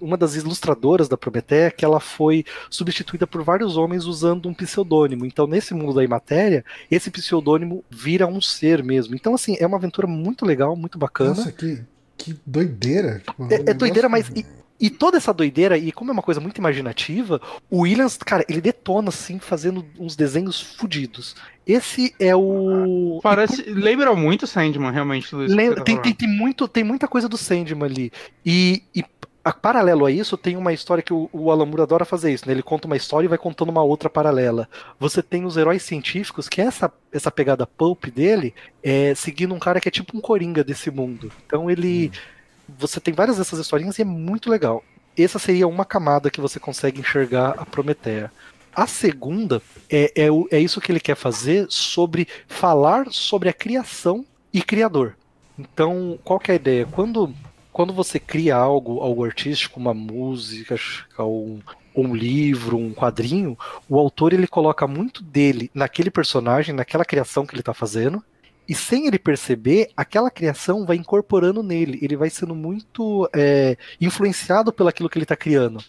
[0.00, 5.26] uma das ilustradoras da Prometeia, que ela foi substituída por vários homens usando um pseudônimo.
[5.26, 9.14] Então, nesse mundo da imatéria, esse pseudônimo vira um ser mesmo.
[9.14, 11.30] Então, assim, é uma aventura muito legal, muito bacana.
[11.30, 11.82] Nossa, que,
[12.16, 13.22] que doideira.
[13.50, 14.28] É, é doideira, mas.
[14.30, 14.46] E,
[14.80, 18.60] e toda essa doideira, e como é uma coisa muito imaginativa, o Williams, cara, ele
[18.60, 21.34] detona assim, fazendo uns desenhos fodidos.
[21.66, 23.18] Esse é o.
[23.22, 23.68] Parece.
[23.68, 23.72] E...
[23.72, 25.36] Lembra muito Sandman, realmente, isso.
[25.36, 25.76] Lembra...
[25.76, 28.12] Tá tem, tem, tem, muito, tem muita coisa do Sandman ali.
[28.46, 29.04] E, e
[29.44, 32.46] a, paralelo a isso, tem uma história que o, o Alan Moore adora fazer isso,
[32.46, 32.52] né?
[32.52, 34.68] Ele conta uma história e vai contando uma outra paralela.
[35.00, 39.58] Você tem os heróis científicos, que é essa, essa pegada pulp dele, é, seguindo um
[39.58, 41.32] cara que é tipo um coringa desse mundo.
[41.44, 42.12] Então ele.
[42.14, 42.37] Hum
[42.68, 44.82] você tem várias dessas historinhas e é muito legal.
[45.16, 48.30] Essa seria uma camada que você consegue enxergar a Prometeia.
[48.74, 49.60] A segunda
[49.90, 55.16] é, é, é isso que ele quer fazer sobre falar sobre a criação e criador.
[55.58, 56.86] Então, qual que é a ideia?
[56.86, 57.34] Quando,
[57.72, 60.76] quando você cria algo, algo artístico, uma música,
[61.18, 61.60] um,
[61.94, 63.58] um livro, um quadrinho,
[63.88, 68.22] o autor ele coloca muito dele naquele personagem, naquela criação que ele está fazendo,
[68.68, 71.98] e sem ele perceber, aquela criação vai incorporando nele.
[72.02, 75.82] Ele vai sendo muito é, influenciado pelaquilo que ele está criando.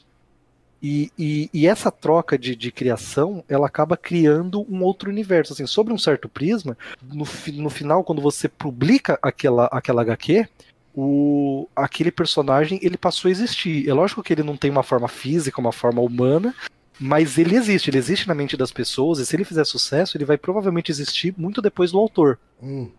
[0.82, 5.52] E, e, e, essa troca de, de, criação, ela acaba criando um outro universo.
[5.52, 7.26] Assim, sobre um certo prisma, no,
[7.56, 10.48] no final, quando você publica aquela, aquela HQ,
[10.96, 13.90] o, aquele personagem ele passou a existir.
[13.90, 16.56] É lógico que ele não tem uma forma física, uma forma humana,
[17.00, 20.26] mas ele existe, ele existe na mente das pessoas, e se ele fizer sucesso, ele
[20.26, 22.38] vai provavelmente existir muito depois do autor.
[22.62, 22.90] Hum.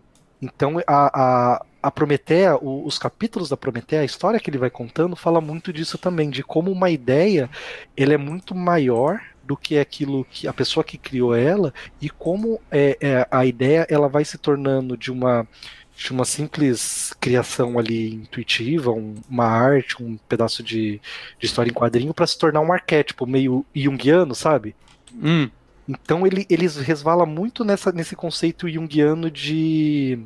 [0.41, 4.71] Então a, a, a Prometeia, o, os capítulos da Prometeia, a história que ele vai
[4.71, 7.49] contando, fala muito disso também, de como uma ideia
[7.95, 12.59] ele é muito maior do que aquilo que a pessoa que criou ela e como
[12.71, 15.47] é, é, a ideia ela vai se tornando de uma
[16.03, 20.99] de uma simples criação ali intuitiva, um, uma arte, um pedaço de,
[21.39, 24.75] de história em quadrinho, para se tornar um arquétipo meio junguiano, sabe?
[25.13, 25.49] Hum.
[25.87, 30.19] Então ele, eles resvala muito nessa, nesse conceito junguiano de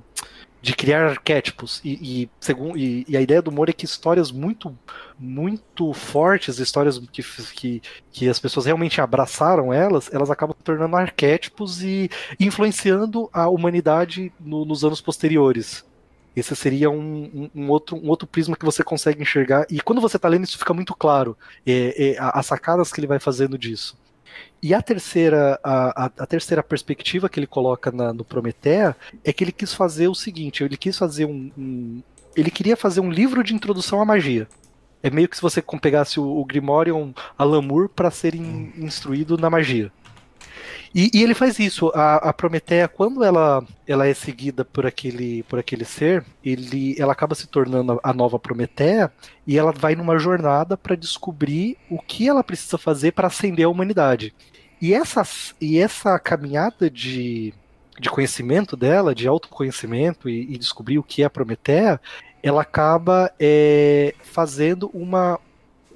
[0.66, 4.32] de criar arquétipos e, e, segundo, e, e, a ideia do humor é que histórias
[4.32, 4.76] muito
[5.18, 7.22] muito fortes, histórias que,
[7.54, 12.10] que, que as pessoas realmente abraçaram elas, elas acabam tornando arquétipos e
[12.40, 15.86] influenciando a humanidade no, nos anos posteriores.
[16.36, 19.68] Esse seria um, um, um, outro, um outro prisma que você consegue enxergar.
[19.70, 21.38] E quando você está lendo, isso fica muito claro.
[21.64, 23.96] É, é, as sacadas que ele vai fazendo disso.
[24.66, 29.32] E a terceira, a, a, a terceira perspectiva que ele coloca na, no Prometeia é
[29.32, 32.02] que ele quis fazer o seguinte: ele quis fazer um, um
[32.36, 34.48] ele queria fazer um livro de introdução à magia.
[35.04, 39.52] É meio que se você pegasse o, o Alan Moore para ser in, instruído na
[39.52, 39.92] magia.
[40.96, 41.92] E, e, ele faz isso.
[41.94, 47.14] A, a Prometeia, quando ela, ela é seguida por aquele, por aquele ser, ele, ela
[47.14, 49.12] acaba se tornando a nova Prometeia
[49.46, 53.70] e ela vai numa jornada para descobrir o que ela precisa fazer para ascender a
[53.70, 54.34] humanidade.
[54.86, 55.24] E essa,
[55.60, 57.52] e essa caminhada de,
[58.00, 62.00] de conhecimento dela, de autoconhecimento e, e descobrir o que é Prometeia,
[62.44, 65.40] ela acaba é, fazendo uma,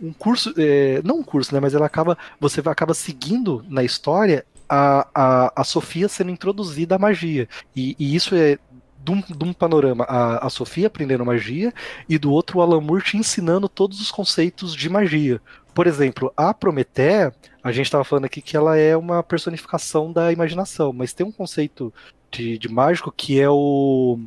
[0.02, 4.44] um curso, é, não um curso, né, mas ela acaba, você acaba seguindo na história
[4.68, 7.48] a, a, a Sofia sendo introduzida à magia.
[7.76, 8.58] E, e isso é
[9.04, 11.72] de um, de um, panorama a, a Sofia aprendendo magia
[12.08, 15.40] e do outro o Alan Moore te ensinando todos os conceitos de magia.
[15.74, 20.32] Por exemplo, a Prometeia, a gente estava falando aqui que ela é uma personificação da
[20.32, 21.94] imaginação, mas tem um conceito
[22.32, 24.20] de, de mágico que é o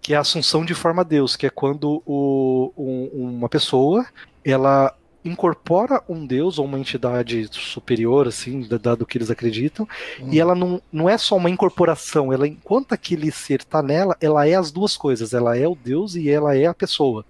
[0.00, 4.06] que é a assunção de forma a Deus, que é quando o, um, uma pessoa
[4.44, 9.88] ela incorpora um deus ou uma entidade superior, assim, dado que eles acreditam,
[10.20, 10.28] hum.
[10.30, 14.46] e ela não, não é só uma incorporação, ela, enquanto aquele ser está nela, ela
[14.46, 17.24] é as duas coisas, ela é o deus e ela é a pessoa.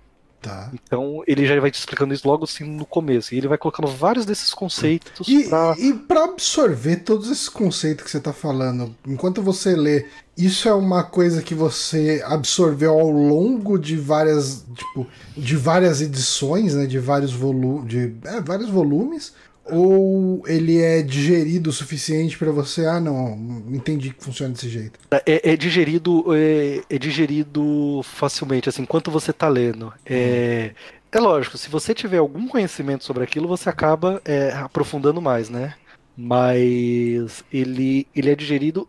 [0.45, 0.71] Tá.
[0.75, 3.35] Então ele já vai te explicando isso logo assim no começo.
[3.35, 5.27] E ele vai colocando vários desses conceitos.
[5.27, 5.75] E, pra...
[6.07, 10.05] para absorver todos esses conceitos que você está falando, enquanto você lê,
[10.37, 16.75] isso é uma coisa que você absorveu ao longo de várias, tipo, de várias edições,
[16.75, 16.85] né?
[16.85, 19.33] De vários, volu de, é, vários volumes
[19.67, 23.35] ou ele é digerido o suficiente para você, ah, não,
[23.71, 24.99] entendi que funciona desse jeito?
[25.11, 29.93] É, é digerido é, é, digerido facilmente, assim, enquanto você tá lendo.
[30.05, 30.73] É,
[31.11, 35.75] é lógico, se você tiver algum conhecimento sobre aquilo, você acaba é, aprofundando mais, né?
[36.17, 38.89] Mas ele, ele é digerido.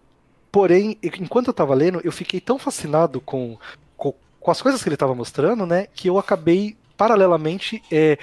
[0.52, 3.58] Porém, enquanto eu tava lendo, eu fiquei tão fascinado com,
[3.98, 5.88] com, com as coisas que ele tava mostrando, né?
[5.94, 8.18] Que eu acabei paralelamente é,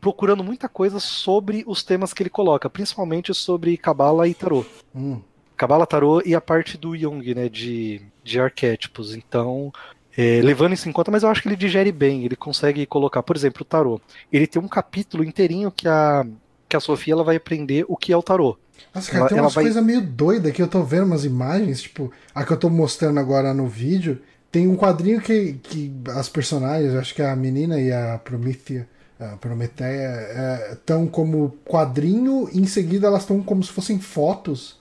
[0.00, 4.66] procurando muita coisa sobre os temas que ele coloca, principalmente sobre Kabbalah e Tarot.
[4.94, 5.20] Hum.
[5.56, 9.14] Kabbalah, Tarot e a parte do Jung, né, de, de arquétipos.
[9.14, 9.70] Então,
[10.16, 13.22] é, levando isso em conta, mas eu acho que ele digere bem, ele consegue colocar,
[13.22, 14.02] por exemplo, o Tarot.
[14.32, 16.26] Ele tem um capítulo inteirinho que a,
[16.68, 18.58] que a Sofia ela vai aprender o que é o Tarot.
[18.94, 19.64] Nossa, cara, ela, tem umas vai...
[19.64, 23.20] coisas meio doidas que eu tô vendo umas imagens, tipo, a que eu tô mostrando
[23.20, 24.20] agora no vídeo.
[24.50, 28.88] Tem um quadrinho que, que as personagens, acho que é a menina e a Promethea,
[29.20, 34.80] a Prometeia estão é, como quadrinho e em seguida elas estão como se fossem fotos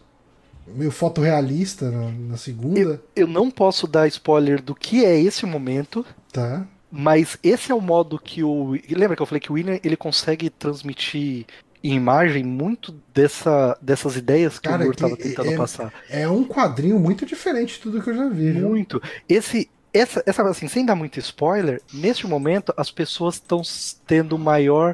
[0.68, 2.80] meio fotorrealista na, na segunda.
[2.80, 6.06] Eu, eu, não posso dar spoiler do que é esse momento.
[6.32, 6.66] Tá.
[6.91, 8.78] Mas esse é o modo que o.
[8.90, 11.45] Lembra que eu falei que o William ele consegue transmitir
[11.84, 15.94] em imagem muito dessa, dessas ideias que Cara, o Moore estava tentando é, passar.
[16.10, 18.52] É um quadrinho muito diferente de tudo que eu já vi.
[18.53, 18.99] Muito.
[18.99, 19.38] Viu?
[19.38, 23.61] Esse, essa, essa, assim, sem dar muito spoiler, neste momento as pessoas estão
[24.06, 24.94] tendo maior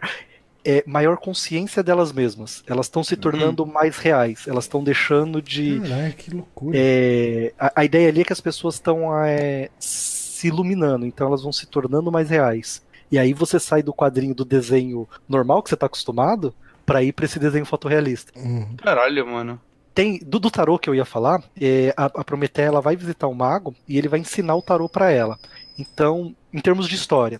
[0.64, 2.64] é, maior consciência delas mesmas.
[2.66, 3.72] Elas estão se tornando uhum.
[3.72, 4.48] mais reais.
[4.48, 5.80] Elas estão deixando de.
[5.80, 6.78] Caralho, que loucura.
[6.78, 11.44] É, a, a, ideia ali é que as pessoas estão é, se iluminando, então elas
[11.44, 12.84] vão se tornando mais reais.
[13.12, 16.54] E aí você sai do quadrinho do desenho normal que você está acostumado
[16.84, 18.32] para ir para esse desenho fotorrealista.
[18.36, 18.76] Uhum.
[18.78, 19.62] Caralho, mano
[19.96, 23.28] tem do, do tarô que eu ia falar, é, a, a Prometeia ela vai visitar
[23.28, 25.40] o mago e ele vai ensinar o tarô para ela.
[25.80, 27.40] Então, em termos de história,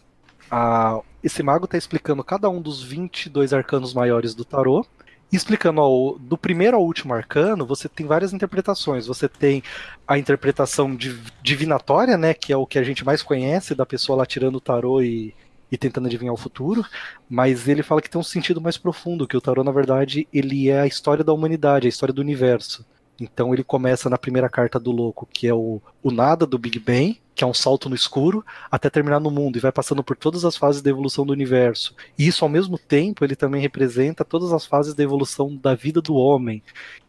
[0.50, 4.86] a, esse mago está explicando cada um dos 22 arcanos maiores do tarô.
[5.32, 9.06] explicando ó, do primeiro ao último arcano, você tem várias interpretações.
[9.06, 9.62] Você tem
[10.08, 10.98] a interpretação
[11.44, 14.62] divinatória, né, que é o que a gente mais conhece da pessoa lá tirando o
[14.62, 15.36] tarô e
[15.76, 16.84] e tentando adivinhar o futuro,
[17.30, 20.70] mas ele fala que tem um sentido mais profundo, que o tarô, na verdade, ele
[20.70, 22.86] é a história da humanidade, a história do universo.
[23.20, 26.80] Então ele começa na primeira carta do louco, que é o, o nada do Big
[26.80, 30.16] Bang, que é um salto no escuro, até terminar no mundo, e vai passando por
[30.16, 31.94] todas as fases da evolução do universo.
[32.18, 36.02] E isso, ao mesmo tempo, ele também representa todas as fases da evolução da vida
[36.02, 36.64] do homem.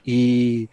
[0.05, 0.69] E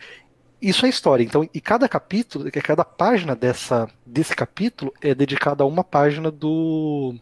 [0.62, 1.24] isso é história.
[1.24, 7.16] Então, e cada capítulo, cada página dessa, desse capítulo é dedicada a uma página do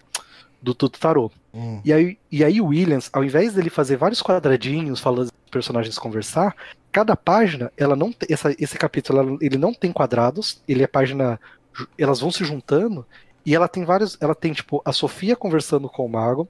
[0.61, 1.31] do Tuto Tarô.
[1.53, 1.81] Hum.
[1.83, 5.97] E, aí, e aí o Williams, ao invés dele fazer vários quadradinhos falando os personagens
[5.97, 6.55] conversar,
[6.91, 11.39] cada página, ela não essa, esse capítulo ele não tem quadrados, ele é página
[11.97, 13.05] elas vão se juntando
[13.45, 16.47] e ela tem vários, ela tem tipo a Sofia conversando com o mago,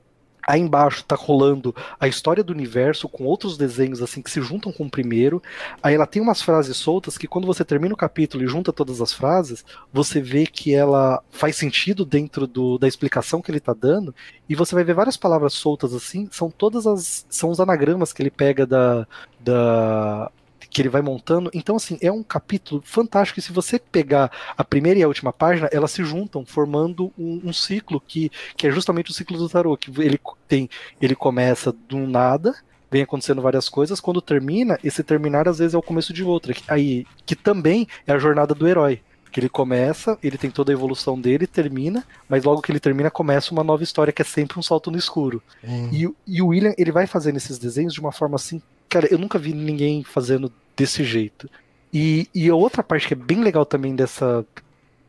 [0.48, 4.72] Aí embaixo tá rolando a história do universo com outros desenhos assim que se juntam
[4.72, 5.42] com o primeiro.
[5.82, 9.02] Aí ela tem umas frases soltas que quando você termina o capítulo e junta todas
[9.02, 9.64] as frases,
[9.94, 14.14] você vê que ela faz sentido dentro do, da explicação que ele tá dando.
[14.50, 18.22] E você vai ver várias palavras soltas assim, são todas as são os anagramas que
[18.22, 19.08] ele pega da
[19.40, 20.32] da
[20.70, 21.50] que ele vai montando.
[21.54, 23.40] Então, assim, é um capítulo fantástico.
[23.40, 27.42] E se você pegar a primeira e a última página, elas se juntam, formando um,
[27.46, 29.76] um ciclo que, que é justamente o ciclo do tarô.
[29.76, 30.70] Que ele tem,
[31.02, 32.56] ele começa do nada,
[32.90, 34.00] vem acontecendo várias coisas.
[34.00, 36.54] Quando termina, esse terminar às vezes é o começo de outra.
[36.54, 39.02] Que, aí, que também é a jornada do herói.
[39.32, 43.10] Que ele começa, ele tem toda a evolução dele, termina, mas logo que ele termina,
[43.10, 45.42] começa uma nova história que é sempre um salto no escuro.
[45.64, 45.90] Hum.
[45.94, 48.62] E, e o William, ele vai fazendo esses desenhos de uma forma assim.
[48.92, 51.50] Cara, eu nunca vi ninguém fazendo desse jeito.
[51.94, 54.46] E, e a outra parte que é bem legal também dessa,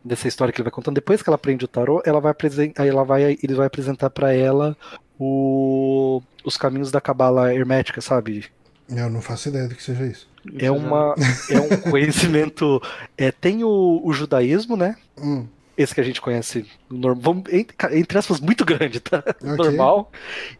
[0.04, 2.86] dessa história que ele vai contando, depois que ela aprende o tarô, ela vai apresentar,
[2.86, 4.76] ela vai, ele vai apresentar para ela
[5.18, 8.44] o, os caminhos da cabala hermética, sabe?
[8.88, 10.30] Eu não faço ideia do que seja isso.
[10.58, 11.16] É uma
[11.50, 12.80] é um conhecimento.
[13.18, 14.96] É, tem o, o judaísmo, né?
[15.18, 15.44] Hum.
[15.76, 17.42] Esse que a gente conhece, normal,
[17.90, 19.24] entre aspas, muito grande, tá?
[19.26, 19.56] Okay.
[19.56, 20.12] Normal.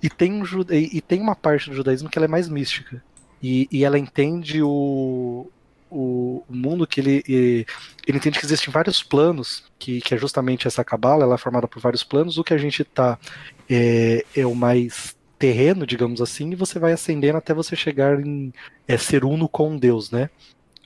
[0.02, 3.00] E tem, um, e, e tem uma parte do judaísmo que ela é mais mística
[3.42, 5.50] e, e ela entende o,
[5.90, 10.84] o, mundo que ele, ele, entende que existem vários planos, que, que é justamente essa
[10.84, 13.18] cabala, ela é formada por vários planos, o que a gente está
[13.68, 18.52] é, é o mais terreno, digamos assim, e você vai ascendendo até você chegar em
[18.86, 20.30] é, ser uno com Deus, né?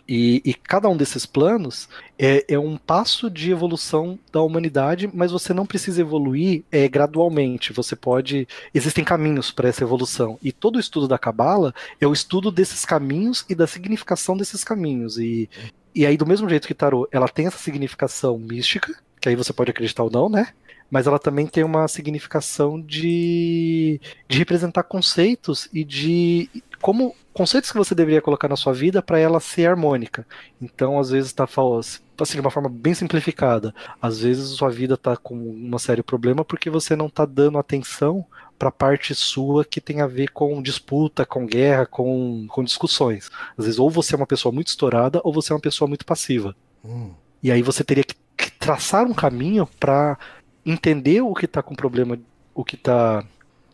[0.09, 5.33] E, e, cada um desses planos é, é, um passo de evolução da humanidade, mas
[5.33, 7.73] você não precisa evoluir é, gradualmente.
[7.73, 8.47] Você pode.
[8.73, 10.39] Existem caminhos para essa evolução.
[10.41, 14.63] E todo o estudo da Cabala é o estudo desses caminhos e da significação desses
[14.63, 15.19] caminhos.
[15.19, 15.51] E,
[15.93, 19.53] e aí, do mesmo jeito que Tarot, ela tem essa significação mística, que aí você
[19.53, 20.49] pode acreditar ou não, né?
[20.89, 26.49] Mas ela também tem uma significação de, de representar conceitos e de
[26.81, 30.27] como conceitos que você deveria colocar na sua vida para ela ser harmônica.
[30.61, 33.75] Então, às vezes está assim, de uma forma bem simplificada.
[34.01, 38.25] Às vezes sua vida está com um sério problema porque você não está dando atenção
[38.59, 43.31] para a parte sua que tem a ver com disputa, com guerra, com, com discussões.
[43.57, 46.07] Às vezes, ou você é uma pessoa muito estourada, ou você é uma pessoa muito
[46.07, 46.57] passiva.
[46.83, 47.13] Hum.
[47.43, 50.19] E aí você teria que, que traçar um caminho para
[50.65, 52.19] entender o que está com problema,
[52.55, 53.25] o que está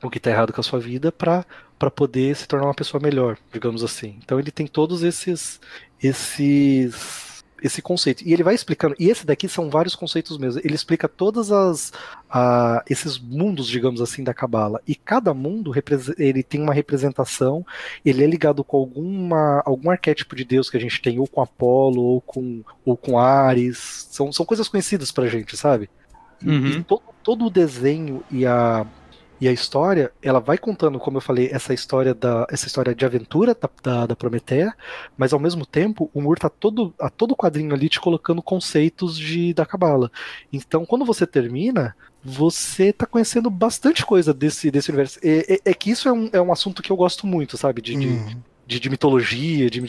[0.02, 1.46] o que está errado com a sua vida para
[1.82, 4.16] para poder se tornar uma pessoa melhor, digamos assim.
[4.22, 5.60] Então ele tem todos esses
[6.00, 8.22] esses esse conceito.
[8.24, 10.60] E ele vai explicando, e esse daqui são vários conceitos mesmo.
[10.64, 11.92] Ele explica todas as
[12.30, 14.80] a, esses mundos, digamos assim, da cabala.
[14.86, 15.72] E cada mundo
[16.18, 17.66] ele tem uma representação,
[18.04, 21.40] ele é ligado com alguma algum arquétipo de Deus que a gente tem ou com
[21.40, 24.06] Apolo ou com ou com Ares.
[24.08, 25.90] São, são coisas conhecidas pra gente, sabe?
[26.44, 26.78] Uhum.
[26.78, 28.86] E to, todo o desenho e a
[29.42, 33.04] e a história, ela vai contando, como eu falei, essa história da essa história de
[33.04, 34.72] aventura da, da, da Prometeia,
[35.18, 39.18] mas ao mesmo tempo o Mur tá todo a todo quadrinho ali te colocando conceitos
[39.18, 40.12] de da cabala.
[40.52, 41.92] Então, quando você termina,
[42.22, 45.18] você tá conhecendo bastante coisa desse, desse universo.
[45.20, 47.82] É, é, é que isso é um, é um assunto que eu gosto muito, sabe?
[47.82, 47.98] De, uhum.
[47.98, 49.82] de, de, de, mitologia, de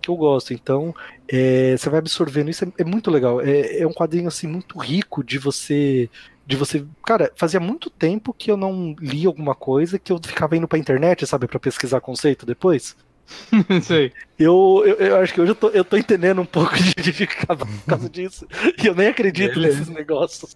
[0.00, 0.54] que eu gosto.
[0.54, 0.94] Então,
[1.26, 3.40] é, você vai absorvendo isso, é, é muito legal.
[3.40, 6.08] É, é, um quadrinho assim muito rico de você
[6.46, 6.84] de você.
[7.04, 10.78] Cara, fazia muito tempo que eu não li alguma coisa que eu ficava indo pra
[10.78, 12.96] internet, sabe, para pesquisar conceito depois.
[13.82, 14.12] Sei.
[14.38, 17.12] Eu, eu, eu, acho que hoje eu tô, eu tô entendendo um pouco de, de,
[17.12, 18.46] de por causa disso.
[18.80, 19.80] E eu nem acredito Beleza.
[19.80, 20.54] nesses negócios.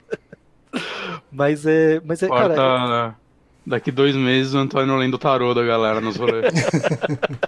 [1.33, 2.01] Mas é.
[2.05, 3.17] Mas é, Quarta, cara.
[3.67, 6.53] Daqui dois meses o Antônio lendo o tarô da galera nos rolês.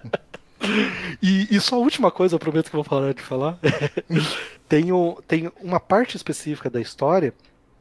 [1.23, 3.59] e, e só a última coisa, eu prometo que eu vou parar de falar.
[4.69, 7.33] tem, um, tem uma parte específica da história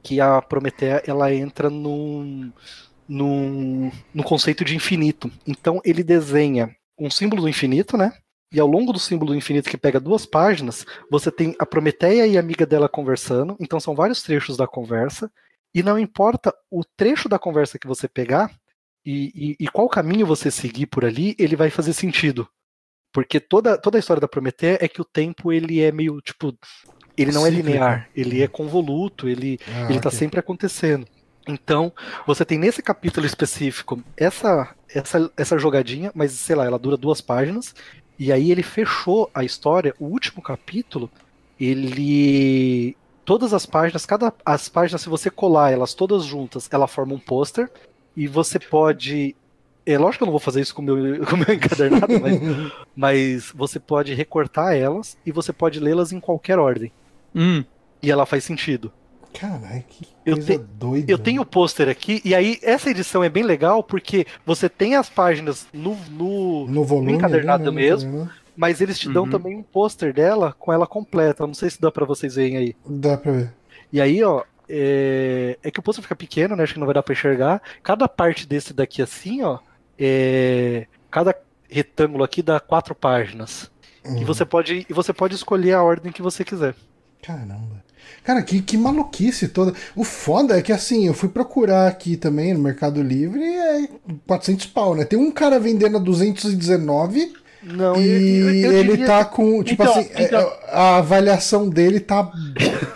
[0.03, 2.51] que a Prometeia ela entra num,
[3.07, 5.31] num, no conceito de infinito.
[5.45, 8.13] Então ele desenha um símbolo do infinito, né?
[8.53, 12.27] E ao longo do símbolo do infinito, que pega duas páginas, você tem a Prometeia
[12.27, 13.55] e a amiga dela conversando.
[13.59, 15.31] Então são vários trechos da conversa.
[15.73, 18.51] E não importa o trecho da conversa que você pegar
[19.05, 22.47] e, e, e qual caminho você seguir por ali, ele vai fazer sentido.
[23.13, 26.53] Porque toda, toda a história da Prometeia é que o tempo ele é meio, tipo,
[27.21, 30.19] ele não é linear, ele é convoluto, ele ah, ele está okay.
[30.19, 31.05] sempre acontecendo.
[31.47, 31.91] Então,
[32.25, 37.19] você tem nesse capítulo específico essa, essa, essa jogadinha, mas sei lá, ela dura duas
[37.19, 37.73] páginas,
[38.17, 41.09] e aí ele fechou a história, o último capítulo,
[41.59, 42.95] ele.
[43.25, 47.19] Todas as páginas, cada as páginas, se você colar elas todas juntas, ela forma um
[47.19, 47.69] pôster,
[48.15, 49.35] e você pode.
[49.85, 52.39] É lógico que eu não vou fazer isso com meu, o meu, meu encadernado, mas,
[52.95, 56.91] mas você pode recortar elas e você pode lê-las em qualquer ordem.
[57.35, 57.63] Hum.
[58.01, 58.91] E ela faz sentido.
[59.33, 61.11] Caralho, que coisa eu te, doida.
[61.11, 64.95] Eu tenho o pôster aqui, e aí essa edição é bem legal porque você tem
[64.95, 69.29] as páginas no, no, no volume encadernado ali, né, mesmo, mas eles te dão uhum.
[69.29, 71.47] também um pôster dela com ela completa.
[71.47, 72.75] Não sei se dá para vocês verem aí.
[72.85, 73.53] Dá pra ver.
[73.91, 76.63] E aí, ó, é, é que o pôster fica pequeno, né?
[76.63, 77.61] Acho que não vai dar pra enxergar.
[77.81, 79.59] Cada parte desse daqui assim, ó,
[79.97, 80.87] é...
[81.09, 81.35] cada
[81.69, 83.71] retângulo aqui dá quatro páginas.
[84.05, 84.21] Uhum.
[84.21, 86.75] E você pode e você pode escolher a ordem que você quiser.
[87.21, 87.83] Caramba.
[88.23, 89.73] Cara, que, que maluquice toda.
[89.95, 93.89] O foda é que assim, eu fui procurar aqui também no Mercado Livre e é
[94.27, 95.05] 400 pau, né?
[95.05, 99.05] Tem um cara vendendo a 219 não, e eu, eu, eu ele diria...
[99.05, 99.63] tá com.
[99.63, 100.53] Tipo então, assim, é, então...
[100.67, 102.31] a avaliação dele tá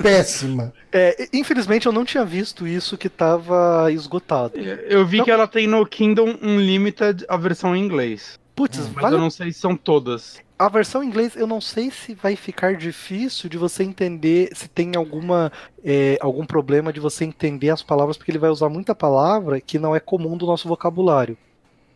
[0.02, 0.74] péssima.
[0.92, 4.58] É, infelizmente eu não tinha visto isso que tava esgotado.
[4.58, 5.26] Eu vi então...
[5.26, 8.40] que ela tem no Kingdom Unlimited a versão em inglês.
[8.56, 9.16] Putz, mas vale...
[9.16, 10.42] eu não sei se são todas.
[10.58, 14.70] A versão em inglês eu não sei se vai ficar difícil de você entender se
[14.70, 15.52] tem alguma
[15.84, 19.78] é, algum problema de você entender as palavras, porque ele vai usar muita palavra que
[19.78, 21.38] não é comum do nosso vocabulário.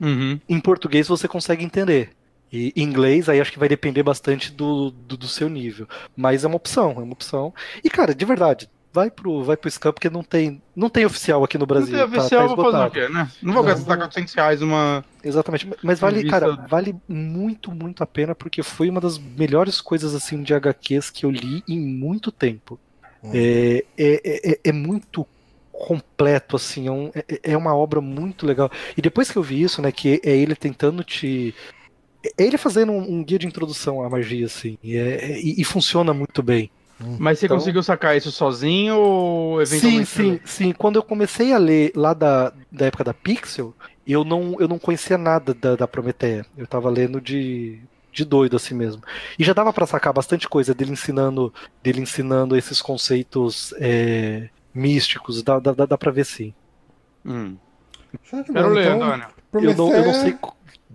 [0.02, 0.40] Uhum.
[0.48, 2.12] Em português você consegue entender.
[2.52, 5.88] E em inglês, aí acho que vai depender bastante do, do, do, seu nível.
[6.16, 7.54] Mas é uma opção, é uma opção.
[7.84, 11.44] E, cara, de verdade, vai pro, vai pro Scam, porque não tem, não tem oficial
[11.44, 11.98] aqui no Brasil.
[11.98, 13.32] Não tem tá, oficial, tá vou fazer o quê, né?
[13.42, 15.04] Não vou gastar 400 reais uma.
[15.24, 20.16] Exatamente, mas vale, cara, vale muito, muito a pena, porque foi uma das melhores coisas,
[20.16, 22.80] assim, de HQs que eu li em muito tempo.
[23.24, 23.32] Hum.
[23.34, 25.28] É, é, é, é muito
[25.72, 28.70] completo, assim, é, um, é, é, uma obra muito legal.
[28.98, 31.54] E depois que eu vi isso, né, que é ele tentando te.
[32.38, 35.64] É ele fazendo um, um guia de introdução à magia, assim, e, é, e, e
[35.64, 36.70] funciona muito bem.
[37.18, 37.58] Mas você então...
[37.58, 40.06] conseguiu sacar isso sozinho ou eventualmente?
[40.06, 40.72] Sim, sim, sim.
[40.74, 43.74] Quando eu comecei a ler lá da, da época da Pixel,
[44.06, 46.46] eu não, eu não conhecia nada da, da Prometeia.
[46.58, 47.80] Eu tava lendo de,
[48.12, 49.02] de doido assim mesmo.
[49.38, 55.42] E já dava para sacar bastante coisa dele ensinando, dele ensinando esses conceitos é, místicos.
[55.42, 56.54] Dá, dá, dá pra ver sim.
[57.26, 57.56] Hum.
[58.30, 59.28] Quero ler, então, Antônio.
[59.54, 60.38] Eu não, eu não sei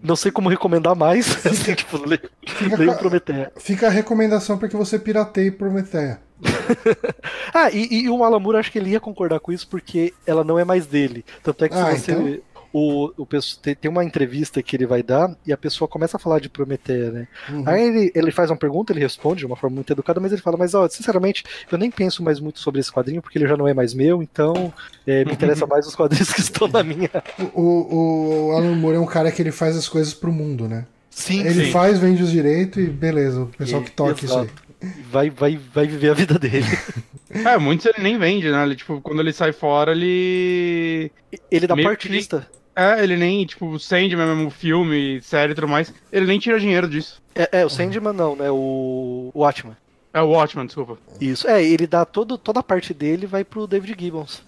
[0.05, 1.27] não sei como recomendar mais.
[1.47, 1.99] assim, tipo,
[2.47, 3.53] fica, Prometeia.
[3.57, 6.21] Fica a recomendação para que você pirateie Prometeia.
[7.55, 10.59] ah, e, e o Malamur acho que ele ia concordar com isso porque ela não
[10.59, 11.25] é mais dele.
[11.43, 12.13] Tanto é que ah, se você.
[12.13, 13.27] Então o, o
[13.63, 17.13] tem uma entrevista que ele vai dar e a pessoa começa a falar de Prometeia,
[17.13, 17.29] né?
[17.49, 17.63] Uhum.
[17.67, 20.43] Aí ele, ele faz uma pergunta, ele responde de uma forma muito educada, mas ele
[20.43, 23.57] fala, mas ó, sinceramente, eu nem penso mais muito sobre esse quadrinho porque ele já
[23.57, 24.73] não é mais meu, então
[25.07, 27.11] é, me interessa mais os quadrinhos que estão na minha.
[27.55, 30.85] O, o Alan Moore é um cara que ele faz as coisas pro mundo, né?
[31.09, 31.71] Sim, ele sim.
[31.71, 34.47] faz, vende os direitos e beleza, o pessoal e, que toca exato.
[34.47, 35.05] isso aí.
[35.13, 36.67] Vai, vai, vai viver a vida dele.
[37.35, 38.63] É, muitos ele nem vende, né?
[38.63, 41.11] Ele, tipo, quando ele sai fora, ele.
[41.51, 42.47] Ele dá partista.
[42.77, 46.89] É, ele nem, tipo, Sandman mesmo, filme, série e tudo mais, ele nem tira dinheiro
[46.89, 47.23] disso.
[47.35, 48.51] É, é o Sandman não, né?
[48.51, 49.77] O Watchman.
[50.13, 50.99] É o Watchman, desculpa.
[51.21, 54.43] Isso, é, ele dá todo, toda a parte dele vai pro David Gibbons.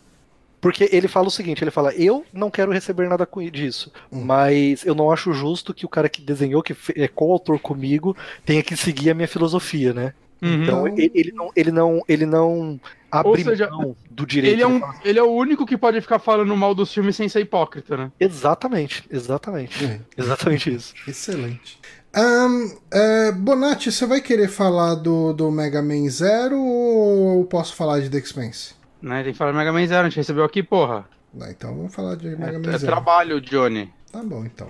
[0.61, 4.23] Porque ele fala o seguinte, ele fala, eu não quero receber nada disso, hum.
[4.24, 8.62] mas eu não acho justo que o cara que desenhou, que é coautor comigo, tenha
[8.62, 10.15] que seguir a minha filosofia, né?
[10.43, 10.62] Uhum.
[10.62, 12.81] Então ele, ele, não, ele não, ele não
[13.20, 14.55] abre seja, mão do direito.
[14.55, 17.28] Ele é, um, ele é o único que pode ficar falando mal dos filmes sem
[17.28, 18.12] ser hipócrita, né?
[18.18, 19.84] Exatamente, exatamente.
[19.84, 20.01] É.
[20.16, 20.94] Exatamente isso.
[21.06, 21.78] Excelente.
[22.16, 28.01] Um, é, Bonatti, você vai querer falar do, do Mega Man Zero ou posso falar
[28.01, 28.74] de The Expense?
[29.02, 31.05] Né, tem que falar de Mega Man Zero, a gente recebeu aqui, porra.
[31.38, 32.84] Ah, então vamos falar de Mega é, Man é Zero.
[32.84, 33.93] É trabalho, Johnny.
[34.10, 34.68] Tá bom, então.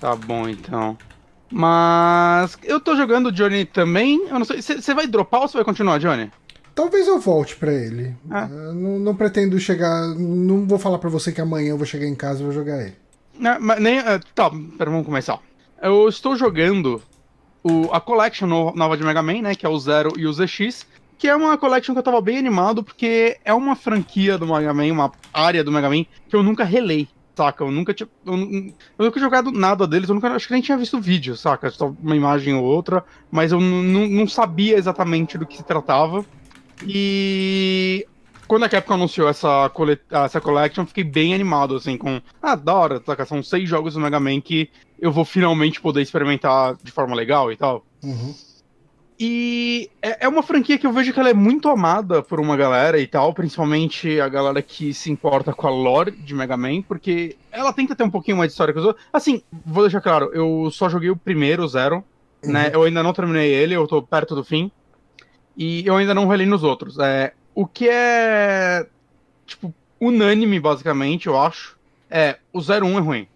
[0.00, 0.96] Tá bom, então.
[1.50, 4.26] Mas eu tô jogando o Johnny também.
[4.28, 4.60] Eu não sei.
[4.60, 6.30] Você vai dropar ou você vai continuar, Johnny?
[6.74, 8.16] Talvez eu volte para ele.
[8.28, 8.46] Ah.
[8.48, 10.08] Não, não, pretendo chegar.
[10.08, 12.80] Não vou falar para você que amanhã eu vou chegar em casa e vou jogar
[12.82, 12.96] ele.
[13.38, 15.38] Não, mas nem, uh, tá, pera, vamos começar.
[15.80, 17.00] Eu estou jogando
[17.62, 19.54] o, a Collection nova de Mega Man, né?
[19.54, 20.86] Que é o Zero e o ZX.
[21.16, 24.74] Que é uma collection que eu tava bem animado, porque é uma franquia do Mega
[24.74, 27.08] Man, uma área do Mega Man, que eu nunca relei.
[27.36, 27.64] Saca?
[27.64, 28.08] Eu nunca tinha.
[28.26, 28.34] Eu,
[28.98, 30.28] eu nunca jogado nada deles, eu nunca.
[30.28, 31.70] Acho que nem tinha visto vídeo, saca?
[31.70, 33.04] Só uma imagem ou outra.
[33.30, 36.24] Mas eu não sabia exatamente do que se tratava.
[36.86, 38.06] E
[38.46, 39.70] quando a Capcom anunciou essa,
[40.10, 42.20] essa collection, fiquei bem animado, assim, com.
[42.42, 43.24] Ah, da hora, saca?
[43.24, 47.50] São seis jogos do Mega Man que eu vou finalmente poder experimentar de forma legal
[47.52, 47.84] e tal.
[48.02, 48.34] Uhum.
[49.18, 52.56] E é, é uma franquia que eu vejo que ela é muito amada por uma
[52.56, 56.82] galera e tal, principalmente a galera que se importa com a lore de Mega Man,
[56.82, 59.06] porque ela tenta ter um pouquinho mais de história que os outros.
[59.12, 62.02] Assim, vou deixar claro, eu só joguei o primeiro, o Zero, né?
[62.44, 62.52] uhum.
[62.52, 62.70] né?
[62.72, 64.70] Eu ainda não terminei ele, eu tô perto do fim.
[65.56, 66.98] E eu ainda não relei nos outros.
[66.98, 68.86] É, o que é,
[69.46, 71.76] tipo, unânime, basicamente, eu acho,
[72.10, 73.28] é o 01 é ruim.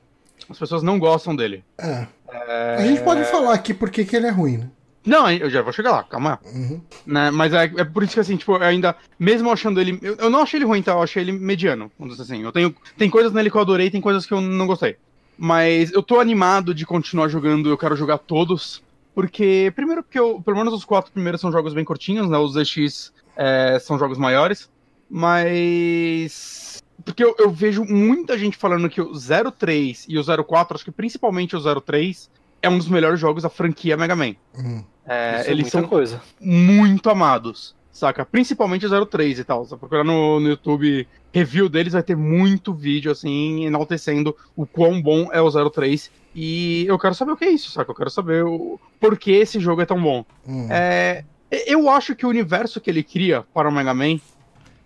[0.48, 1.64] As pessoas não gostam dele.
[1.78, 2.06] É.
[2.28, 2.76] é...
[2.78, 4.70] A gente pode falar aqui por que ele é ruim, né?
[5.08, 6.38] Não, eu já vou chegar lá, calma.
[6.44, 6.82] Uhum.
[7.06, 9.98] Né, mas é, é por isso que, assim, tipo, eu ainda, mesmo achando ele.
[10.02, 10.92] Eu, eu não achei ele ruim, tá?
[10.92, 12.42] Eu achei ele mediano, vamos dizer assim.
[12.42, 12.74] Eu tenho.
[12.96, 14.96] Tem coisas nele que eu adorei, tem coisas que eu não gostei.
[15.38, 18.82] Mas eu tô animado de continuar jogando, eu quero jogar todos.
[19.18, 22.38] Porque, primeiro, porque eu, pelo menos os quatro primeiros são jogos bem curtinhos, né?
[22.38, 24.70] Os ZX é, são jogos maiores.
[25.10, 26.80] Mas.
[27.04, 30.92] Porque eu, eu, vejo muita gente falando que o 03 e o 04, acho que
[30.92, 32.30] principalmente o 03,
[32.62, 34.36] é um dos melhores jogos da franquia Mega Man.
[34.56, 34.84] Uhum.
[35.04, 36.22] É, é, eles são coisa.
[36.40, 38.24] muito amados, saca?
[38.24, 39.64] Principalmente o 03 e tal.
[39.64, 45.02] Se procurar no, no YouTube review deles, vai ter muito vídeo assim, enaltecendo o quão
[45.02, 46.08] bom é o 03.
[46.34, 47.90] E eu quero saber o que é isso, saca?
[47.90, 50.24] Eu quero saber o por que esse jogo é tão bom.
[50.46, 50.68] Uhum.
[50.70, 54.18] É, eu acho que o universo que ele cria para o Mega Man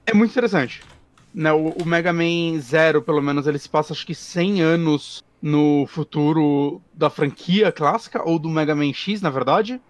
[0.07, 0.83] é muito interessante.
[1.35, 5.25] Né, o, o Mega Man Zero, pelo menos, ele se passa acho que 100 anos
[5.41, 9.81] no futuro da franquia clássica, ou do Mega Man X, na verdade,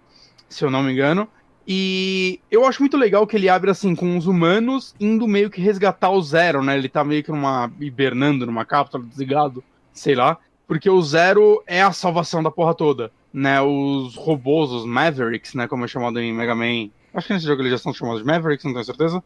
[0.49, 1.27] se eu não me engano.
[1.67, 5.61] E eu acho muito legal que ele abre assim com os humanos indo meio que
[5.61, 6.77] resgatar o Zero, né?
[6.77, 9.63] Ele tá meio que numa hibernando numa cápsula desligado,
[9.93, 13.61] sei lá, porque o Zero é a salvação da porra toda, né?
[13.61, 16.89] Os robôs, os Mavericks, né, como é chamado em Mega Man.
[17.13, 19.23] Acho que nesse jogo eles já são chamados de Mavericks, não tenho certeza.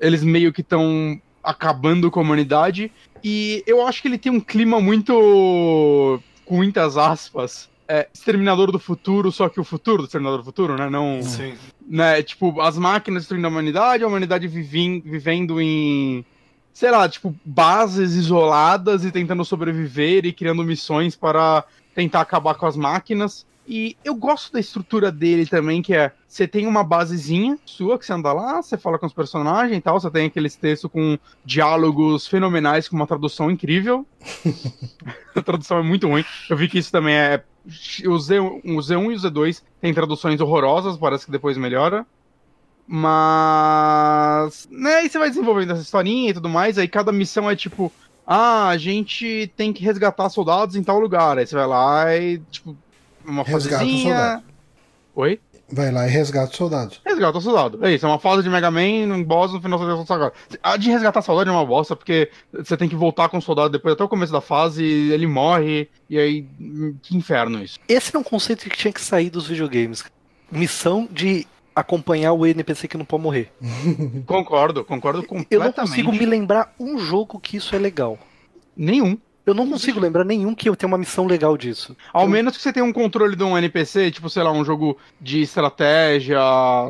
[0.00, 2.92] Eles meio que estão acabando com a humanidade
[3.24, 6.20] e eu acho que ele tem um clima muito.
[6.44, 7.68] com muitas aspas.
[7.88, 10.88] É, Exterminador do Futuro, só que o futuro do Exterminador do Futuro, né?
[10.88, 11.20] Não.
[11.22, 11.54] Sim.
[11.88, 16.24] Né, tipo, as máquinas destruindo a humanidade, a humanidade vivendo em.
[16.72, 21.64] Sei lá, tipo, bases isoladas e tentando sobreviver e criando missões para
[21.94, 23.46] tentar acabar com as máquinas.
[23.72, 28.04] E eu gosto da estrutura dele também, que é você tem uma basezinha sua que
[28.04, 31.16] você anda lá, você fala com os personagens e tal, você tem aqueles textos com
[31.44, 34.04] diálogos fenomenais, com uma tradução incrível.
[35.36, 36.24] a tradução é muito ruim.
[36.48, 37.44] Eu vi que isso também é.
[38.06, 42.04] O, Z, o Z1 e o Z2 tem traduções horrorosas, parece que depois melhora.
[42.92, 44.68] Mas.
[44.68, 47.92] Né, aí você vai desenvolvendo essa historinha e tudo mais, aí cada missão é tipo.
[48.26, 51.38] Ah, a gente tem que resgatar soldados em tal lugar.
[51.38, 52.76] Aí você vai lá e, tipo,
[53.24, 54.42] uma resgata soldado.
[55.14, 55.40] Oi?
[55.72, 57.00] Vai lá e resgata soldados.
[57.04, 57.84] Resgata o soldado.
[57.84, 60.32] É isso, é uma fase de Mega Man, um boss no final da saga.
[60.60, 63.70] A de resgatar soldado é uma bosta, porque você tem que voltar com o soldado
[63.70, 66.46] depois até o começo da fase, ele morre, e aí.
[67.02, 67.78] Que inferno isso.
[67.88, 70.04] Esse é um conceito que tinha que sair dos videogames.
[70.50, 73.52] Missão de acompanhar o NPC que não pode morrer.
[74.26, 75.52] concordo, concordo completamente.
[75.52, 78.18] Eu não consigo me lembrar um jogo que isso é legal.
[78.76, 79.18] Nenhum.
[79.46, 81.96] Eu não consigo lembrar nenhum que eu tenha uma missão legal disso.
[82.12, 82.28] Ao eu...
[82.28, 85.40] menos que você tenha um controle de um NPC, tipo, sei lá, um jogo de
[85.40, 86.38] estratégia,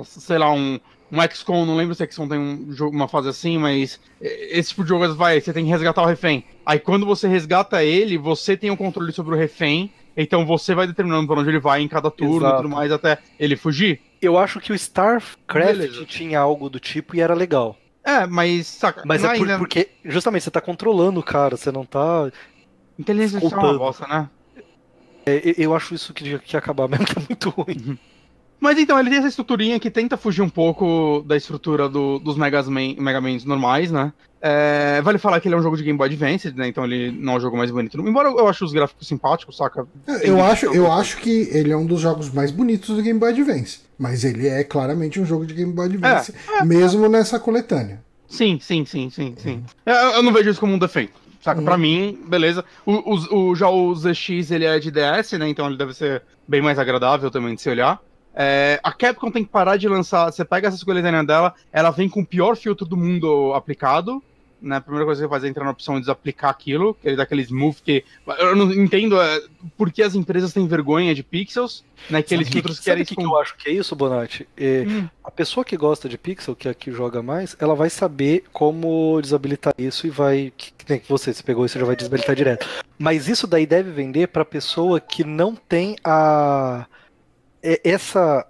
[0.04, 0.78] sei lá, um,
[1.12, 4.82] um XCOM, não lembro se XCOM tem um jogo, uma fase assim, mas esse tipo
[4.82, 6.44] de jogo vai, você tem que resgatar o refém.
[6.66, 10.74] Aí quando você resgata ele, você tem o um controle sobre o refém, então você
[10.74, 12.54] vai determinando para onde ele vai em cada turno Exato.
[12.54, 14.00] e tudo mais até ele fugir.
[14.20, 16.04] Eu acho que o StarCraft Beleza.
[16.04, 17.76] tinha algo do tipo e era legal.
[18.04, 19.02] É, mas saca.
[19.04, 19.58] Mas é por, ainda...
[19.58, 22.30] porque justamente você tá controlando o cara, você não tá.
[22.98, 24.28] Inteligência artificial é uma bosta, né?
[25.26, 27.76] É, eu acho isso que que acabar mesmo, que é muito ruim.
[27.86, 27.98] Uhum.
[28.60, 32.36] Mas então, ele tem essa estruturinha que tenta fugir um pouco da estrutura do, dos
[32.36, 34.12] Mega Man, Mega Mans normais, né?
[34.42, 36.68] É, vale falar que ele é um jogo de Game Boy Advance, né?
[36.68, 37.98] Então ele não é o jogo mais bonito.
[38.00, 39.86] Embora eu ache os gráficos simpáticos, saca?
[40.06, 43.18] É, eu acho, eu acho que ele é um dos jogos mais bonitos do Game
[43.18, 43.80] Boy Advance.
[43.98, 48.02] Mas ele é claramente um jogo de Game Boy Advance, é, é, mesmo nessa coletânea.
[48.26, 49.64] Sim, sim, sim, sim, sim.
[49.84, 51.18] Eu, eu não vejo isso como um defeito.
[51.42, 51.58] Saca?
[51.58, 51.64] Uhum.
[51.64, 52.64] Pra mim, beleza.
[52.84, 55.48] O, o, o, já o ZX ele é de DS, né?
[55.48, 58.00] Então ele deve ser bem mais agradável também de se olhar.
[58.34, 60.30] É, a Capcom tem que parar de lançar.
[60.30, 64.22] Você pega essa coletânea dela, ela vem com o pior filtro do mundo aplicado.
[64.62, 67.08] Né, a primeira coisa que você faz é entrar na opção de desaplicar aquilo, que
[67.08, 68.04] ele dá aquele smooth que.
[68.38, 69.40] Eu não entendo é,
[69.74, 72.22] por que as empresas têm vergonha de pixels, né?
[72.22, 73.02] Que eles filtros querem.
[73.02, 74.46] Sabe o que, eu acho que é isso, Bonatti?
[74.58, 75.08] É, hum.
[75.24, 79.72] A pessoa que gosta de pixel, que aqui joga mais, ela vai saber como desabilitar
[79.78, 80.52] isso e vai.
[80.54, 82.68] Que, que você, você pegou isso já vai desabilitar direto.
[82.98, 86.99] Mas isso daí deve vender pra pessoa que não tem a é,
[87.62, 88.46] essa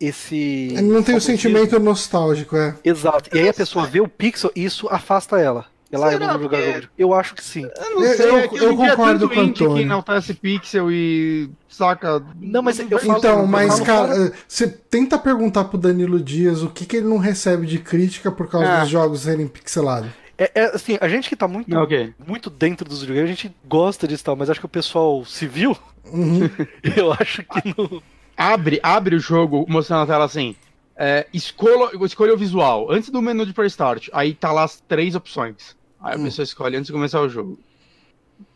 [0.00, 0.74] esse.
[0.82, 2.74] Não tem o sentimento nostálgico, é.
[2.84, 3.34] Exato.
[3.34, 5.66] E aí a pessoa vê o pixel e isso afasta ela.
[5.90, 6.88] Ela eu não jogar jogo.
[6.98, 7.62] Eu acho que sim.
[7.62, 9.74] Eu não sei, eu, é eu, eu concordo com o Antônio.
[9.76, 12.22] que enaltece pixel e saca.
[12.40, 16.84] Não, mas eu falo, Então, mas cara, você tenta perguntar pro Danilo Dias o que,
[16.84, 18.80] que ele não recebe de crítica por causa é.
[18.80, 20.10] dos jogos serem pixelados.
[20.38, 22.12] É, é, assim, a gente que tá muito, okay.
[22.26, 25.76] muito dentro dos videogames, a gente gosta disso tal, mas acho que o pessoal civil,
[26.04, 26.50] uhum.
[26.96, 28.02] eu acho que não.
[28.36, 30.54] Abre, abre o jogo mostrando na tela assim.
[30.94, 32.90] É, escolha, escolha o visual.
[32.90, 35.74] Antes do menu de pré-start, aí tá lá as três opções.
[36.00, 36.24] Aí a hum.
[36.24, 37.58] pessoa escolhe antes de começar o jogo.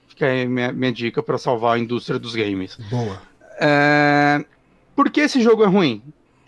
[0.09, 2.77] Fica aí minha, minha dica para salvar a indústria dos games.
[2.91, 3.23] Boa.
[3.59, 4.45] É...
[4.95, 6.03] Por que esse jogo é ruim?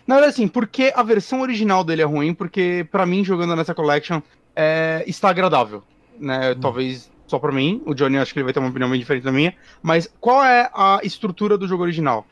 [0.05, 3.73] Na verdade, assim, porque a versão original dele é ruim, porque para mim, jogando nessa
[3.73, 4.21] collection,
[4.55, 5.83] é, está agradável.
[6.19, 6.51] Né?
[6.51, 6.59] Hum.
[6.59, 9.23] Talvez só para mim, o Johnny acho que ele vai ter uma opinião bem diferente
[9.23, 12.27] da minha, mas qual é a estrutura do jogo original?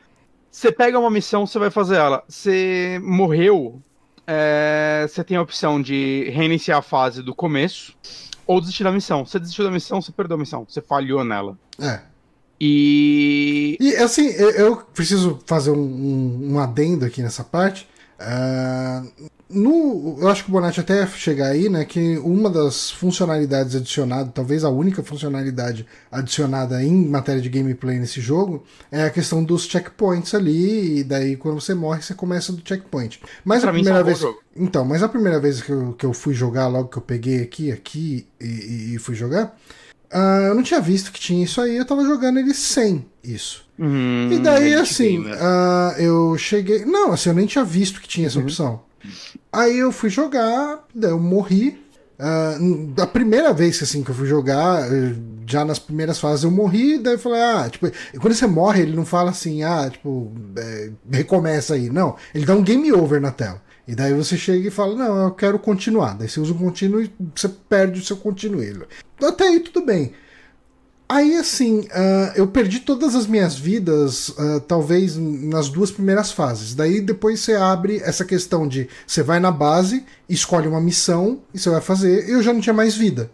[0.50, 2.22] Você pega uma missão, você vai fazer ela.
[2.28, 3.80] Você morreu,
[4.26, 7.96] é, você tem a opção de reiniciar a fase do começo
[8.46, 9.24] ou desistir da missão.
[9.24, 11.58] Você desistiu da missão, você perdeu a missão, você falhou nela.
[11.80, 12.00] É.
[12.60, 13.76] E.
[13.80, 17.88] E assim, eu preciso fazer um, um, um adendo aqui nessa parte.
[18.20, 23.76] Uh, no, eu acho que o Bonatti até chegar aí, né, que uma das funcionalidades
[23.76, 29.42] adicionadas, talvez a única funcionalidade adicionada em matéria de gameplay nesse jogo, é a questão
[29.42, 33.20] dos checkpoints ali, e daí quando você morre, você começa do checkpoint.
[33.44, 34.24] Mas pra a primeira vez.
[34.56, 37.42] Então, mas a primeira vez que eu, que eu fui jogar, logo que eu peguei
[37.42, 39.56] aqui, aqui e, e fui jogar,
[40.12, 43.64] uh, eu não tinha visto que tinha isso aí, eu tava jogando ele sem isso.
[43.78, 46.84] Hum, e daí, assim, uh, eu cheguei.
[46.84, 48.44] Não, assim, eu nem tinha visto que tinha essa uhum.
[48.44, 48.80] opção.
[49.52, 51.80] Aí eu fui jogar, eu morri.
[52.18, 54.88] Uh, a primeira vez assim, que eu fui jogar,
[55.46, 58.94] já nas primeiras fases eu morri, daí eu falei, ah, tipo, quando você morre, ele
[58.94, 61.90] não fala assim, ah, tipo, é, recomeça aí.
[61.90, 63.60] Não, ele dá um game over na tela.
[63.86, 66.14] E daí você chega e fala, não, eu quero continuar.
[66.16, 68.62] Daí você usa o contínuo e você perde o seu continuo.
[69.20, 70.12] Até aí tudo bem.
[71.12, 76.74] Aí, assim, uh, eu perdi todas as minhas vidas, uh, talvez nas duas primeiras fases.
[76.74, 81.58] Daí depois você abre essa questão de você vai na base, escolhe uma missão e
[81.58, 83.30] você vai fazer, e eu já não tinha mais vida.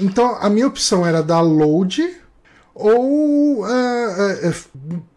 [0.00, 2.16] Então a minha opção era dar load
[2.74, 4.54] ou uh,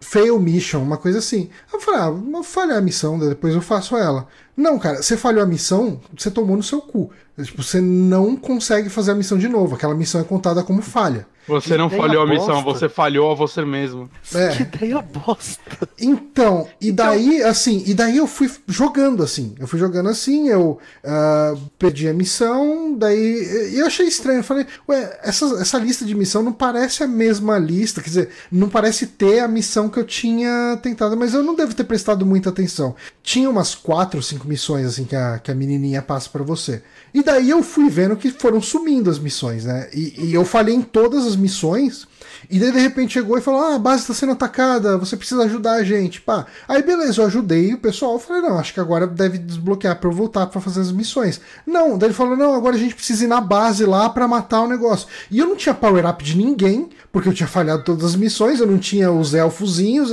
[0.01, 1.49] fail mission, uma coisa assim.
[1.71, 4.27] Eu falei, ah, vou falhar a missão, depois eu faço ela.
[4.57, 7.09] Não, cara, você falhou a missão, você tomou no seu cu.
[7.41, 9.75] Tipo, você não consegue fazer a missão de novo.
[9.75, 11.25] Aquela missão é contada como falha.
[11.47, 14.09] Você não falhou a missão, você falhou a você mesmo.
[14.33, 14.49] É.
[14.49, 15.89] Que ideia bosta.
[15.99, 17.49] Então, e então- daí, então...
[17.49, 19.55] assim, e daí eu fui jogando assim.
[19.59, 24.39] Eu fui jogando assim, eu uh, perdi a missão, daí eu achei estranho.
[24.39, 28.29] Eu falei, ué, essa, essa lista de missão não parece a mesma lista, quer dizer,
[28.51, 32.25] não parece ter a missão que eu tinha tentado, mas eu não devo ter prestado
[32.25, 32.95] muita atenção.
[33.23, 36.83] Tinha umas quatro, cinco missões assim que a, que a menininha passa para você.
[37.13, 39.89] E daí eu fui vendo que foram sumindo as missões, né?
[39.93, 42.07] E, e eu falei em todas as missões.
[42.51, 45.43] E daí de repente chegou e falou: Ah, a base está sendo atacada, você precisa
[45.43, 46.19] ajudar a gente.
[46.19, 46.45] Pá.
[46.67, 48.13] Aí beleza, eu ajudei o pessoal.
[48.13, 51.39] Eu falei: Não, acho que agora deve desbloquear para eu voltar para fazer as missões.
[51.65, 54.61] Não, daí ele falou: Não, agora a gente precisa ir na base lá para matar
[54.61, 55.07] o negócio.
[55.29, 58.59] E eu não tinha power up de ninguém, porque eu tinha falhado todas as missões,
[58.59, 60.11] eu não tinha os elfozinhos.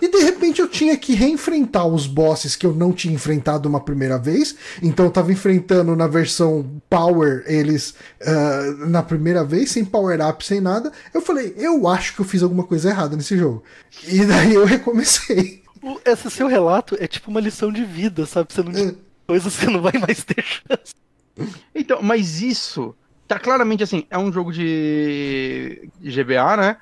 [0.00, 3.80] e de repente eu tinha que reenfrentar os bosses que eu não tinha enfrentado uma
[3.80, 4.56] primeira vez.
[4.82, 10.44] Então eu tava enfrentando na versão Power eles uh, na primeira vez, sem power up,
[10.44, 10.92] sem nada.
[11.12, 13.62] Eu falei, eu acho que eu fiz alguma coisa errada nesse jogo.
[14.06, 15.62] E daí eu recomecei.
[16.04, 18.52] Esse seu relato é tipo uma lição de vida, sabe?
[18.52, 18.94] Você não é.
[19.26, 20.94] coisas você não vai mais ter chance.
[21.74, 22.94] Então, mas isso
[23.28, 26.76] tá claramente assim, é um jogo de GBA, né?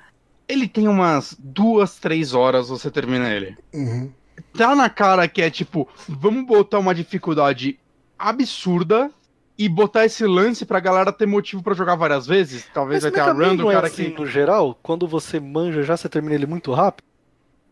[0.47, 3.57] Ele tem umas duas, três horas você termina ele.
[3.73, 4.11] Uhum.
[4.53, 7.79] Tá na cara que é tipo, vamos botar uma dificuldade
[8.17, 9.11] absurda
[9.57, 12.67] e botar esse lance pra galera ter motivo para jogar várias vezes.
[12.73, 14.19] Talvez Mas vai ter a run do é cara é assim, que.
[14.19, 17.05] No geral, quando você manja já, você termina ele muito rápido?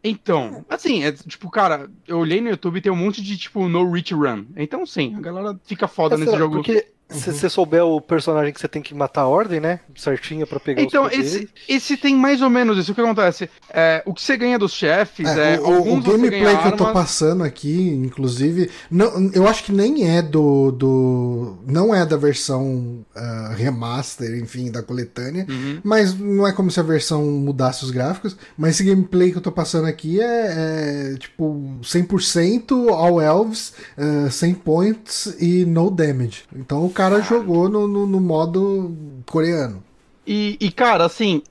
[0.03, 3.69] Então, assim, é tipo, cara, eu olhei no YouTube e tem um monte de tipo
[3.69, 4.45] no reach run.
[4.57, 6.55] Então, sim, a galera fica foda nesse jogo.
[6.55, 9.79] Porque se você souber o personagem que você tem que matar a ordem, né?
[9.95, 12.91] Certinho para pegar então, os esse, esse tem mais ou menos isso.
[12.91, 13.49] O que acontece?
[13.69, 15.55] É, o que você ganha dos chefes é.
[15.55, 20.09] é o, o gameplay que eu tô passando aqui, inclusive, não, eu acho que nem
[20.09, 20.71] é do.
[20.71, 25.45] do não é da versão uh, remaster, enfim, da coletânea.
[25.49, 25.79] Uhum.
[25.83, 28.35] Mas não é como se a versão mudasse os gráficos.
[28.57, 34.29] Mas esse gameplay que eu tô passando aqui é, é tipo 100% all elves, uh,
[34.29, 36.43] 100 points e no damage.
[36.55, 39.83] Então o cara cara jogou no, no, no modo coreano.
[40.25, 41.41] E, e cara, assim,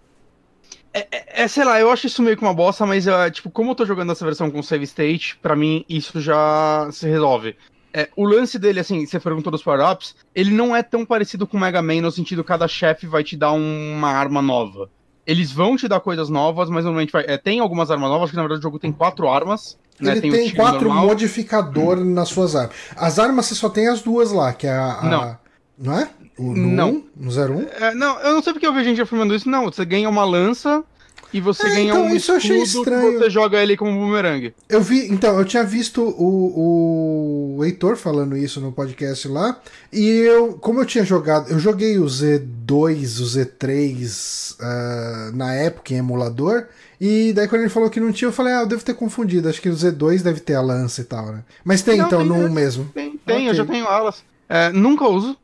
[0.94, 3.50] é, é, é, sei lá, eu acho isso meio que uma bosta, mas é, tipo,
[3.50, 7.56] como eu tô jogando essa versão com save state, para mim isso já se resolve.
[7.94, 11.58] É, o lance dele, assim, você perguntou dos power-ups, ele não é tão parecido com
[11.58, 14.88] o Mega Man no sentido que cada chefe vai te dar uma arma nova.
[15.26, 17.24] Eles vão te dar coisas novas, mas normalmente vai.
[17.28, 19.78] É, tem algumas armas novas, que na verdade o jogo tem quatro armas.
[20.00, 20.12] Né?
[20.12, 22.12] Ele tem, tem quatro modificadores hum.
[22.12, 22.74] nas suas armas.
[22.96, 24.98] As armas você só tem as duas lá, que é a.
[24.98, 25.04] a...
[25.04, 25.41] Não.
[25.78, 26.08] Não é?
[26.38, 26.90] O, no não.
[26.90, 27.04] 1?
[27.16, 27.68] No 01?
[27.80, 29.48] É, não, eu não sei porque eu vejo gente afirmando isso.
[29.48, 30.84] Não, você ganha uma lança
[31.32, 33.18] e você é, ganha então, um isso escudo eu achei estranho.
[33.18, 34.54] você joga ele como bumerangue.
[34.68, 39.58] Eu vi, então, eu tinha visto o, o Heitor falando isso no podcast lá,
[39.90, 45.94] e eu, como eu tinha jogado, eu joguei o Z2, o Z3 uh, na época
[45.94, 46.66] em emulador,
[47.00, 49.48] e daí quando ele falou que não tinha, eu falei, ah, eu devo ter confundido,
[49.48, 51.42] acho que o Z2 deve ter a lança e tal, né?
[51.64, 52.84] Mas tem não, então, tem, no 1 mesmo.
[52.92, 53.48] Tem, tem okay.
[53.48, 54.22] eu já tenho alas.
[54.48, 55.34] É, nunca uso,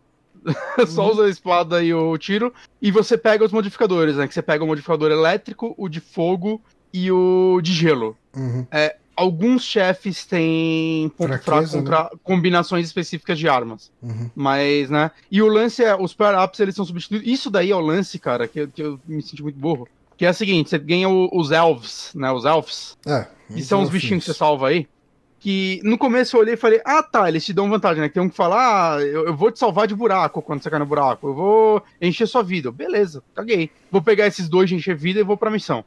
[0.86, 1.12] só uhum.
[1.12, 2.52] usa a espada e o tiro.
[2.80, 4.26] E você pega os modificadores, né?
[4.26, 6.60] Que você pega o modificador elétrico, o de fogo
[6.92, 8.16] e o de gelo.
[8.36, 8.66] Uhum.
[8.70, 12.10] É, alguns chefes têm ponto fraco contra né?
[12.22, 13.90] combinações específicas de armas.
[14.02, 14.30] Uhum.
[14.34, 15.10] Mas, né?
[15.30, 17.28] E o lance é, os power-ups eles são substituídos.
[17.28, 19.88] Isso daí é o lance, cara, que, eu, que eu me senti muito burro.
[20.16, 22.30] Que é o seguinte, você ganha o, os elves, né?
[22.30, 22.96] Os elfs.
[23.06, 23.26] É.
[23.52, 24.86] Que são os bichinhos que você salva aí
[25.40, 28.08] que no começo eu olhei e falei, ah tá, eles te dão vantagem, né?
[28.08, 30.78] tem um que fala, ah, eu, eu, vou te salvar de buraco quando você cai
[30.78, 32.72] no buraco, eu vou encher sua vida.
[32.72, 33.70] Beleza, caguei.
[33.90, 35.84] Vou pegar esses dois de encher vida e vou pra missão.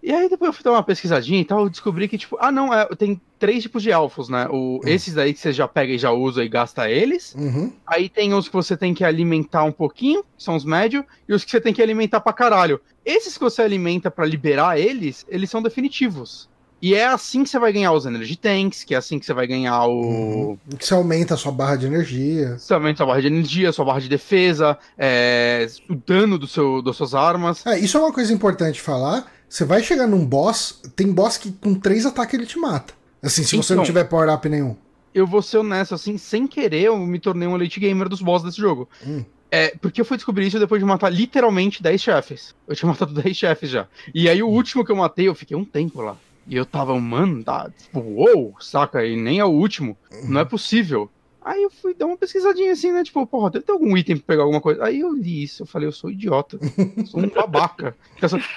[0.00, 2.52] E aí depois eu fui dar uma pesquisadinha e tal, eu descobri que, tipo, ah
[2.52, 4.46] não, é, tem três tipos de elfos, né?
[4.48, 4.80] O, uhum.
[4.86, 7.34] Esses daí que você já pega e já usa e gasta eles.
[7.34, 7.72] Uhum.
[7.84, 11.34] Aí tem os que você tem que alimentar um pouquinho, que são os médios, e
[11.34, 12.80] os que você tem que alimentar pra caralho.
[13.04, 16.48] Esses que você alimenta para liberar eles, eles são definitivos.
[16.80, 19.34] E é assim que você vai ganhar os Energy Tanks, que é assim que você
[19.34, 20.00] vai ganhar o.
[20.00, 20.58] Uhum.
[20.78, 22.56] Que você aumenta a sua barra de energia.
[22.56, 25.66] Você aumenta a sua barra de energia, a sua barra de defesa, é...
[25.88, 27.66] o dano do seu, das suas armas.
[27.66, 29.30] É, isso é uma coisa importante falar.
[29.48, 32.94] Você vai chegar num boss, tem boss que com três ataques ele te mata.
[33.22, 34.76] Assim, se então, você não então, tiver power-up nenhum.
[35.12, 38.42] Eu vou ser honesto, assim, sem querer, eu me tornei um late gamer dos boss
[38.42, 38.88] desse jogo.
[39.04, 39.24] Hum.
[39.50, 42.54] É, porque eu fui descobrir isso depois de matar literalmente 10 chefes.
[42.66, 43.88] Eu tinha matado 10 chefes já.
[44.14, 46.16] E aí o último que eu matei, eu fiquei um tempo lá.
[46.48, 49.04] E eu tava, mano, tá, tipo, uou, saca?
[49.04, 49.96] E nem é o último.
[50.24, 51.10] Não é possível.
[51.42, 53.04] Aí eu fui dar uma pesquisadinha assim, né?
[53.04, 54.84] Tipo, porra, deve ter algum item pra pegar alguma coisa.
[54.84, 56.58] Aí eu li isso, eu falei, eu sou idiota.
[57.06, 57.94] sou um babaca.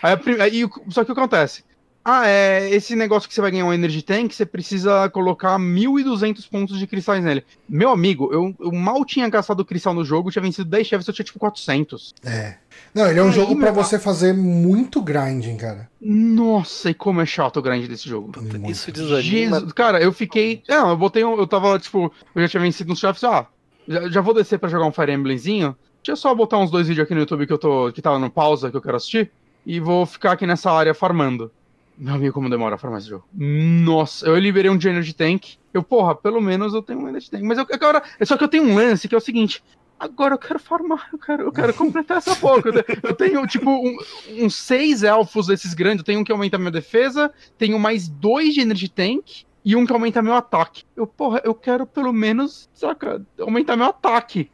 [0.02, 1.64] Aí, aí, só que o que acontece?
[2.04, 6.50] Ah, é esse negócio que você vai ganhar um Energy Tank, você precisa colocar 1.200
[6.50, 7.44] pontos de cristais nele.
[7.70, 11.14] Meu amigo, eu, eu mal tinha gastado cristal no jogo, tinha vencido 10 chefes, eu
[11.14, 12.16] tinha tipo 400.
[12.26, 12.56] É.
[12.94, 15.90] Não, ele é um Aí, jogo para você fazer muito grinding, cara.
[16.02, 18.32] Nossa, e como é chato o grind desse jogo.
[18.42, 18.72] Muito.
[18.72, 19.58] Isso desanima.
[19.58, 20.64] Jesus, cara, eu fiquei...
[20.68, 21.38] Não, eu botei um...
[21.38, 22.12] Eu tava, tipo...
[22.34, 23.46] Eu já tinha vencido uns chefes, ah,
[23.88, 25.76] já, já vou descer para jogar um Fire Emblemzinho.
[26.04, 27.92] Deixa eu só botar uns dois vídeos aqui no YouTube que eu tô...
[27.92, 29.32] Que tava no pausa, que eu quero assistir.
[29.64, 31.52] E vou ficar aqui nessa área farmando.
[31.98, 33.26] Meu amigo, como demora pra mais jogo.
[33.34, 35.56] Nossa, eu liberei um de Energy Tank.
[35.74, 37.44] Eu, porra, pelo menos eu tenho um Energy Tank.
[37.44, 39.64] Mas eu, agora, é só que eu tenho um lance que é o seguinte.
[40.00, 42.72] Agora eu quero farmar, eu quero, eu quero completar essa boca.
[43.04, 46.00] Eu tenho, tipo, uns um, seis elfos desses grandes.
[46.00, 49.86] Eu tenho um que aumenta minha defesa, tenho mais dois de Energy Tank e um
[49.86, 50.84] que aumenta meu ataque.
[50.96, 54.50] Eu, porra, eu quero pelo menos, saca, aumentar meu ataque.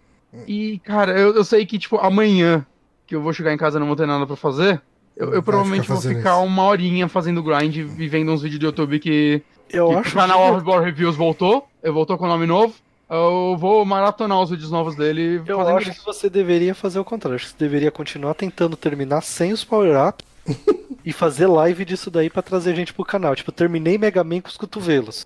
[0.46, 2.66] E, cara, eu, eu sei que, tipo, amanhã
[3.06, 4.82] que eu vou chegar em casa e não vou ter nada pra fazer,
[5.18, 6.46] eu, eu provavelmente vou ficar isso.
[6.46, 9.42] uma horinha fazendo grind e vendo uns vídeos do YouTube que.
[9.70, 10.80] Eu que acho o canal que...
[10.80, 11.68] Reviews voltou.
[11.82, 12.74] Eu voltou com o nome novo.
[13.10, 15.42] Eu vou maratonar os vídeos novos dele.
[15.46, 16.00] Eu acho isso.
[16.00, 17.36] que você deveria fazer o contrário.
[17.36, 20.26] Acho que você deveria continuar tentando terminar sem os power-ups
[21.04, 23.36] e fazer live disso daí para trazer gente pro canal.
[23.36, 25.26] Tipo, terminei Mega Man com os cotovelos.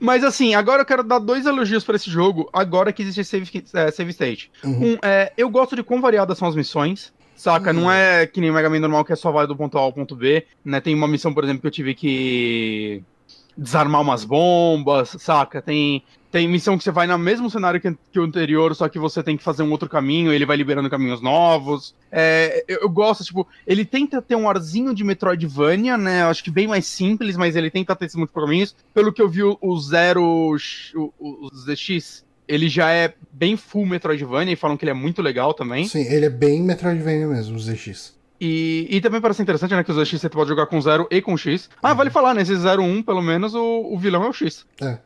[0.00, 3.64] Mas assim, agora eu quero dar dois elogios para esse jogo, agora que existe save,
[3.74, 4.50] é, save state.
[4.62, 4.92] Uhum.
[4.92, 7.12] Um, é, eu gosto de quão variadas são as missões.
[7.34, 7.70] Saca?
[7.70, 7.80] Uhum.
[7.80, 9.92] Não é que nem Mega Man normal que é só vai do ponto A ao
[9.92, 10.46] ponto B.
[10.64, 10.80] Né?
[10.80, 13.02] Tem uma missão, por exemplo, que eu tive que
[13.56, 15.60] desarmar umas bombas, saca?
[15.60, 18.98] Tem tem missão que você vai no mesmo cenário que, que, o anterior, só que
[18.98, 21.94] você tem que fazer um outro caminho, ele vai liberando caminhos novos.
[22.10, 26.22] É, eu, eu, gosto, tipo, ele tenta ter um arzinho de Metroidvania, né?
[26.22, 28.76] Eu acho que bem mais simples, mas ele tenta ter esses múltiplos caminhos.
[28.92, 34.52] Pelo que eu vi, o Zero, o, o ZX, ele já é bem full Metroidvania
[34.52, 35.86] e falam que ele é muito legal também.
[35.86, 38.16] Sim, ele é bem Metroidvania mesmo, o ZX.
[38.40, 41.22] E, e também parece interessante, né, que o ZX você pode jogar com zero e
[41.22, 41.70] com X.
[41.82, 41.96] Ah, uhum.
[41.96, 44.66] vale falar, nesse né, 01, pelo menos, o, o vilão é o X.
[44.80, 44.98] É.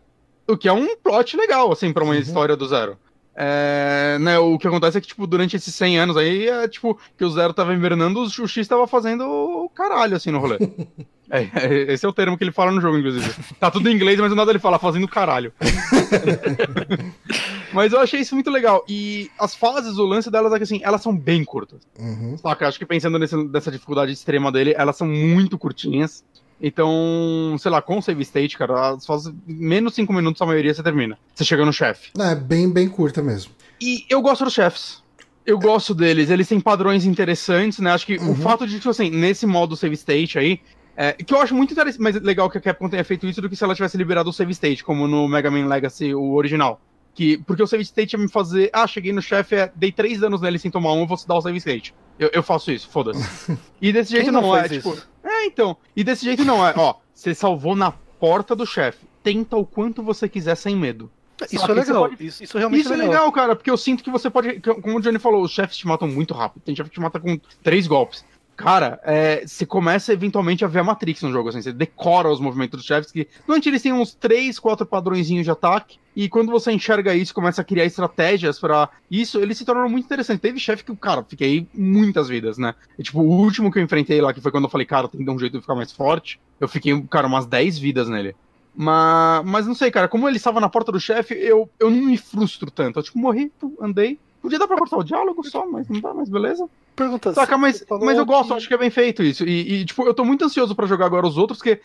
[0.50, 2.20] O que é um plot legal, assim, pra uma uhum.
[2.20, 2.96] história do Zero.
[3.42, 6.98] É, né, o que acontece é que, tipo, durante esses 100 anos aí, é, tipo,
[7.16, 10.58] que o Zero tava invernando, o X tava fazendo o caralho, assim, no rolê.
[11.30, 13.32] é, é, esse é o termo que ele fala no jogo, inclusive.
[13.58, 15.52] Tá tudo em inglês, mas nada ele fala fazendo caralho.
[17.72, 18.84] mas eu achei isso muito legal.
[18.86, 21.80] E as fases, o lance delas é que, assim, elas são bem curtas.
[21.98, 22.36] Uhum.
[22.36, 22.68] Saca?
[22.68, 26.22] Acho que pensando nesse, nessa dificuldade extrema dele, elas são muito curtinhas.
[26.60, 30.82] Então, sei lá, com o save state, cara, faz menos 5 minutos a maioria você
[30.82, 31.18] termina.
[31.34, 32.10] Você chega no chefe.
[32.18, 33.52] É, bem, bem curta mesmo.
[33.80, 35.02] E eu gosto dos chefes.
[35.46, 37.90] Eu gosto deles, eles têm padrões interessantes, né?
[37.90, 38.32] Acho que uhum.
[38.32, 40.60] o fato de, tipo assim, nesse modo save state aí,
[40.94, 43.48] é, que eu acho muito interessante, mais legal que a Capcom tenha feito isso do
[43.48, 46.78] que se ela tivesse liberado o save state, como no Mega Man Legacy, o original.
[47.14, 50.20] Que, porque o save state ia me fazer, ah, cheguei no chefe, é, dei três
[50.20, 51.94] danos nele sem tomar um, eu vou dar o save state.
[52.20, 53.58] Eu, eu faço isso, foda-se.
[53.80, 55.08] E desse jeito não, não é, tipo, isso?
[55.24, 55.74] É, então.
[55.96, 59.06] E desse jeito não é, ó, você salvou na porta do chefe.
[59.22, 61.10] Tenta o quanto você quiser sem medo.
[61.50, 62.08] Isso é legal.
[62.10, 62.26] Pode...
[62.26, 63.12] Isso, isso realmente isso é legal.
[63.12, 63.32] legal.
[63.32, 64.60] cara, porque eu sinto que você pode.
[64.60, 66.62] Como o Johnny falou, os chefes te matam muito rápido.
[66.62, 68.22] Tem chefe que te mata com três golpes.
[68.60, 72.38] Cara, é, você começa eventualmente a ver a Matrix no jogo, assim, você decora os
[72.38, 76.52] movimentos dos chefes, que normalmente eles têm uns 3, 4 padrõezinhos de ataque, e quando
[76.52, 80.42] você enxerga isso, começa a criar estratégias para isso, eles se tornaram muito interessantes.
[80.42, 82.74] Teve chefe que, cara, fiquei muitas vidas, né?
[82.98, 85.20] E, tipo, o último que eu enfrentei lá, que foi quando eu falei, cara, tem
[85.20, 88.36] que dar um jeito de ficar mais forte, eu fiquei, cara, umas 10 vidas nele.
[88.74, 92.02] Mas, mas não sei, cara, como ele estava na porta do chefe, eu, eu não
[92.02, 92.98] me frustro tanto.
[92.98, 93.50] Eu, tipo, morri,
[93.80, 94.18] andei.
[94.40, 96.68] Podia dar pra cortar o diálogo só, mas não dá, mas beleza.
[96.96, 98.54] Pergunta Saca, mas, mas eu gosto, que...
[98.54, 99.44] acho que é bem feito isso.
[99.44, 101.80] E, e, tipo, eu tô muito ansioso para jogar agora os outros, porque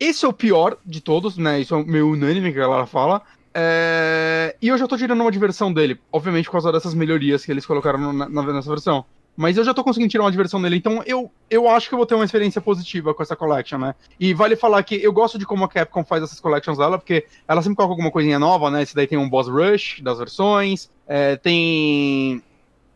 [0.00, 1.60] esse é o pior de todos, né?
[1.60, 3.22] Isso é o meu unânime que a galera fala.
[3.52, 4.56] É...
[4.60, 7.66] E eu já tô tirando uma diversão dele, obviamente por causa dessas melhorias que eles
[7.66, 9.04] colocaram na, na, nessa versão.
[9.38, 11.96] Mas eu já tô conseguindo tirar uma diversão nele, então eu, eu acho que eu
[11.96, 13.94] vou ter uma experiência positiva com essa collection, né?
[14.18, 17.24] E vale falar que eu gosto de como a Capcom faz essas collections dela, porque
[17.46, 18.82] ela sempre coloca alguma coisinha nova, né?
[18.82, 22.42] Esse daí tem um boss rush das versões, é, tem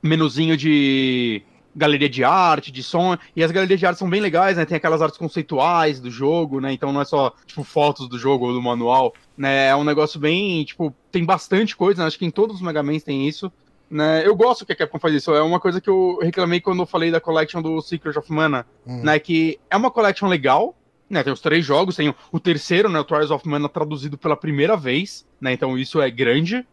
[0.03, 1.43] menuzinho de
[1.77, 4.65] galeria de arte, de som, e as galerias de arte são bem legais, né?
[4.65, 6.73] Tem aquelas artes conceituais do jogo, né?
[6.73, 9.69] Então não é só, tipo, fotos do jogo ou do manual, né?
[9.69, 12.09] É um negócio bem, tipo, tem bastante coisa, né?
[12.09, 13.51] Acho que em todos os Mega Mans tem isso.
[13.93, 15.35] Né, eu gosto que a Capcom faz isso.
[15.35, 18.65] É uma coisa que eu reclamei quando eu falei da collection do Secret of Mana,
[18.87, 19.03] hum.
[19.03, 19.19] né?
[19.19, 20.75] Que é uma collection legal,
[21.11, 21.23] né?
[21.23, 22.99] Tem os três jogos, tem o, terceiro, né?
[22.99, 25.53] O Trials of Mana traduzido pela primeira vez, né?
[25.53, 26.67] Então isso é grande.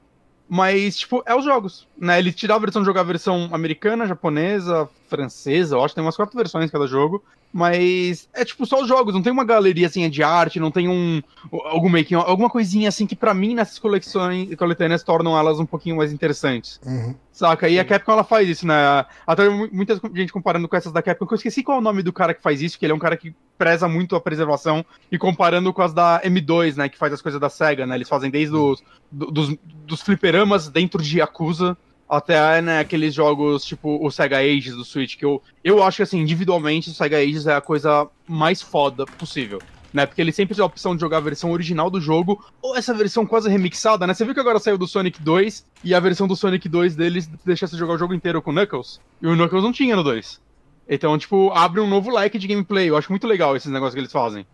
[0.48, 2.20] Mas, tipo, é os jogos, né?
[2.20, 5.96] Ele te dá a versão de jogar a versão americana, japonesa, francesa, eu acho que
[5.96, 7.24] tem umas quatro versões cada jogo.
[7.52, 10.88] Mas é tipo só os jogos, não tem uma galeria assim de arte, não tem
[10.88, 11.20] um
[11.52, 15.98] algum making, alguma coisinha assim que para mim nessas coleções coletâneas tornam elas um pouquinho
[15.98, 16.80] mais interessantes.
[16.86, 17.16] Uhum.
[17.32, 17.68] Saca?
[17.68, 19.04] E a Capcom ela faz isso, né?
[19.26, 22.04] Até muita gente comparando com essas da Capcom, que eu esqueci qual é o nome
[22.04, 24.86] do cara que faz isso, que ele é um cara que preza muito a preservação
[25.12, 27.96] e comparando com as da M2, né, que faz as coisas da Sega, né?
[27.96, 29.56] Eles fazem desde os dos,
[29.86, 31.76] dos fliperamas dentro de Yakuza
[32.10, 36.04] até né, aqueles jogos tipo o Sega Ages do Switch, que eu, eu acho que
[36.04, 39.60] assim, individualmente o Sega Ages é a coisa mais foda possível.
[39.92, 42.78] Né, porque ele sempre tem a opção de jogar a versão original do jogo, ou
[42.78, 44.14] essa versão quase remixada, né?
[44.14, 47.28] Você viu que agora saiu do Sonic 2 e a versão do Sonic 2 deles
[47.44, 49.02] deixa você jogar o jogo inteiro com o Knuckles.
[49.20, 50.40] E o Knuckles não tinha no 2.
[50.88, 52.88] Então, tipo, abre um novo leque de gameplay.
[52.88, 54.46] Eu acho muito legal esses negócios que eles fazem.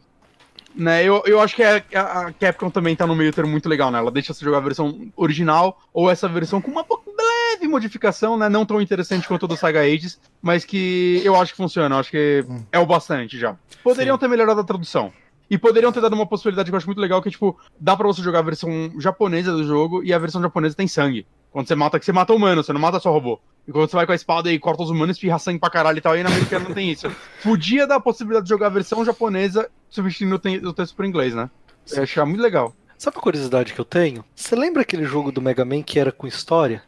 [0.76, 3.90] Né, eu, eu acho que a, a Capcom também tá no meio termo muito legal,
[3.90, 3.98] né?
[3.98, 6.86] Ela deixa você jogar a versão original ou essa versão com uma
[7.18, 8.50] leve modificação, né?
[8.50, 11.96] Não tão interessante quanto a do Saga Ages, mas que eu acho que funciona.
[11.96, 12.64] Eu acho que hum.
[12.72, 13.56] é o bastante já.
[13.84, 14.20] Poderiam Sim.
[14.20, 15.14] ter melhorado a tradução.
[15.50, 17.96] E poderiam ter dado uma possibilidade que eu acho muito legal, que é, tipo, dá
[17.96, 21.26] pra você jogar a versão japonesa do jogo e a versão japonesa tem sangue.
[21.52, 23.40] Quando você mata, que você mata humano, você não mata só robô.
[23.68, 25.98] E quando você vai com a espada e corta os humanos, espirra sangue pra caralho
[25.98, 27.10] e tal, aí na americana não tem isso.
[27.44, 31.50] Podia dar a possibilidade de jogar a versão japonesa substituindo o texto por inglês, né?
[31.92, 32.76] Eu achei muito legal.
[32.98, 34.24] Sabe a curiosidade que eu tenho?
[34.36, 36.82] Você lembra aquele jogo do Mega Man que era com história?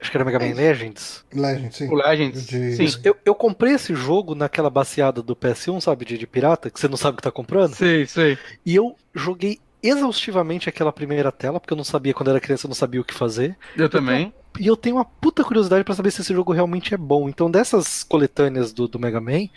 [0.00, 1.24] Acho que era Mega Man é Legends.
[1.32, 1.88] Legends, sim.
[1.88, 2.46] O Legends.
[2.46, 2.76] De...
[2.76, 3.00] Sim.
[3.04, 6.88] Eu, eu comprei esse jogo naquela baseada do PS1, sabe, de, de pirata, que você
[6.88, 7.74] não sabe o que tá comprando.
[7.74, 8.36] Sim, sim.
[8.66, 12.68] E eu joguei exaustivamente aquela primeira tela, porque eu não sabia, quando era criança, eu
[12.68, 13.56] não sabia o que fazer.
[13.76, 14.32] Eu, eu também.
[14.58, 17.28] E eu tenho uma puta curiosidade para saber se esse jogo realmente é bom.
[17.28, 19.48] Então, dessas coletâneas do, do Mega Man,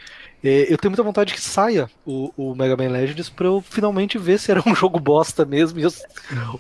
[0.44, 4.18] é, eu tenho muita vontade que saia o, o Mega Man Legends pra eu finalmente
[4.18, 5.90] ver se era um jogo bosta mesmo, eu,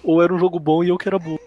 [0.03, 1.39] ou era um jogo bom e eu que era burro.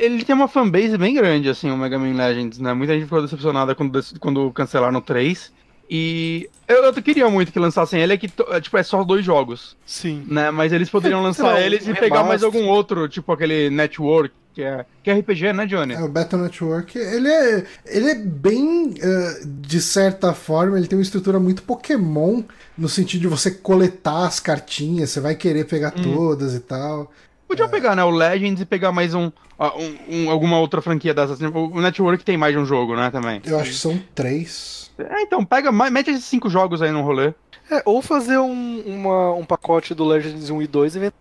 [0.00, 2.72] Ele tem uma fanbase bem grande, assim, o Mega Man Legends, né?
[2.72, 5.52] Muita gente ficou decepcionada quando, quando cancelaram o 3.
[5.90, 9.24] E eu, eu queria muito que lançassem ele, é que é, tipo, é só dois
[9.24, 9.76] jogos.
[9.86, 10.24] Sim.
[10.26, 10.50] Né?
[10.50, 14.84] Mas eles poderiam lançar eles e pegar mais algum outro, tipo aquele Network, que é,
[15.04, 15.94] que é RPG, né, Johnny?
[15.94, 20.98] É, o Battle Network, ele é, ele é bem, uh, de certa forma, ele tem
[20.98, 22.42] uma estrutura muito Pokémon,
[22.76, 26.02] no sentido de você coletar as cartinhas, você vai querer pegar hum.
[26.02, 27.08] todas e tal.
[27.46, 27.70] Podiam é.
[27.70, 29.30] pegar, né, o Legends e pegar mais um,
[29.60, 31.40] um, um, alguma outra franquia dessas.
[31.40, 33.40] O Network tem mais de um jogo, né, também.
[33.44, 34.90] Eu acho que são três.
[34.98, 37.32] É, então, pega, mete esses cinco jogos aí no rolê.
[37.70, 41.14] É, ou fazer um, uma, um pacote do Legends 1 e 2 e vender.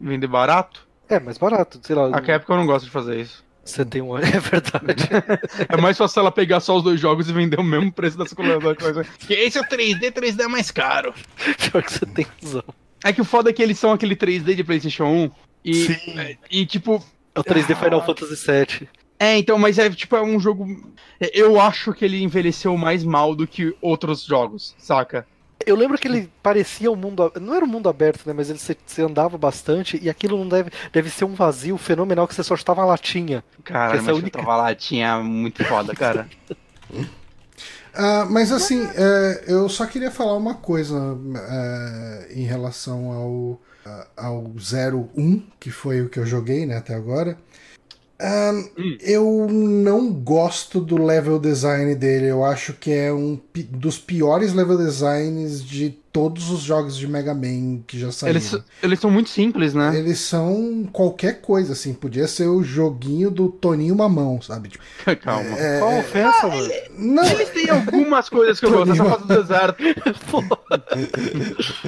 [0.00, 0.90] Vender barato?
[1.12, 2.08] É, mais barato, sei lá.
[2.08, 3.44] A Capcom não gosta de fazer isso.
[3.62, 4.16] Você tem um.
[4.16, 5.08] É verdade.
[5.68, 8.34] é mais fácil ela pegar só os dois jogos e vender o mesmo preço dessa
[8.34, 9.04] coisa.
[9.18, 11.12] Que esse é o 3D, 3D é mais caro.
[11.58, 12.64] Pior que você tem razão.
[13.04, 15.30] É que o foda é que eles são aquele 3D de PlayStation 1.
[15.64, 16.18] E, Sim.
[16.18, 17.04] É, e tipo.
[17.34, 18.88] É o 3D Final ah, Fantasy VII.
[19.18, 20.66] É, então, mas é tipo, é um jogo.
[21.20, 25.26] Eu acho que ele envelheceu mais mal do que outros jogos, saca?
[25.66, 27.32] Eu lembro que ele parecia um mundo.
[27.40, 28.32] Não era um mundo aberto, né?
[28.32, 32.34] Mas ele você, andava bastante e aquilo não deve, deve ser um vazio fenomenal que
[32.34, 33.44] você só estava a latinha.
[33.64, 34.38] Cara, mas é única...
[34.38, 36.28] eu tava latinha muito foda, cara.
[36.90, 37.04] Uh,
[38.30, 44.44] mas assim, uh, eu só queria falar uma coisa uh, em relação ao, uh, ao
[44.44, 47.38] 01, que foi o que eu joguei né, até agora.
[48.22, 48.96] Hum.
[49.00, 52.26] Eu não gosto do level design dele.
[52.26, 53.38] Eu acho que é um
[53.70, 58.38] dos piores level designs de todos os jogos de Mega Man que já saíram.
[58.38, 59.96] Eles, eles são muito simples, né?
[59.96, 61.94] Eles são qualquer coisa, assim.
[61.94, 64.68] Podia ser o joguinho do Toninho Mamão, sabe?
[64.68, 64.84] Tipo,
[65.22, 65.58] Calma.
[65.58, 66.70] É, Qual ofensa, ah, mano?
[66.98, 67.24] Não.
[67.24, 68.92] Eles têm algumas coisas que eu gosto.
[68.92, 69.84] Essa fase do deserto.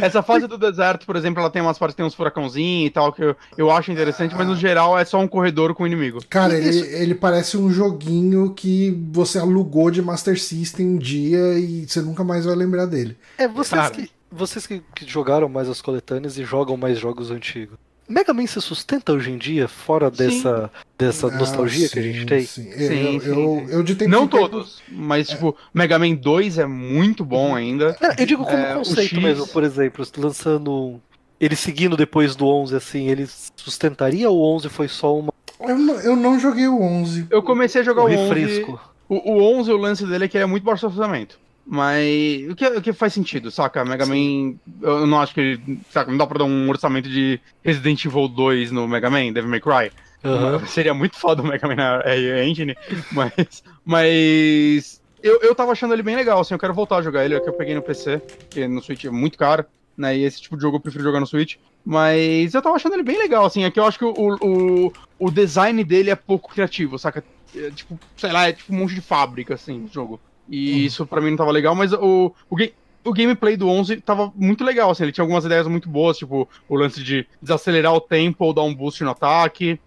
[0.00, 2.90] Essa fase do deserto, por exemplo, ela tem umas partes que tem uns furacãozinhos e
[2.90, 6.20] tal, que eu, eu acho interessante, mas no geral é só um corredor com inimigo.
[6.30, 11.86] Cara, ele, ele parece um joguinho que você alugou de Master System um dia e
[11.86, 13.16] você nunca mais vai lembrar dele.
[13.36, 17.30] É, vocês Cara, que vocês que, que, jogaram mais as coletâneas e jogam mais jogos
[17.30, 17.78] antigos.
[18.06, 20.16] Mega Man se sustenta hoje em dia, fora sim.
[20.16, 22.44] dessa, dessa ah, nostalgia sim, que a gente tem?
[22.44, 25.34] Sim, sim, eu, eu, eu de Não todos, mas é.
[25.34, 27.96] tipo, Mega Man 2 é muito bom ainda.
[28.00, 31.00] Não, eu digo como é, conceito mesmo, por exemplo, lançando.
[31.40, 35.32] Ele seguindo depois do 11, assim, ele sustentaria ou o 11 foi só uma.
[35.60, 37.28] Eu não, eu não joguei o 11.
[37.30, 38.16] Eu comecei a jogar o, o 11.
[38.16, 38.80] Refresco.
[39.08, 41.38] O, o 11, o lance dele é que ele é muito baixo orçamento.
[41.66, 43.84] Mas o que, o que faz sentido, saca?
[43.84, 44.58] Mega Sim.
[44.66, 45.58] Man, eu não acho que.
[45.90, 49.50] Saca, não dá pra dar um orçamento de Resident Evil 2 no Mega Man, Devil
[49.50, 49.90] May Cry.
[50.22, 50.66] Uhum.
[50.66, 52.02] Seria muito foda o Mega Man na
[52.44, 52.76] Engine,
[53.12, 53.62] mas.
[53.84, 55.02] Mas.
[55.22, 57.40] Eu, eu tava achando ele bem legal, assim, eu quero voltar a jogar ele, é
[57.40, 59.64] que eu peguei no PC, porque no Switch é muito caro.
[59.96, 60.14] né?
[60.16, 61.56] E esse tipo de jogo eu prefiro jogar no Switch.
[61.82, 63.64] Mas eu tava achando ele bem legal, assim.
[63.64, 67.24] É que eu acho que o, o, o design dele é pouco criativo, saca?
[67.56, 70.20] É, tipo, sei lá, é tipo um monte de fábrica, assim, o jogo.
[70.48, 70.78] E uhum.
[70.78, 72.56] isso para mim não tava legal, mas o, o,
[73.04, 76.48] o gameplay do 11 tava muito legal, assim, ele tinha algumas ideias muito boas, tipo
[76.68, 79.78] o lance de desacelerar o tempo ou dar um boost no ataque.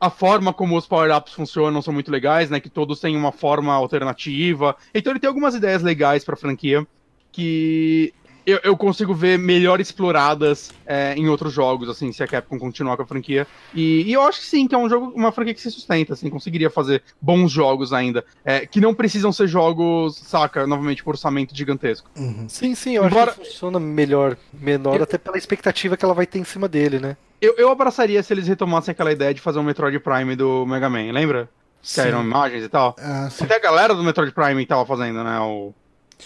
[0.00, 2.60] A forma como os power-ups funcionam são muito legais, né?
[2.60, 4.76] Que todos têm uma forma alternativa.
[4.94, 6.86] Então ele tem algumas ideias legais pra franquia
[7.32, 8.14] que
[8.48, 12.96] eu, eu consigo ver melhor exploradas é, em outros jogos, assim, se a Capcom continuar
[12.96, 13.46] com a franquia.
[13.74, 16.14] E, e, eu acho que sim, que é um jogo, uma franquia que se sustenta,
[16.14, 18.24] assim, conseguiria fazer bons jogos ainda.
[18.42, 22.10] É, que não precisam ser jogos, saca, novamente, por orçamento gigantesco.
[22.16, 22.46] Uhum.
[22.48, 23.32] Sim, sim, eu Embora...
[23.32, 25.02] acho que funciona melhor, menor, eu...
[25.02, 27.18] até pela expectativa que ela vai ter em cima dele, né?
[27.42, 30.88] Eu, eu abraçaria se eles retomassem aquela ideia de fazer um Metroid Prime do Mega
[30.88, 31.50] Man, lembra?
[31.82, 32.96] Que eram imagens e tal.
[32.98, 35.38] Ah, Até a galera do Metroid Prime tava fazendo, né?
[35.38, 35.72] O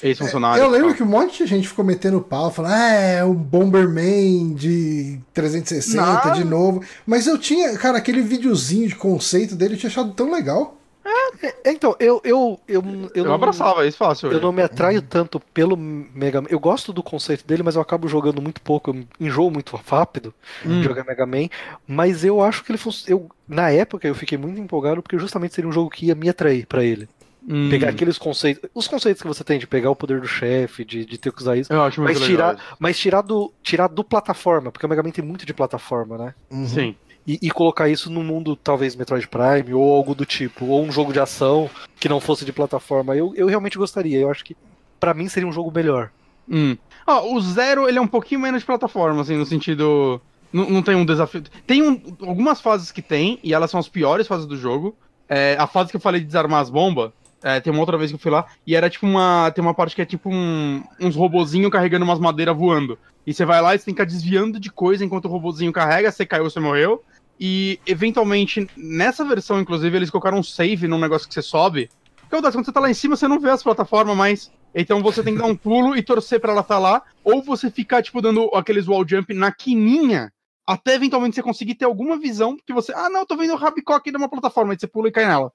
[0.02, 0.62] Ex-funcionário.
[0.62, 3.34] É, eu lembro que um monte de gente ficou metendo pau, falando, ah, é o
[3.34, 6.32] Bomberman de 360 Não.
[6.32, 6.82] de novo.
[7.06, 10.76] Mas eu tinha, cara, aquele videozinho de conceito dele eu tinha achado tão legal.
[11.04, 14.30] É, é então, eu eu, eu, eu, eu não, abraçava isso fácil.
[14.30, 16.48] Eu não me atraio tanto pelo Mega Man.
[16.50, 18.90] Eu gosto do conceito dele, mas eu acabo jogando muito pouco.
[18.90, 20.32] Eu enjoo muito rápido
[20.64, 20.80] hum.
[20.80, 21.48] de jogar Mega Man.
[21.86, 23.24] Mas eu acho que ele funciona.
[23.48, 26.66] Na época eu fiquei muito empolgado porque justamente seria um jogo que ia me atrair
[26.66, 27.08] para ele.
[27.48, 27.70] Hum.
[27.70, 28.70] Pegar aqueles conceitos.
[28.72, 31.40] Os conceitos que você tem de pegar o poder do chefe, de, de ter que
[31.40, 31.72] usar isso.
[31.72, 35.24] Eu acho mas tirar, mas tirar do, tirar do plataforma, porque o Mega Man tem
[35.24, 36.34] muito de plataforma, né?
[36.50, 36.66] Uhum.
[36.66, 36.94] Sim.
[37.26, 40.90] E, e, colocar isso no mundo, talvez Metroid Prime, ou algo do tipo, ou um
[40.90, 41.70] jogo de ação
[42.00, 43.14] que não fosse de plataforma.
[43.16, 44.18] Eu, eu realmente gostaria.
[44.18, 44.56] Eu acho que
[44.98, 46.10] para mim seria um jogo melhor.
[46.48, 46.76] Hum.
[47.06, 50.20] Ah, o Zero ele é um pouquinho menos de plataforma, assim, no sentido.
[50.52, 51.44] Não, não tem um desafio.
[51.64, 54.96] Tem um, algumas fases que tem, e elas são as piores fases do jogo.
[55.28, 57.12] É, a fase que eu falei de desarmar as bombas,
[57.42, 59.50] é, tem uma outra vez que eu fui lá, e era tipo uma.
[59.50, 62.98] Tem uma parte que é tipo um, uns robozinhos carregando umas madeiras voando.
[63.26, 65.72] E você vai lá e você tem que ficar desviando de coisa enquanto o robozinho
[65.72, 67.02] carrega, você caiu, você morreu.
[67.38, 71.88] E eventualmente, nessa versão, inclusive, eles colocaram um save num negócio que você sobe.
[72.16, 74.50] Que quando você tá lá em cima, você não vê as plataformas mais.
[74.74, 77.02] Então você tem que dar um pulo e torcer para ela estar tá lá.
[77.24, 80.32] Ou você ficar, tipo, dando aqueles wall jump na quininha.
[80.66, 82.92] Até eventualmente você conseguir ter alguma visão que você.
[82.94, 84.72] Ah, não, tô vendo o Rabicock de uma plataforma.
[84.72, 85.52] Aí você pula e cai nela.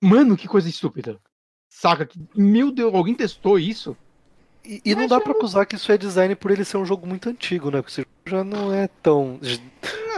[0.00, 1.18] Mano, que coisa estúpida.
[1.68, 2.08] Saca?
[2.34, 3.96] Meu Deus, alguém testou isso?
[4.64, 7.06] E, e não dá pra acusar que isso é design por ele ser um jogo
[7.06, 7.80] muito antigo, né?
[7.80, 9.40] Porque já não é tão.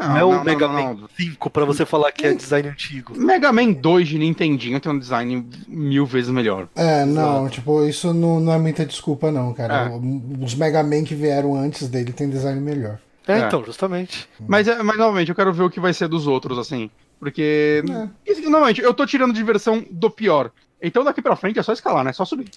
[0.01, 2.69] Não, não é o não, Mega não, Man 5 pra você falar que é design
[2.69, 3.17] antigo.
[3.17, 6.69] Mega Man 2 de Nintendinho tem um design mil vezes melhor.
[6.75, 7.51] É, não, Exato.
[7.55, 9.93] tipo, isso não, não é muita desculpa, não, cara.
[9.93, 10.45] É.
[10.45, 12.99] Os Mega Man que vieram antes dele tem design melhor.
[13.29, 13.47] É, é.
[13.47, 14.29] então, justamente.
[14.49, 16.91] Mas, é, mas, novamente, eu quero ver o que vai ser dos outros, assim.
[17.21, 17.85] Porque.
[18.27, 18.41] É.
[18.41, 20.51] Normalmente, eu tô tirando diversão do pior.
[20.83, 22.11] Então daqui pra frente é só escalar, né?
[22.11, 22.49] É só subir.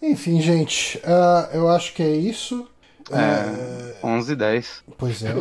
[0.00, 2.66] Enfim, gente, uh, eu acho que é isso.
[3.10, 4.06] É, uh...
[4.06, 4.84] 11 e 10.
[4.96, 5.34] Pois é.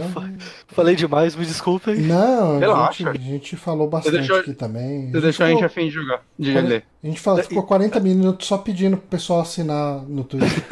[0.67, 1.95] Falei demais, me desculpem.
[2.01, 5.09] Não, a gente, a gente, falou bastante deixou, aqui também.
[5.11, 6.84] Você deixou a gente a fim de jogar, de ler.
[7.01, 10.63] A gente fala, ficou 40 minutos só pedindo pro pessoal assinar no Twitter.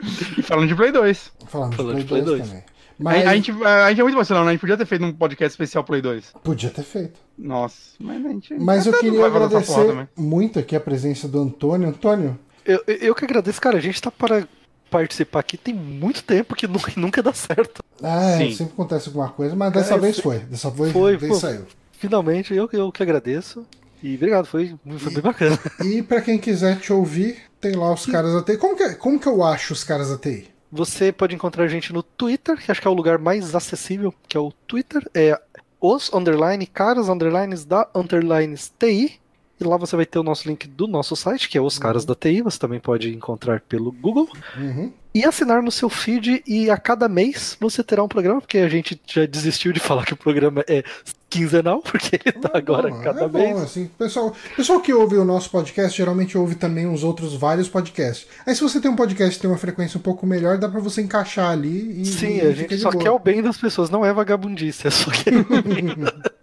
[0.38, 1.32] e falando de Play 2.
[1.46, 2.64] Falando, falando de Play, de Play 2, 2 também.
[2.98, 3.26] Mas...
[3.26, 4.50] A, a, gente, a gente é muito vacilão, né?
[4.50, 6.32] A gente podia ter feito um podcast especial Play 2.
[6.42, 7.20] Podia ter feito.
[7.38, 8.54] Nossa, mas a gente.
[8.54, 11.88] Mas eu queria agradecer muito aqui a presença do Antônio.
[11.88, 12.38] Antônio.
[12.64, 13.78] Eu, eu que agradeço, cara.
[13.78, 14.46] A gente tá para
[14.92, 17.82] participar aqui tem muito tempo que nunca, nunca dá certo.
[18.02, 20.40] Ah, é, sempre acontece alguma coisa, mas dessa vez foi.
[20.40, 21.64] Dessa vez, foi, vez saiu.
[21.92, 23.66] Finalmente, eu, eu que agradeço.
[24.02, 25.58] E obrigado, foi, foi bem bacana.
[25.84, 28.56] E para quem quiser te ouvir, tem lá os caras da TI.
[28.56, 30.48] Como que, como que eu acho os caras da TI?
[30.74, 34.14] Você pode encontrar a gente no Twitter, que acho que é o lugar mais acessível,
[34.26, 35.06] que é o Twitter.
[35.12, 35.38] É
[35.78, 39.20] os underline caras underlines da underlines TI.
[39.62, 42.02] E lá você vai ter o nosso link do nosso site, que é Os Caras
[42.02, 42.08] uhum.
[42.08, 42.42] da TI.
[42.42, 44.28] Você também pode encontrar pelo Google.
[44.56, 44.92] Uhum.
[45.14, 46.42] E assinar no seu feed.
[46.44, 50.04] E a cada mês você terá um programa, porque a gente já desistiu de falar
[50.04, 50.82] que o programa é
[51.30, 53.56] quinzenal, porque ele tá é agora bom, cada é mês.
[53.56, 57.68] Bom, assim, pessoal, pessoal que ouve o nosso podcast geralmente ouve também os outros vários
[57.68, 58.26] podcasts.
[58.44, 60.80] Aí se você tem um podcast que tem uma frequência um pouco melhor, dá para
[60.80, 62.06] você encaixar ali e.
[62.06, 63.02] Sim, e a gente só boa.
[63.02, 65.30] quer o bem das pessoas, não é vagabundice, é só que.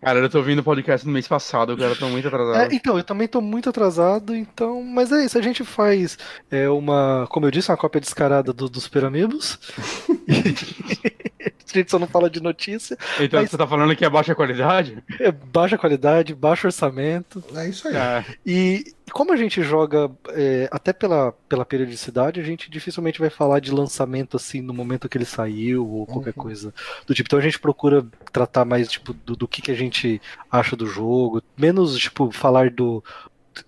[0.00, 2.72] Cara, eu tô ouvindo o podcast no mês passado, cara, eu tô muito atrasado.
[2.72, 4.82] É, então, eu também tô muito atrasado, então.
[4.82, 6.16] Mas é isso, a gente faz
[6.50, 9.10] é, uma, como eu disse, uma cópia descarada do, dos Super
[11.72, 12.96] Gente só não fala de notícia.
[13.18, 13.50] Então mas...
[13.50, 15.02] você tá falando que é baixa qualidade?
[15.18, 17.42] É baixa qualidade, baixo orçamento.
[17.54, 17.96] É isso aí.
[17.96, 18.24] É.
[18.44, 23.60] E como a gente joga é, até pela, pela periodicidade, a gente dificilmente vai falar
[23.60, 26.42] de lançamento assim no momento que ele saiu ou qualquer uhum.
[26.42, 26.74] coisa
[27.06, 27.28] do tipo.
[27.28, 30.20] Então a gente procura tratar mais tipo do, do que, que a gente
[30.50, 33.02] acha do jogo, menos tipo falar do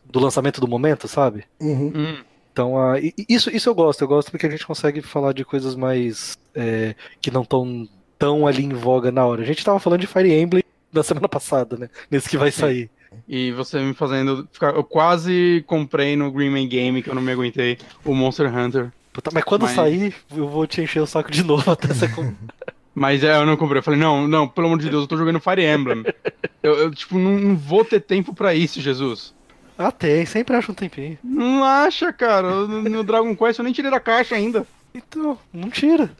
[0.04, 1.44] do lançamento do momento, sabe?
[1.60, 1.92] Uhum.
[1.94, 2.24] Hum.
[2.52, 2.96] Então, uh,
[3.28, 6.94] isso, isso eu gosto, eu gosto porque a gente consegue falar de coisas mais é,
[7.20, 7.88] que não estão
[8.18, 9.42] tão ali em voga na hora.
[9.42, 10.62] A gente tava falando de Fire Emblem
[10.92, 11.88] da semana passada, né?
[12.10, 12.90] Nesse que vai sair.
[13.28, 14.48] E você me fazendo.
[14.60, 18.92] Eu quase comprei no Greenman Game, que eu não me aguentei, o Monster Hunter.
[19.12, 19.72] Puta, mas quando mas...
[19.72, 22.08] sair, eu vou te encher o saco de novo até você
[22.94, 23.78] Mas é, eu não comprei.
[23.78, 26.04] Eu falei, não, não, pelo amor de Deus, eu tô jogando Fire Emblem.
[26.62, 29.34] eu, eu, tipo, não, não, vou ter tempo pra isso, Jesus.
[29.76, 31.18] Ah, tem, sempre acha um tempinho.
[31.22, 32.66] Não acha, cara.
[32.66, 34.66] No, no Dragon Quest eu nem tirei da caixa ainda.
[34.94, 36.10] Então, não tira.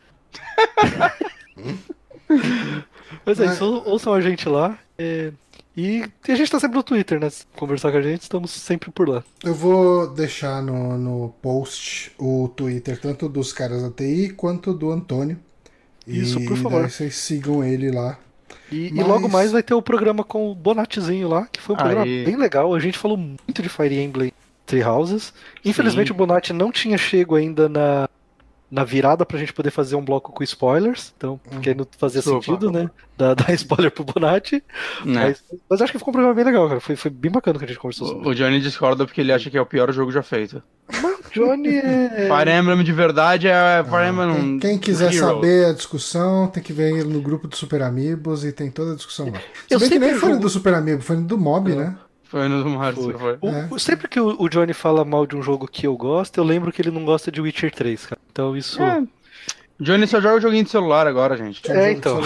[3.27, 4.79] Mas é isso, ouçam a gente lá.
[4.99, 5.33] É...
[5.75, 7.29] E a gente tá sempre no Twitter, né?
[7.57, 9.25] Conversar com a gente, estamos sempre por lá.
[9.43, 14.91] Eu vou deixar no, no post o Twitter, tanto dos caras da TI quanto do
[14.91, 15.39] Antônio.
[16.07, 16.91] Isso, e por favor.
[16.91, 18.19] vocês sigam ele lá.
[18.71, 19.05] E, Mas...
[19.05, 22.05] e, logo mais vai ter o programa com o Bonatizinho lá, que foi um programa
[22.05, 22.25] Aí.
[22.25, 22.75] bem legal.
[22.75, 24.33] A gente falou muito de Fire Emblem
[24.67, 25.33] Three Houses.
[25.65, 26.15] Infelizmente Sim.
[26.15, 28.09] o Bonatti não tinha chego ainda na
[28.73, 31.13] na virada pra gente poder fazer um bloco com spoilers.
[31.15, 32.31] Então, porque aí não fazia Opa.
[32.31, 32.91] sentido, né?
[33.19, 34.65] Dar, dar spoiler pro Bonatti.
[35.05, 35.27] Né?
[35.27, 36.81] Mas, mas, acho que ficou um programa bem legal, cara.
[36.81, 38.27] Foi, foi bem bacana que a gente conversou sobre.
[38.27, 40.63] O Johnny discorda porque ele acha que é o pior jogo já feito.
[41.03, 42.29] Mas Johnny é.
[42.29, 44.59] Fire Emblem de verdade é Fire ah, Emblem.
[44.59, 45.27] Quem, quem quiser Hero.
[45.27, 48.97] saber a discussão, tem que ver no grupo do Super Amigos e tem toda a
[48.97, 49.39] discussão lá.
[49.69, 51.75] Se Eu bem que nem foi do Super Amiibo, foi do Mob, é.
[51.75, 51.97] né?
[52.33, 53.13] Foi no Mars, foi.
[53.13, 53.39] foi.
[53.43, 53.79] O, é.
[53.79, 56.73] Sempre que o, o, Johnny fala mal de um jogo que eu gosto, eu lembro
[56.73, 58.21] que ele não gosta de Witcher 3, cara.
[58.33, 58.83] Então isso.
[58.83, 59.03] É.
[59.79, 61.71] Johnny só joga joguinho de celular agora, gente.
[61.71, 62.23] É, então.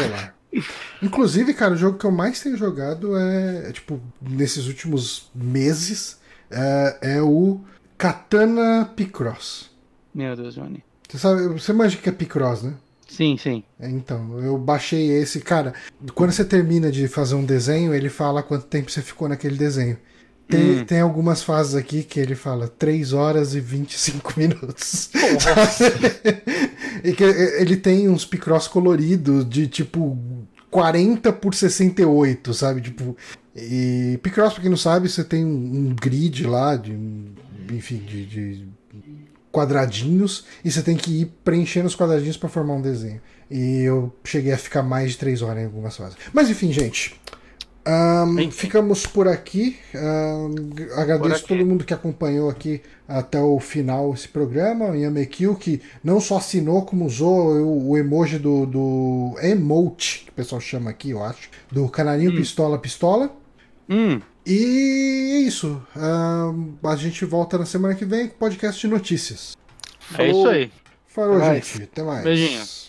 [1.02, 6.20] Inclusive, cara, o jogo que eu mais tenho jogado é, tipo, nesses últimos meses,
[6.52, 7.60] é, é o
[7.96, 9.70] Katana Picross.
[10.14, 10.82] Meu Deus, Johnny.
[11.08, 12.74] Você sabe, você manja que é Picross, né?
[13.08, 13.62] Sim, sim.
[13.78, 15.72] É, então, eu baixei esse, cara.
[16.14, 19.96] Quando você termina de fazer um desenho, ele fala quanto tempo você ficou naquele desenho.
[20.48, 20.84] Tem, hum.
[20.84, 25.10] tem algumas fases aqui que ele fala 3 horas e 25 minutos.
[27.02, 30.16] e que ele tem uns picross coloridos de tipo
[30.70, 32.80] 40 por 68, sabe?
[32.80, 33.16] Tipo.
[33.54, 36.92] E Picross, pra quem não sabe, você tem um grid lá de.
[37.70, 38.68] Enfim, de, de
[39.56, 43.20] quadradinhos e você tem que ir preenchendo os quadradinhos para formar um desenho.
[43.50, 46.16] E eu cheguei a ficar mais de 3 horas em algumas fases.
[46.32, 47.18] Mas enfim, gente.
[47.88, 49.78] Um, ficamos por aqui.
[49.94, 54.90] Um, agradeço por todo mundo que acompanhou aqui até o final esse programa.
[54.90, 60.30] O Yamekil, que não só assinou, como usou o, o emoji do, do, emote, que
[60.30, 62.36] o pessoal chama aqui, eu acho, do canarinho hum.
[62.36, 63.30] Pistola Pistola.
[63.88, 64.20] Hum.
[64.46, 65.82] E é isso.
[65.96, 69.56] Um, a gente volta na semana que vem com podcast de notícias.
[70.16, 70.70] É isso aí.
[71.06, 71.82] Falou, gente.
[71.82, 72.22] Até mais.
[72.22, 72.85] Beijinhos.